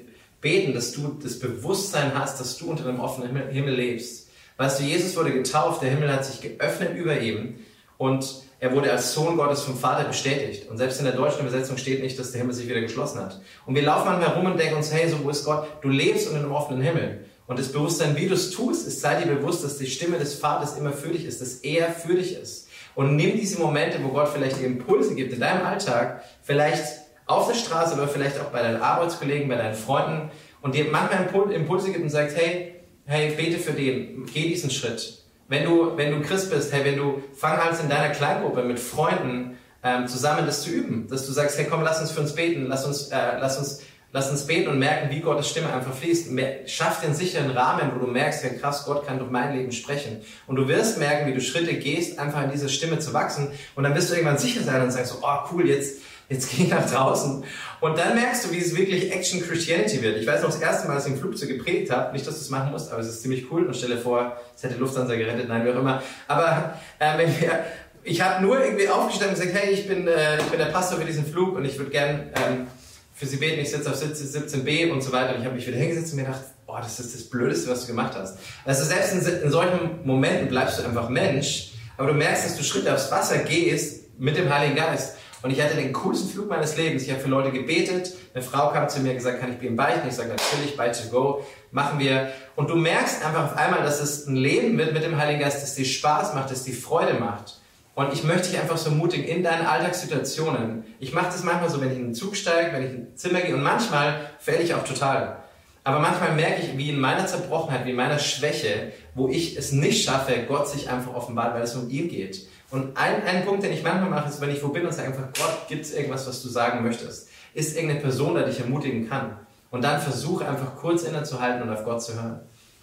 beten, 0.40 0.72
dass 0.72 0.92
du 0.92 1.18
das 1.22 1.38
Bewusstsein 1.38 2.12
hast, 2.14 2.40
dass 2.40 2.56
du 2.56 2.70
unter 2.70 2.84
dem 2.84 3.00
offenen 3.00 3.50
Himmel 3.50 3.74
lebst. 3.74 4.23
Weißt 4.56 4.80
du, 4.80 4.84
Jesus 4.84 5.16
wurde 5.16 5.32
getauft, 5.32 5.82
der 5.82 5.90
Himmel 5.90 6.12
hat 6.12 6.24
sich 6.24 6.40
geöffnet 6.40 6.96
über 6.96 7.18
ihm 7.18 7.56
und 7.98 8.42
er 8.60 8.72
wurde 8.72 8.90
als 8.90 9.12
Sohn 9.12 9.36
Gottes 9.36 9.62
vom 9.62 9.76
Vater 9.76 10.04
bestätigt. 10.04 10.70
Und 10.70 10.78
selbst 10.78 10.98
in 10.98 11.04
der 11.04 11.14
deutschen 11.14 11.40
Übersetzung 11.40 11.76
steht 11.76 12.02
nicht, 12.02 12.18
dass 12.18 12.30
der 12.30 12.40
Himmel 12.40 12.54
sich 12.54 12.68
wieder 12.68 12.80
geschlossen 12.80 13.20
hat. 13.20 13.40
Und 13.66 13.74
wir 13.74 13.82
laufen 13.82 14.06
manchmal 14.06 14.30
herum 14.30 14.46
und 14.46 14.58
denken 14.58 14.76
uns, 14.76 14.92
hey, 14.92 15.08
so 15.08 15.22
wo 15.22 15.30
ist 15.30 15.44
Gott? 15.44 15.66
Du 15.82 15.88
lebst 15.88 16.28
unter 16.28 16.40
einem 16.40 16.52
offenen 16.52 16.82
Himmel. 16.82 17.26
Und 17.46 17.58
das 17.58 17.72
Bewusstsein, 17.72 18.16
wie 18.16 18.26
du 18.26 18.34
es 18.34 18.52
tust, 18.52 18.86
ist, 18.86 19.00
sei 19.00 19.20
dir 19.20 19.34
bewusst, 19.34 19.64
dass 19.64 19.76
die 19.76 19.86
Stimme 19.86 20.18
des 20.18 20.34
Vaters 20.34 20.78
immer 20.78 20.92
für 20.92 21.08
dich 21.08 21.26
ist, 21.26 21.40
dass 21.42 21.56
er 21.56 21.90
für 21.90 22.14
dich 22.14 22.34
ist. 22.38 22.68
Und 22.94 23.16
nimm 23.16 23.36
diese 23.36 23.58
Momente, 23.58 23.98
wo 24.02 24.08
Gott 24.08 24.28
vielleicht 24.28 24.60
dir 24.60 24.66
Impulse 24.66 25.14
gibt 25.14 25.32
in 25.32 25.40
deinem 25.40 25.66
Alltag, 25.66 26.22
vielleicht 26.42 26.84
auf 27.26 27.48
der 27.48 27.54
Straße, 27.54 27.92
aber 27.94 28.08
vielleicht 28.08 28.40
auch 28.40 28.46
bei 28.46 28.62
deinen 28.62 28.80
Arbeitskollegen, 28.80 29.48
bei 29.48 29.56
deinen 29.56 29.74
Freunden 29.74 30.30
und 30.62 30.74
dir 30.74 30.86
manchmal 30.90 31.52
Impulse 31.52 31.90
gibt 31.90 32.02
und 32.02 32.10
sagst, 32.10 32.36
hey, 32.36 32.73
hey, 33.06 33.34
bete 33.36 33.58
für 33.58 33.72
den, 33.72 34.26
geh 34.32 34.48
diesen 34.48 34.70
Schritt. 34.70 35.18
Wenn 35.48 35.64
du, 35.64 35.96
wenn 35.96 36.10
du 36.10 36.26
Christ 36.26 36.50
bist, 36.50 36.72
hey, 36.72 36.84
wenn 36.84 36.96
du, 36.96 37.22
fang 37.34 37.62
halt 37.62 37.78
in 37.80 37.88
deiner 37.88 38.10
Kleingruppe 38.14 38.62
mit 38.62 38.80
Freunden 38.80 39.58
ähm, 39.82 40.08
zusammen 40.08 40.46
das 40.46 40.62
zu 40.62 40.70
üben, 40.70 41.06
dass 41.08 41.26
du 41.26 41.32
sagst, 41.32 41.58
hey, 41.58 41.66
komm, 41.68 41.82
lass 41.82 42.00
uns 42.00 42.10
für 42.10 42.20
uns 42.20 42.34
beten, 42.34 42.66
lass 42.66 42.86
uns, 42.86 43.08
äh, 43.08 43.38
lass 43.38 43.58
uns, 43.58 43.82
lass 44.12 44.30
uns 44.30 44.46
beten 44.46 44.70
und 44.70 44.78
merken, 44.78 45.10
wie 45.10 45.20
Gottes 45.20 45.50
Stimme 45.50 45.70
einfach 45.70 45.92
fließt. 45.92 46.30
Schaff 46.66 47.02
den 47.02 47.14
sicheren 47.14 47.50
Rahmen, 47.50 47.92
wo 47.94 47.98
du 47.98 48.10
merkst, 48.10 48.42
hey, 48.42 48.56
krass, 48.56 48.84
Gott 48.86 49.06
kann 49.06 49.18
durch 49.18 49.30
mein 49.30 49.54
Leben 49.54 49.72
sprechen. 49.72 50.22
Und 50.46 50.56
du 50.56 50.66
wirst 50.68 50.98
merken, 50.98 51.26
wie 51.26 51.34
du 51.34 51.42
Schritte 51.42 51.74
gehst, 51.74 52.18
einfach 52.18 52.42
in 52.44 52.50
diese 52.50 52.70
Stimme 52.70 52.98
zu 52.98 53.12
wachsen. 53.12 53.48
Und 53.74 53.84
dann 53.84 53.94
wirst 53.94 54.10
du 54.10 54.14
irgendwann 54.14 54.38
sicher 54.38 54.62
sein 54.62 54.80
und 54.80 54.90
sagst 54.90 55.12
so, 55.12 55.18
oh, 55.22 55.38
cool, 55.52 55.68
jetzt, 55.68 56.00
jetzt 56.28 56.50
geh 56.50 56.64
nach 56.64 56.88
draußen. 56.90 57.44
Und 57.80 57.98
dann 57.98 58.14
merkst 58.14 58.46
du, 58.46 58.52
wie 58.52 58.58
es 58.58 58.76
wirklich 58.76 59.12
Action 59.12 59.42
Christianity 59.42 60.02
wird. 60.02 60.16
Ich 60.16 60.26
weiß 60.26 60.42
noch, 60.42 60.50
das 60.50 60.60
erste 60.60 60.88
Mal, 60.88 60.94
als 60.94 61.06
ich 61.06 61.12
im 61.12 61.18
Flugzeug 61.18 61.50
gepredigt 61.50 61.90
habe, 61.90 62.12
nicht, 62.12 62.26
dass 62.26 62.36
du 62.36 62.40
es 62.40 62.50
machen 62.50 62.70
musst, 62.70 62.90
aber 62.90 63.00
es 63.00 63.08
ist 63.08 63.22
ziemlich 63.22 63.50
cool 63.50 63.66
und 63.66 63.76
stelle 63.76 63.98
vor, 63.98 64.36
es 64.56 64.62
hätte 64.62 64.76
Lufthansa 64.76 65.14
gerettet, 65.14 65.48
nein, 65.48 65.64
wie 65.64 65.70
auch 65.70 65.78
immer. 65.78 66.02
Aber 66.26 66.78
äh, 66.98 67.18
wenn 67.18 67.40
wir, 67.40 67.64
ich 68.02 68.20
habe 68.20 68.42
nur 68.42 68.62
irgendwie 68.62 68.88
aufgestanden 68.88 69.36
und 69.36 69.42
gesagt, 69.42 69.62
hey, 69.62 69.72
ich 69.72 69.86
bin, 69.86 70.08
äh, 70.08 70.38
ich 70.38 70.46
bin 70.46 70.58
der 70.58 70.66
Pastor 70.66 70.98
für 70.98 71.04
diesen 71.04 71.26
Flug 71.26 71.56
und 71.56 71.64
ich 71.64 71.78
würde 71.78 71.90
gern 71.90 72.30
ähm, 72.34 72.66
für 73.14 73.26
Sie 73.26 73.36
beten, 73.36 73.60
ich 73.60 73.70
sitze 73.70 73.90
auf 73.90 73.96
17b 73.96 74.90
und 74.90 75.02
so 75.02 75.12
weiter. 75.12 75.34
Und 75.34 75.40
ich 75.40 75.44
habe 75.44 75.54
mich 75.54 75.66
wieder 75.66 75.76
hingesetzt 75.76 76.12
und 76.12 76.16
mir 76.16 76.24
gedacht, 76.24 76.42
boah, 76.66 76.80
das 76.80 76.98
ist 76.98 77.14
das 77.14 77.30
Blödeste, 77.30 77.70
was 77.70 77.82
du 77.82 77.86
gemacht 77.88 78.14
hast. 78.16 78.38
Also 78.64 78.84
selbst 78.84 79.12
in, 79.12 79.42
in 79.42 79.50
solchen 79.50 80.04
Momenten 80.04 80.48
bleibst 80.48 80.78
du 80.78 80.84
einfach 80.84 81.08
Mensch, 81.08 81.72
aber 81.96 82.08
du 82.08 82.14
merkst, 82.14 82.44
dass 82.44 82.56
du 82.56 82.64
Schritte 82.64 82.92
aufs 82.92 83.10
Wasser 83.10 83.38
gehst 83.38 84.18
mit 84.18 84.36
dem 84.36 84.52
Heiligen 84.52 84.74
Geist. 84.76 85.16
Und 85.44 85.50
ich 85.50 85.60
hatte 85.60 85.76
den 85.76 85.92
coolsten 85.92 86.30
Flug 86.30 86.48
meines 86.48 86.78
Lebens. 86.78 87.02
Ich 87.02 87.10
habe 87.10 87.20
für 87.20 87.28
Leute 87.28 87.50
gebetet. 87.50 88.14
Eine 88.32 88.42
Frau 88.42 88.70
kam 88.70 88.88
zu 88.88 89.00
mir 89.00 89.10
und 89.10 89.16
gesagt, 89.16 89.40
kann 89.40 89.54
ich 89.54 89.62
ihm 89.62 89.76
beichten? 89.76 90.08
Ich 90.08 90.14
sage, 90.14 90.30
natürlich, 90.30 90.74
bite 90.74 90.92
to 91.02 91.10
go, 91.10 91.44
machen 91.70 91.98
wir. 91.98 92.32
Und 92.56 92.70
du 92.70 92.76
merkst 92.76 93.22
einfach 93.22 93.52
auf 93.52 93.56
einmal, 93.58 93.82
dass 93.82 94.00
es 94.00 94.26
ein 94.26 94.36
Leben 94.36 94.78
wird 94.78 94.94
mit 94.94 95.04
dem 95.04 95.18
Heiligen 95.18 95.40
Geist, 95.40 95.62
das 95.62 95.74
dir 95.74 95.84
Spaß 95.84 96.32
macht, 96.32 96.50
das 96.50 96.64
dir 96.64 96.72
Freude 96.72 97.20
macht. 97.20 97.60
Und 97.94 98.14
ich 98.14 98.24
möchte 98.24 98.48
dich 98.48 98.58
einfach 98.58 98.78
so 98.78 98.88
ermutigen, 98.88 99.26
in 99.26 99.42
deinen 99.42 99.66
Alltagssituationen. 99.66 100.84
Ich 100.98 101.12
mache 101.12 101.26
das 101.26 101.44
manchmal 101.44 101.68
so, 101.68 101.78
wenn 101.82 101.92
ich 101.92 101.98
in 101.98 102.04
den 102.04 102.14
Zug 102.14 102.36
steige, 102.36 102.72
wenn 102.72 102.82
ich 102.82 102.90
in 102.92 102.96
ein 103.00 103.16
Zimmer 103.16 103.42
gehe 103.42 103.54
und 103.54 103.62
manchmal 103.62 104.20
fälle 104.38 104.62
ich 104.62 104.72
auch 104.72 104.84
total. 104.84 105.42
Aber 105.84 105.98
manchmal 105.98 106.32
merke 106.32 106.62
ich, 106.62 106.78
wie 106.78 106.88
in 106.88 106.98
meiner 106.98 107.26
Zerbrochenheit, 107.26 107.84
wie 107.84 107.90
in 107.90 107.96
meiner 107.96 108.18
Schwäche, 108.18 108.92
wo 109.14 109.28
ich 109.28 109.58
es 109.58 109.72
nicht 109.72 110.06
schaffe, 110.06 110.32
Gott 110.48 110.70
sich 110.70 110.88
einfach 110.88 111.12
offenbart, 111.12 111.54
weil 111.54 111.64
es 111.64 111.76
um 111.76 111.90
ihn 111.90 112.08
geht. 112.08 112.46
Und 112.74 112.96
ein, 112.96 113.22
ein 113.24 113.44
Punkt, 113.44 113.62
den 113.62 113.72
ich 113.72 113.84
manchmal 113.84 114.10
mache, 114.10 114.28
ist, 114.28 114.40
wenn 114.40 114.50
ich 114.50 114.60
wo 114.60 114.68
bin 114.68 114.84
und 114.84 114.92
sage 114.92 115.06
einfach, 115.06 115.28
Gott, 115.38 115.68
gibt 115.68 115.84
es 115.84 115.94
irgendwas, 115.94 116.26
was 116.26 116.42
du 116.42 116.48
sagen 116.48 116.82
möchtest? 116.82 117.28
Ist 117.54 117.76
irgendeine 117.76 118.00
Person, 118.00 118.34
die 118.34 118.44
dich 118.44 118.58
ermutigen 118.58 119.08
kann? 119.08 119.36
Und 119.70 119.84
dann 119.84 120.00
versuche 120.00 120.44
einfach 120.48 120.74
kurz 120.74 121.04
innezuhalten 121.04 121.62
und 121.62 121.72
auf 121.72 121.84
Gott 121.84 122.02
zu 122.02 122.14
hören. 122.14 122.40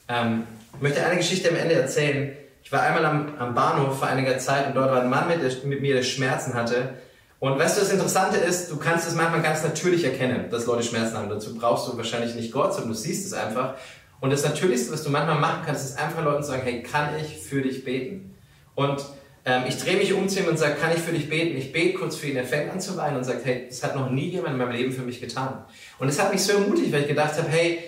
Ähm, 0.07 0.43
ich 0.75 0.81
möchte 0.81 1.05
eine 1.05 1.17
Geschichte 1.17 1.49
am 1.49 1.57
Ende 1.57 1.75
erzählen. 1.75 2.31
Ich 2.63 2.71
war 2.71 2.83
einmal 2.83 3.03
am, 3.05 3.33
am 3.37 3.53
Bahnhof 3.53 3.99
vor 3.99 4.07
einiger 4.07 4.37
Zeit 4.37 4.67
und 4.67 4.75
dort 4.75 4.91
war 4.91 5.01
ein 5.01 5.09
Mann 5.09 5.27
mit, 5.27 5.41
der, 5.43 5.51
mit 5.65 5.81
mir, 5.81 5.95
der 5.95 6.03
Schmerzen 6.03 6.53
hatte. 6.53 6.93
Und 7.39 7.59
weißt 7.59 7.75
du, 7.75 7.81
das 7.81 7.91
Interessante 7.91 8.37
ist, 8.37 8.71
du 8.71 8.77
kannst 8.77 9.09
es 9.09 9.15
manchmal 9.15 9.41
ganz 9.41 9.61
natürlich 9.61 10.05
erkennen, 10.05 10.49
dass 10.49 10.67
Leute 10.67 10.83
Schmerzen 10.83 11.17
haben. 11.17 11.27
Dazu 11.27 11.53
brauchst 11.53 11.91
du 11.91 11.97
wahrscheinlich 11.97 12.33
nicht 12.35 12.53
Gott, 12.53 12.73
sondern 12.73 12.93
du 12.93 12.97
siehst 12.97 13.25
es 13.25 13.33
einfach. 13.33 13.73
Und 14.21 14.31
das 14.31 14.45
Natürlichste, 14.45 14.93
was 14.93 15.03
du 15.03 15.09
manchmal 15.09 15.39
machen 15.39 15.63
kannst, 15.65 15.83
ist 15.83 15.99
einfach 15.99 16.23
Leuten 16.23 16.43
sagen, 16.43 16.61
hey, 16.63 16.81
kann 16.81 17.09
ich 17.19 17.41
für 17.41 17.61
dich 17.61 17.83
beten? 17.83 18.35
Und 18.75 19.03
ähm, 19.45 19.63
ich 19.67 19.77
drehe 19.77 19.97
mich 19.97 20.13
um 20.13 20.29
zu 20.29 20.39
ihm 20.39 20.47
und 20.47 20.57
sage, 20.57 20.75
kann 20.75 20.91
ich 20.95 20.99
für 20.99 21.11
dich 21.11 21.29
beten? 21.29 21.57
Ich 21.57 21.71
bete 21.71 21.97
kurz 21.97 22.15
für 22.15 22.27
ihn. 22.27 22.35
Er 22.35 22.45
fängt 22.45 22.71
an 22.71 22.79
zu 22.79 22.95
weinen 22.97 23.17
und 23.17 23.23
sagt, 23.23 23.45
hey, 23.45 23.65
das 23.67 23.83
hat 23.83 23.95
noch 23.95 24.09
nie 24.09 24.29
jemand 24.29 24.53
in 24.53 24.57
meinem 24.57 24.71
Leben 24.71 24.91
für 24.91 25.01
mich 25.01 25.19
getan. 25.19 25.65
Und 25.99 26.09
es 26.09 26.21
hat 26.21 26.31
mich 26.31 26.43
so 26.43 26.53
ermutigt, 26.53 26.91
weil 26.91 27.01
ich 27.01 27.07
gedacht 27.07 27.37
habe, 27.37 27.49
hey, 27.49 27.79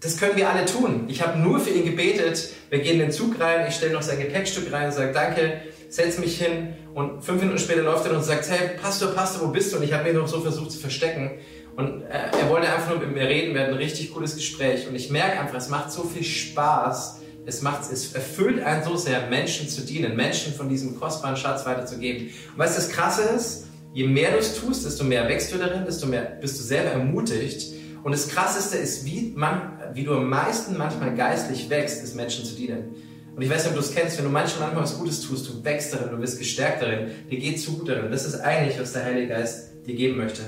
das 0.00 0.18
können 0.18 0.36
wir 0.36 0.48
alle 0.48 0.66
tun. 0.66 1.06
Ich 1.08 1.22
habe 1.22 1.38
nur 1.38 1.58
für 1.58 1.70
ihn 1.70 1.84
gebetet. 1.84 2.50
Wir 2.70 2.80
gehen 2.80 2.94
in 2.94 2.98
den 3.00 3.10
Zug 3.10 3.40
rein, 3.40 3.66
ich 3.68 3.74
stelle 3.74 3.94
noch 3.94 4.02
sein 4.02 4.18
Gepäckstück 4.18 4.70
rein 4.70 4.86
und 4.86 4.92
sage, 4.92 5.12
danke, 5.12 5.62
setz 5.88 6.18
mich 6.18 6.38
hin. 6.38 6.74
Und 6.94 7.24
fünf 7.24 7.40
Minuten 7.40 7.58
später 7.58 7.82
läuft 7.82 8.06
er 8.06 8.14
und 8.14 8.22
sagt, 8.22 8.48
hey, 8.50 8.76
Pastor, 8.80 9.12
Pastor, 9.12 9.48
wo 9.48 9.50
bist 9.50 9.72
du? 9.72 9.78
Und 9.78 9.82
ich 9.82 9.92
habe 9.92 10.04
mich 10.04 10.12
noch 10.12 10.28
so 10.28 10.40
versucht 10.40 10.72
zu 10.72 10.78
verstecken. 10.78 11.32
Und 11.74 12.02
äh, 12.02 12.28
er 12.40 12.48
wollte 12.50 12.68
einfach 12.68 12.90
nur 12.90 12.98
mit 12.98 13.14
mir 13.14 13.26
reden, 13.26 13.54
wir 13.54 13.62
hatten 13.62 13.72
ein 13.72 13.78
richtig 13.78 14.12
cooles 14.12 14.36
Gespräch. 14.36 14.86
Und 14.86 14.94
ich 14.94 15.10
merke 15.10 15.40
einfach, 15.40 15.56
es 15.56 15.68
macht 15.68 15.90
so 15.90 16.04
viel 16.04 16.22
Spaß, 16.22 17.20
Es, 17.46 17.62
macht, 17.62 17.92
es 17.92 18.12
erfüllt 18.14 18.62
einen 18.62 18.82
so 18.84 18.96
sehr, 18.96 19.26
Menschen 19.28 19.68
zu 19.68 19.82
dienen, 19.82 20.16
Menschen 20.16 20.54
von 20.54 20.68
diesem 20.68 20.98
kostbaren 20.98 21.36
Schatz 21.36 21.66
weiterzugeben. 21.66 22.30
Und 22.52 22.58
weißt 22.58 22.76
du, 22.76 22.82
das 22.82 22.90
Krasse 22.90 23.22
ist, 23.36 23.66
je 23.92 24.06
mehr 24.06 24.32
du 24.32 24.38
es 24.38 24.58
tust, 24.58 24.84
desto 24.84 25.04
mehr 25.04 25.28
wächst 25.28 25.52
du 25.52 25.58
darin, 25.58 25.84
desto 25.84 26.06
mehr 26.06 26.38
bist 26.40 26.58
du 26.58 26.62
selber 26.62 26.90
ermutigt. 26.90 27.74
Und 28.02 28.12
das 28.12 28.28
Krasseste 28.28 28.76
ist, 28.76 29.04
wie, 29.04 29.32
man, 29.36 29.72
wie 29.94 30.04
du 30.04 30.14
am 30.14 30.28
meisten 30.28 30.76
manchmal 30.76 31.14
geistlich 31.14 31.70
wächst, 31.70 32.02
ist 32.02 32.14
Menschen 32.14 32.44
zu 32.44 32.54
dienen. 32.54 32.94
Und 33.36 33.42
ich 33.42 33.50
weiß 33.50 33.64
nicht, 33.64 33.70
ob 33.70 33.74
du 33.74 33.80
es 33.80 33.94
kennst, 33.94 34.16
wenn 34.18 34.24
du 34.24 34.30
manchmal 34.30 34.68
manchmal 34.68 34.84
was 34.84 34.98
Gutes 34.98 35.20
tust, 35.22 35.48
du 35.48 35.64
wächst 35.64 35.92
darin, 35.92 36.10
du 36.10 36.20
wirst 36.20 36.38
gestärkt 36.38 36.82
darin, 36.82 37.10
dir 37.30 37.38
geht 37.38 37.60
zu 37.60 37.78
gut 37.78 37.88
darin. 37.88 38.10
Das 38.10 38.24
ist 38.24 38.36
eigentlich, 38.36 38.78
was 38.78 38.92
der 38.92 39.04
Heilige 39.04 39.28
Geist 39.28 39.70
dir 39.86 39.94
geben 39.94 40.16
möchte. 40.16 40.42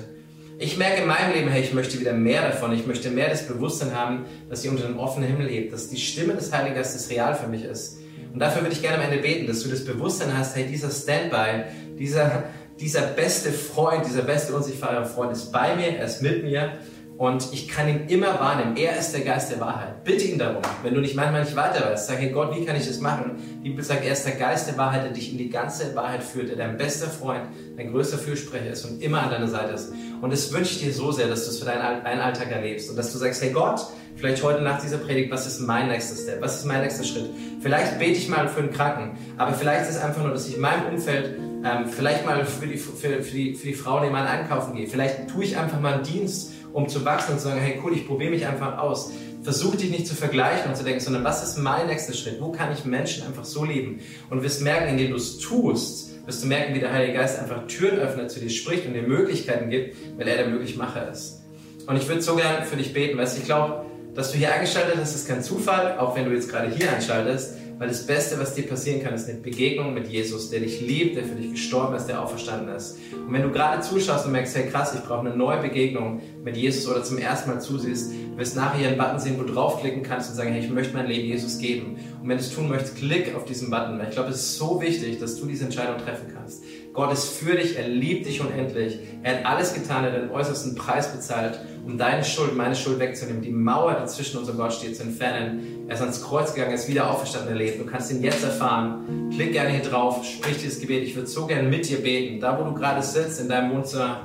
Ich 0.58 0.78
merke 0.78 1.02
in 1.02 1.06
meinem 1.06 1.34
Leben, 1.34 1.50
hey, 1.50 1.60
ich 1.60 1.74
möchte 1.74 2.00
wieder 2.00 2.14
mehr 2.14 2.40
davon. 2.40 2.72
Ich 2.72 2.86
möchte 2.86 3.10
mehr 3.10 3.28
das 3.28 3.46
Bewusstsein 3.46 3.94
haben, 3.94 4.24
dass 4.48 4.64
ich 4.64 4.70
unter 4.70 4.86
einem 4.86 4.98
offenen 4.98 5.28
Himmel 5.28 5.48
lebe, 5.48 5.70
dass 5.70 5.90
die 5.90 5.98
Stimme 5.98 6.32
des 6.32 6.50
Heiligen 6.50 6.74
Geistes 6.74 7.10
real 7.10 7.34
für 7.34 7.46
mich 7.46 7.62
ist. 7.62 7.98
Und 8.32 8.40
dafür 8.40 8.62
würde 8.62 8.74
ich 8.74 8.80
gerne 8.80 8.96
am 8.96 9.10
Ende 9.10 9.22
beten, 9.22 9.46
dass 9.46 9.62
du 9.62 9.68
das 9.68 9.84
Bewusstsein 9.84 10.36
hast, 10.36 10.56
hey, 10.56 10.66
dieser 10.66 10.90
Standby, 10.90 11.64
dieser, 11.98 12.44
dieser 12.80 13.02
beste 13.02 13.52
Freund, 13.52 14.06
dieser 14.06 14.22
beste 14.22 14.54
unsichtbare 14.54 15.04
Freund 15.04 15.32
ist 15.32 15.52
bei 15.52 15.76
mir, 15.76 15.88
er 15.98 16.06
ist 16.06 16.22
mit 16.22 16.42
mir 16.42 16.72
und 17.18 17.48
ich 17.52 17.68
kann 17.68 17.88
ihn 17.88 18.08
immer 18.08 18.38
wahrnehmen. 18.38 18.76
Er 18.76 18.98
ist 18.98 19.12
der 19.12 19.22
Geist 19.22 19.50
der 19.50 19.60
Wahrheit. 19.60 20.04
Bitte 20.04 20.24
ihn 20.24 20.38
darum. 20.38 20.62
Wenn 20.82 20.94
du 20.94 21.00
nicht 21.00 21.16
manchmal 21.16 21.44
nicht 21.44 21.56
weiter 21.56 21.90
weißt, 21.90 22.08
sag, 22.08 22.18
hey 22.18 22.30
Gott, 22.30 22.54
wie 22.54 22.64
kann 22.64 22.76
ich 22.76 22.86
das 22.86 23.00
machen? 23.00 23.32
Die 23.64 23.70
Bibel 23.70 23.82
sagt, 23.82 24.04
er 24.04 24.12
ist 24.12 24.26
der 24.26 24.34
Geist 24.34 24.68
der 24.68 24.76
Wahrheit, 24.76 25.04
der 25.04 25.12
dich 25.12 25.32
in 25.32 25.38
die 25.38 25.48
ganze 25.48 25.94
Wahrheit 25.94 26.22
führt, 26.22 26.50
der 26.50 26.56
dein 26.56 26.76
bester 26.76 27.06
Freund, 27.06 27.42
dein 27.76 27.90
größter 27.90 28.18
Fürsprecher 28.18 28.70
ist 28.70 28.84
und 28.84 29.02
immer 29.02 29.22
an 29.22 29.30
deiner 29.30 29.48
Seite 29.48 29.72
ist. 29.72 29.92
Und 30.20 30.30
das 30.30 30.52
wünsche 30.52 30.72
ich 30.72 30.82
dir 30.82 30.92
so 30.92 31.10
sehr, 31.10 31.28
dass 31.28 31.44
du 31.44 31.50
es 31.50 31.58
für 31.58 31.64
deinen, 31.64 32.20
Alltag 32.20 32.50
erlebst 32.50 32.90
und 32.90 32.96
dass 32.96 33.12
du 33.12 33.18
sagst, 33.18 33.42
hey 33.42 33.50
Gott, 33.50 33.80
vielleicht 34.16 34.42
heute 34.42 34.62
nach 34.62 34.80
dieser 34.80 34.98
Predigt, 34.98 35.30
was 35.30 35.46
ist 35.46 35.60
mein 35.60 35.88
nächster 35.88 36.16
Step? 36.16 36.42
Was 36.42 36.56
ist 36.56 36.64
mein 36.66 36.82
nächster 36.82 37.04
Schritt? 37.04 37.30
Vielleicht 37.60 37.98
bete 37.98 38.18
ich 38.18 38.28
mal 38.28 38.48
für 38.48 38.60
einen 38.60 38.72
Kranken, 38.72 39.18
aber 39.38 39.54
vielleicht 39.54 39.88
ist 39.88 39.96
es 39.96 40.02
einfach 40.02 40.22
nur, 40.22 40.32
dass 40.32 40.48
ich 40.48 40.56
in 40.56 40.60
meinem 40.60 40.86
Umfeld 40.94 41.38
ähm, 41.64 41.86
vielleicht 41.88 42.26
mal 42.26 42.44
für 42.44 42.66
die, 42.66 42.76
für, 42.76 43.22
für, 43.22 43.32
die, 43.32 43.54
für 43.54 43.66
die 43.66 43.74
Frau 43.74 44.00
nebenan 44.00 44.26
einkaufen 44.26 44.74
gehe. 44.74 44.86
Vielleicht 44.86 45.28
tue 45.28 45.44
ich 45.44 45.56
einfach 45.56 45.80
mal 45.80 45.94
einen 45.94 46.02
Dienst 46.02 46.52
um 46.76 46.90
zu 46.90 47.06
wachsen 47.06 47.32
und 47.32 47.38
zu 47.38 47.48
sagen, 47.48 47.58
hey 47.58 47.80
cool, 47.82 47.94
ich 47.94 48.06
probiere 48.06 48.30
mich 48.30 48.46
einfach 48.46 48.76
aus. 48.76 49.10
Versuch 49.42 49.76
dich 49.76 49.90
nicht 49.90 50.06
zu 50.06 50.14
vergleichen 50.14 50.68
und 50.68 50.76
zu 50.76 50.84
denken, 50.84 51.00
sondern 51.00 51.24
was 51.24 51.42
ist 51.42 51.56
mein 51.56 51.86
nächster 51.86 52.12
Schritt? 52.12 52.38
Wo 52.38 52.52
kann 52.52 52.70
ich 52.70 52.84
Menschen 52.84 53.26
einfach 53.26 53.46
so 53.46 53.64
lieben? 53.64 54.00
Und 54.28 54.42
wirst 54.42 54.60
merken, 54.60 54.90
indem 54.90 55.12
du 55.12 55.16
es 55.16 55.38
tust, 55.38 56.10
wirst 56.26 56.42
du 56.42 56.48
merken, 56.48 56.74
wie 56.74 56.80
der 56.80 56.92
Heilige 56.92 57.14
Geist 57.14 57.38
einfach 57.38 57.66
Türen 57.66 57.98
öffnet, 57.98 58.30
zu 58.30 58.40
dir 58.40 58.50
spricht 58.50 58.84
und 58.86 58.92
dir 58.92 59.04
Möglichkeiten 59.04 59.70
gibt, 59.70 59.96
weil 60.18 60.28
er 60.28 60.36
der 60.36 60.48
Möglichmacher 60.48 61.10
ist. 61.10 61.44
Und 61.86 61.96
ich 61.96 62.06
würde 62.08 62.20
so 62.20 62.36
gern 62.36 62.64
für 62.64 62.76
dich 62.76 62.92
beten, 62.92 63.16
weil 63.16 63.26
ich 63.26 63.44
glaube, 63.44 63.86
dass 64.14 64.32
du 64.32 64.36
hier 64.36 64.52
eingeschaltet 64.52 64.96
hast, 65.00 65.14
ist 65.14 65.26
kein 65.26 65.42
Zufall, 65.42 65.98
auch 65.98 66.14
wenn 66.14 66.26
du 66.26 66.32
jetzt 66.32 66.50
gerade 66.50 66.70
hier 66.70 66.92
einschaltest, 66.92 67.54
weil 67.78 67.88
das 67.88 68.06
Beste, 68.06 68.38
was 68.38 68.54
dir 68.54 68.66
passieren 68.66 69.02
kann, 69.02 69.14
ist 69.14 69.28
eine 69.28 69.38
Begegnung 69.38 69.92
mit 69.92 70.08
Jesus, 70.08 70.50
der 70.50 70.60
dich 70.60 70.80
liebt, 70.80 71.16
der 71.16 71.24
für 71.24 71.34
dich 71.34 71.50
gestorben 71.50 71.94
ist, 71.94 72.06
der 72.06 72.22
auferstanden 72.22 72.74
ist. 72.74 72.96
Und 73.12 73.32
wenn 73.32 73.42
du 73.42 73.50
gerade 73.50 73.82
zuschaust 73.82 74.24
und 74.24 74.32
merkst, 74.32 74.56
hey 74.56 74.68
krass, 74.68 74.94
ich 74.94 75.02
brauche 75.02 75.26
eine 75.26 75.36
neue 75.36 75.60
Begegnung 75.60 76.22
mit 76.42 76.56
Jesus 76.56 76.90
oder 76.90 77.04
zum 77.04 77.18
ersten 77.18 77.50
Mal 77.50 77.60
zusiehst, 77.60 78.12
du 78.12 78.38
wirst 78.38 78.56
nachher 78.56 78.88
einen 78.88 78.96
Button 78.96 79.18
sehen, 79.18 79.36
wo 79.38 79.42
du 79.42 79.52
draufklicken 79.52 80.02
kannst 80.02 80.30
und 80.30 80.36
sagen, 80.36 80.52
hey, 80.52 80.64
ich 80.64 80.70
möchte 80.70 80.94
mein 80.94 81.06
Leben 81.06 81.26
Jesus 81.26 81.58
geben. 81.58 81.98
Und 82.22 82.28
wenn 82.28 82.38
du 82.38 82.42
es 82.42 82.54
tun 82.54 82.68
möchtest, 82.68 82.96
klick 82.96 83.34
auf 83.34 83.44
diesen 83.44 83.70
Button, 83.70 83.98
weil 83.98 84.08
ich 84.08 84.14
glaube, 84.14 84.30
es 84.30 84.36
ist 84.36 84.56
so 84.56 84.80
wichtig, 84.80 85.20
dass 85.20 85.38
du 85.38 85.46
diese 85.46 85.64
Entscheidung 85.64 85.98
treffen 85.98 86.28
kannst. 86.34 86.62
Gott 86.94 87.12
ist 87.12 87.28
für 87.28 87.56
dich, 87.56 87.76
er 87.76 87.88
liebt 87.88 88.24
dich 88.24 88.40
unendlich. 88.40 88.98
Er 89.22 89.38
hat 89.38 89.46
alles 89.46 89.74
getan, 89.74 90.04
er 90.04 90.12
hat 90.12 90.22
den 90.22 90.30
äußersten 90.30 90.74
Preis 90.76 91.12
bezahlt, 91.12 91.60
um 91.86 91.96
deine 91.96 92.24
Schuld, 92.24 92.56
meine 92.56 92.74
Schuld 92.74 92.98
wegzunehmen, 92.98 93.42
die 93.42 93.52
Mauer, 93.52 93.96
die 94.02 94.06
zwischen 94.08 94.38
uns 94.38 94.54
Gott 94.56 94.72
steht, 94.72 94.96
zu 94.96 95.04
entfernen. 95.04 95.84
Er 95.86 95.94
ist 95.94 96.00
ans 96.00 96.20
Kreuz 96.20 96.52
gegangen, 96.52 96.72
er 96.72 96.78
ist 96.78 96.88
wieder 96.88 97.08
auferstanden 97.08 97.50
erlebt. 97.50 97.80
Du 97.80 97.86
kannst 97.86 98.10
ihn 98.10 98.24
jetzt 98.24 98.42
erfahren. 98.42 99.30
Klick 99.32 99.52
gerne 99.52 99.70
hier 99.70 99.88
drauf, 99.88 100.24
sprich 100.24 100.58
dieses 100.58 100.80
Gebet. 100.80 101.04
Ich 101.04 101.14
würde 101.14 101.28
so 101.28 101.46
gerne 101.46 101.68
mit 101.68 101.88
dir 101.88 102.02
beten. 102.02 102.40
Da, 102.40 102.58
wo 102.58 102.64
du 102.64 102.74
gerade 102.74 103.02
sitzt, 103.02 103.40
in 103.40 103.48
deinem 103.48 103.72
Wohnzimmer, 103.72 104.22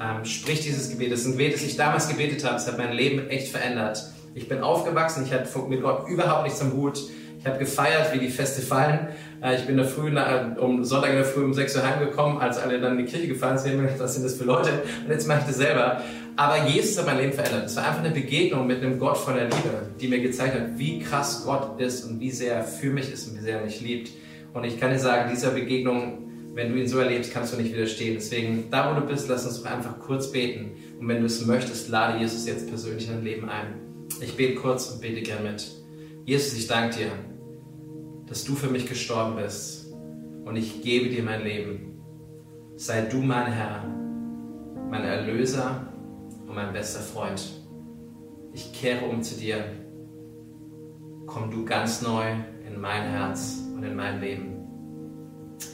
ähm, 0.00 0.24
sprich 0.24 0.62
dieses 0.62 0.90
Gebet. 0.90 1.12
Das 1.12 1.20
ist 1.20 1.26
ein 1.26 1.32
Gebet, 1.32 1.54
das 1.54 1.62
ich 1.62 1.76
damals 1.76 2.08
gebetet 2.08 2.44
habe. 2.44 2.56
Es 2.56 2.66
hat 2.66 2.78
mein 2.78 2.92
Leben 2.92 3.28
echt 3.30 3.48
verändert. 3.48 4.02
Ich 4.34 4.48
bin 4.48 4.62
aufgewachsen, 4.62 5.24
ich 5.24 5.32
hatte 5.32 5.48
mit 5.68 5.82
Gott 5.82 6.08
überhaupt 6.08 6.42
nichts 6.42 6.60
am 6.60 6.72
Hut. 6.72 6.98
Ich 7.44 7.50
habe 7.50 7.58
gefeiert, 7.58 8.14
wie 8.14 8.20
die 8.20 8.30
Feste 8.30 8.62
fallen. 8.62 9.08
Äh, 9.42 9.56
ich 9.56 9.66
bin 9.66 9.76
da 9.76 9.84
früh, 9.84 10.10
um 10.58 10.82
Sonntag 10.82 11.10
in 11.10 11.16
der 11.16 11.26
Früh 11.26 11.44
um 11.44 11.52
6 11.52 11.76
Uhr 11.76 11.82
heimgekommen, 11.86 12.38
als 12.38 12.56
alle 12.56 12.80
dann 12.80 12.98
in 12.98 13.04
die 13.04 13.12
Kirche 13.12 13.28
gefahren 13.28 13.58
sind. 13.58 13.86
Was 13.98 14.14
sind 14.14 14.24
das 14.24 14.36
für 14.36 14.44
Leute? 14.44 14.70
Und 15.04 15.10
jetzt 15.10 15.28
mache 15.28 15.40
ich 15.40 15.46
das 15.48 15.56
selber. 15.58 16.00
Aber 16.36 16.66
Jesus 16.66 16.96
hat 16.96 17.04
mein 17.04 17.18
Leben 17.18 17.34
verändert. 17.34 17.66
Es 17.66 17.76
war 17.76 17.86
einfach 17.86 18.02
eine 18.02 18.14
Begegnung 18.14 18.66
mit 18.66 18.82
einem 18.82 18.98
Gott 18.98 19.18
voller 19.18 19.44
Liebe, 19.44 19.90
die 20.00 20.08
mir 20.08 20.20
gezeigt 20.20 20.54
hat, 20.54 20.78
wie 20.78 21.00
krass 21.00 21.42
Gott 21.44 21.78
ist 21.78 22.04
und 22.04 22.18
wie 22.18 22.30
sehr 22.30 22.54
er 22.54 22.64
für 22.64 22.88
mich 22.88 23.12
ist 23.12 23.28
und 23.28 23.36
wie 23.36 23.42
sehr 23.42 23.58
er 23.58 23.64
mich 23.66 23.78
liebt. 23.82 24.12
Und 24.54 24.64
ich 24.64 24.80
kann 24.80 24.90
dir 24.90 24.98
sagen, 24.98 25.30
dieser 25.30 25.50
Begegnung, 25.50 26.22
wenn 26.54 26.72
du 26.72 26.80
ihn 26.80 26.88
so 26.88 26.98
erlebst, 26.98 27.30
kannst 27.30 27.52
du 27.52 27.58
nicht 27.58 27.74
widerstehen. 27.74 28.14
Deswegen, 28.14 28.70
da 28.70 28.90
wo 28.90 28.98
du 28.98 29.06
bist, 29.06 29.28
lass 29.28 29.44
uns 29.44 29.62
doch 29.62 29.70
einfach 29.70 29.98
kurz 29.98 30.32
beten. 30.32 30.70
Und 30.98 31.08
wenn 31.08 31.20
du 31.20 31.26
es 31.26 31.44
möchtest, 31.44 31.90
lade 31.90 32.18
Jesus 32.20 32.46
jetzt 32.46 32.70
persönlich 32.70 33.06
in 33.06 33.16
dein 33.16 33.24
Leben 33.24 33.50
ein. 33.50 33.74
Ich 34.22 34.34
bete 34.34 34.54
kurz 34.54 34.86
und 34.86 35.02
bete 35.02 35.20
gern 35.20 35.42
mit. 35.42 35.70
Jesus, 36.24 36.56
ich 36.56 36.66
danke 36.66 36.96
dir 36.96 37.33
dass 38.26 38.44
du 38.44 38.54
für 38.54 38.68
mich 38.68 38.86
gestorben 38.86 39.36
bist 39.36 39.92
und 40.44 40.56
ich 40.56 40.82
gebe 40.82 41.08
dir 41.08 41.22
mein 41.22 41.42
Leben. 41.42 42.00
Sei 42.76 43.02
du 43.02 43.18
mein 43.18 43.52
Herr, 43.52 43.84
mein 44.90 45.04
Erlöser 45.04 45.86
und 46.46 46.54
mein 46.54 46.72
bester 46.72 47.00
Freund. 47.00 47.42
Ich 48.52 48.72
kehre 48.72 49.06
um 49.06 49.22
zu 49.22 49.36
dir. 49.36 49.64
Komm 51.26 51.50
du 51.50 51.64
ganz 51.64 52.02
neu 52.02 52.32
in 52.66 52.80
mein 52.80 53.02
Herz 53.02 53.62
und 53.74 53.82
in 53.82 53.96
mein 53.96 54.20
Leben. 54.20 54.56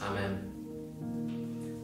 Amen. 0.00 0.46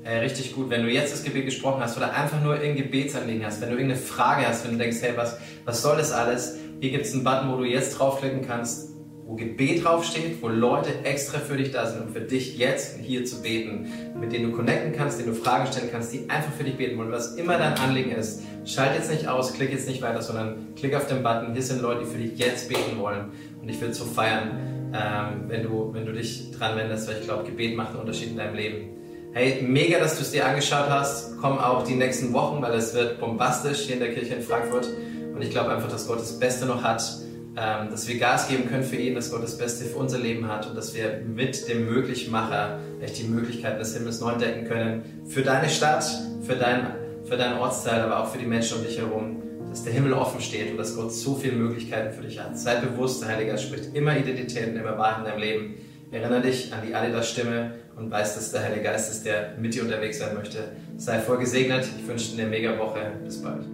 Hey, 0.02 0.20
richtig 0.20 0.54
gut. 0.54 0.70
Wenn 0.70 0.82
du 0.82 0.90
jetzt 0.90 1.12
das 1.12 1.24
Gebet 1.24 1.46
gesprochen 1.46 1.80
hast 1.80 1.96
oder 1.96 2.12
einfach 2.12 2.40
nur 2.40 2.54
irgendein 2.54 2.84
Gebetsanliegen 2.84 3.44
hast, 3.44 3.60
wenn 3.60 3.70
du 3.70 3.74
irgendeine 3.74 4.00
Frage 4.00 4.46
hast, 4.46 4.64
wenn 4.64 4.72
du 4.72 4.78
denkst, 4.78 4.98
hey, 5.00 5.16
was, 5.16 5.38
was 5.64 5.82
soll 5.82 5.96
das 5.96 6.12
alles? 6.12 6.56
Hier 6.80 6.90
gibt 6.92 7.06
es 7.06 7.12
einen 7.12 7.24
Button, 7.24 7.50
wo 7.50 7.56
du 7.56 7.64
jetzt 7.64 7.98
draufklicken 7.98 8.46
kannst 8.46 8.95
wo 9.26 9.34
Gebet 9.34 9.84
draufsteht, 9.84 10.40
wo 10.40 10.48
Leute 10.48 10.90
extra 11.02 11.38
für 11.38 11.56
dich 11.56 11.72
da 11.72 11.86
sind, 11.86 12.02
um 12.02 12.12
für 12.12 12.20
dich 12.20 12.56
jetzt 12.58 12.98
hier 13.00 13.24
zu 13.24 13.42
beten, 13.42 13.88
mit 14.20 14.32
denen 14.32 14.50
du 14.52 14.56
connecten 14.56 14.92
kannst, 14.92 15.18
denen 15.18 15.30
du 15.30 15.34
Fragen 15.34 15.66
stellen 15.66 15.88
kannst, 15.90 16.12
die 16.12 16.30
einfach 16.30 16.52
für 16.52 16.62
dich 16.62 16.76
beten 16.76 16.96
wollen. 16.96 17.10
Was 17.10 17.34
immer 17.34 17.58
dein 17.58 17.74
Anliegen 17.74 18.12
ist, 18.12 18.42
schalt 18.64 18.94
jetzt 18.94 19.10
nicht 19.10 19.26
aus, 19.26 19.52
klick 19.52 19.72
jetzt 19.72 19.88
nicht 19.88 20.00
weiter, 20.00 20.22
sondern 20.22 20.74
klick 20.76 20.94
auf 20.94 21.08
den 21.08 21.24
Button. 21.24 21.54
Hier 21.54 21.62
sind 21.62 21.82
Leute, 21.82 22.04
die 22.04 22.10
für 22.10 22.18
dich 22.18 22.38
jetzt 22.38 22.68
beten 22.68 22.98
wollen. 22.98 23.32
Und 23.60 23.68
ich 23.68 23.80
will 23.80 23.92
so 23.92 24.04
feiern, 24.04 24.92
ähm, 24.94 25.48
wenn, 25.48 25.64
du, 25.64 25.92
wenn 25.92 26.06
du 26.06 26.12
dich 26.12 26.52
dran 26.52 26.76
wendest, 26.76 27.08
weil 27.08 27.16
ich 27.18 27.24
glaube, 27.24 27.42
Gebet 27.42 27.76
macht 27.76 27.90
einen 27.90 28.00
Unterschied 28.00 28.30
in 28.30 28.36
deinem 28.36 28.54
Leben. 28.54 28.90
Hey, 29.32 29.60
mega, 29.60 29.98
dass 29.98 30.16
du 30.16 30.22
es 30.22 30.30
dir 30.30 30.46
angeschaut 30.46 30.88
hast. 30.88 31.36
Komm 31.40 31.58
auch 31.58 31.82
die 31.82 31.96
nächsten 31.96 32.32
Wochen, 32.32 32.62
weil 32.62 32.74
es 32.74 32.94
wird 32.94 33.18
bombastisch 33.18 33.80
hier 33.80 33.94
in 33.94 34.00
der 34.00 34.14
Kirche 34.14 34.34
in 34.34 34.42
Frankfurt. 34.42 34.86
Und 35.34 35.42
ich 35.42 35.50
glaube 35.50 35.72
einfach, 35.72 35.90
dass 35.90 36.06
Gott 36.06 36.20
das 36.20 36.38
Beste 36.38 36.64
noch 36.64 36.84
hat 36.84 37.25
ähm, 37.56 37.90
dass 37.90 38.06
wir 38.06 38.18
Gas 38.18 38.48
geben 38.48 38.68
können 38.68 38.82
für 38.82 38.96
ihn, 38.96 39.14
dass 39.14 39.30
Gott 39.30 39.42
das 39.42 39.56
Beste 39.56 39.84
für 39.86 39.96
unser 39.96 40.18
Leben 40.18 40.46
hat 40.46 40.66
und 40.68 40.76
dass 40.76 40.94
wir 40.94 41.22
mit 41.26 41.68
dem 41.68 41.86
Möglichmacher 41.86 42.78
echt 43.00 43.18
die 43.18 43.24
Möglichkeiten 43.24 43.78
des 43.78 43.96
Himmels 43.96 44.20
neu 44.20 44.32
entdecken 44.32 44.66
können. 44.66 45.24
Für 45.26 45.42
deine 45.42 45.68
Stadt, 45.68 46.04
für 46.42 46.56
dein, 46.56 46.88
für 47.24 47.36
deinen 47.36 47.58
Ortsteil, 47.58 48.00
aber 48.02 48.20
auch 48.20 48.28
für 48.30 48.38
die 48.38 48.46
Menschen 48.46 48.78
um 48.78 48.84
dich 48.84 48.98
herum. 48.98 49.42
Dass 49.70 49.84
der 49.84 49.92
Himmel 49.94 50.12
offen 50.12 50.40
steht 50.40 50.70
und 50.70 50.76
dass 50.76 50.96
Gott 50.96 51.12
so 51.12 51.34
viele 51.34 51.56
Möglichkeiten 51.56 52.14
für 52.14 52.22
dich 52.22 52.38
hat. 52.38 52.58
Sei 52.58 52.76
bewusst, 52.76 53.22
der 53.22 53.30
Heilige 53.30 53.52
Geist 53.52 53.64
spricht 53.64 53.94
immer 53.94 54.16
Identität 54.16 54.68
und 54.68 54.76
immer 54.76 54.96
Wahrheit 54.98 55.18
in 55.18 55.24
deinem 55.24 55.40
Leben. 55.40 55.74
Erinnere 56.10 56.42
dich 56.42 56.72
an 56.72 56.80
die 56.86 56.94
Adidas-Stimme 56.94 57.72
und 57.96 58.10
weiß, 58.10 58.34
dass 58.34 58.52
der 58.52 58.64
Heilige 58.64 58.82
Geist 58.82 59.10
ist, 59.10 59.24
der 59.24 59.54
mit 59.58 59.74
dir 59.74 59.82
unterwegs 59.82 60.18
sein 60.18 60.34
möchte. 60.34 60.58
Sei 60.98 61.18
voll 61.18 61.38
gesegnet. 61.38 61.88
Ich 61.98 62.06
wünsche 62.06 62.36
dir 62.36 62.42
eine 62.42 62.50
mega 62.50 62.78
Woche. 62.78 63.00
Bis 63.24 63.42
bald. 63.42 63.64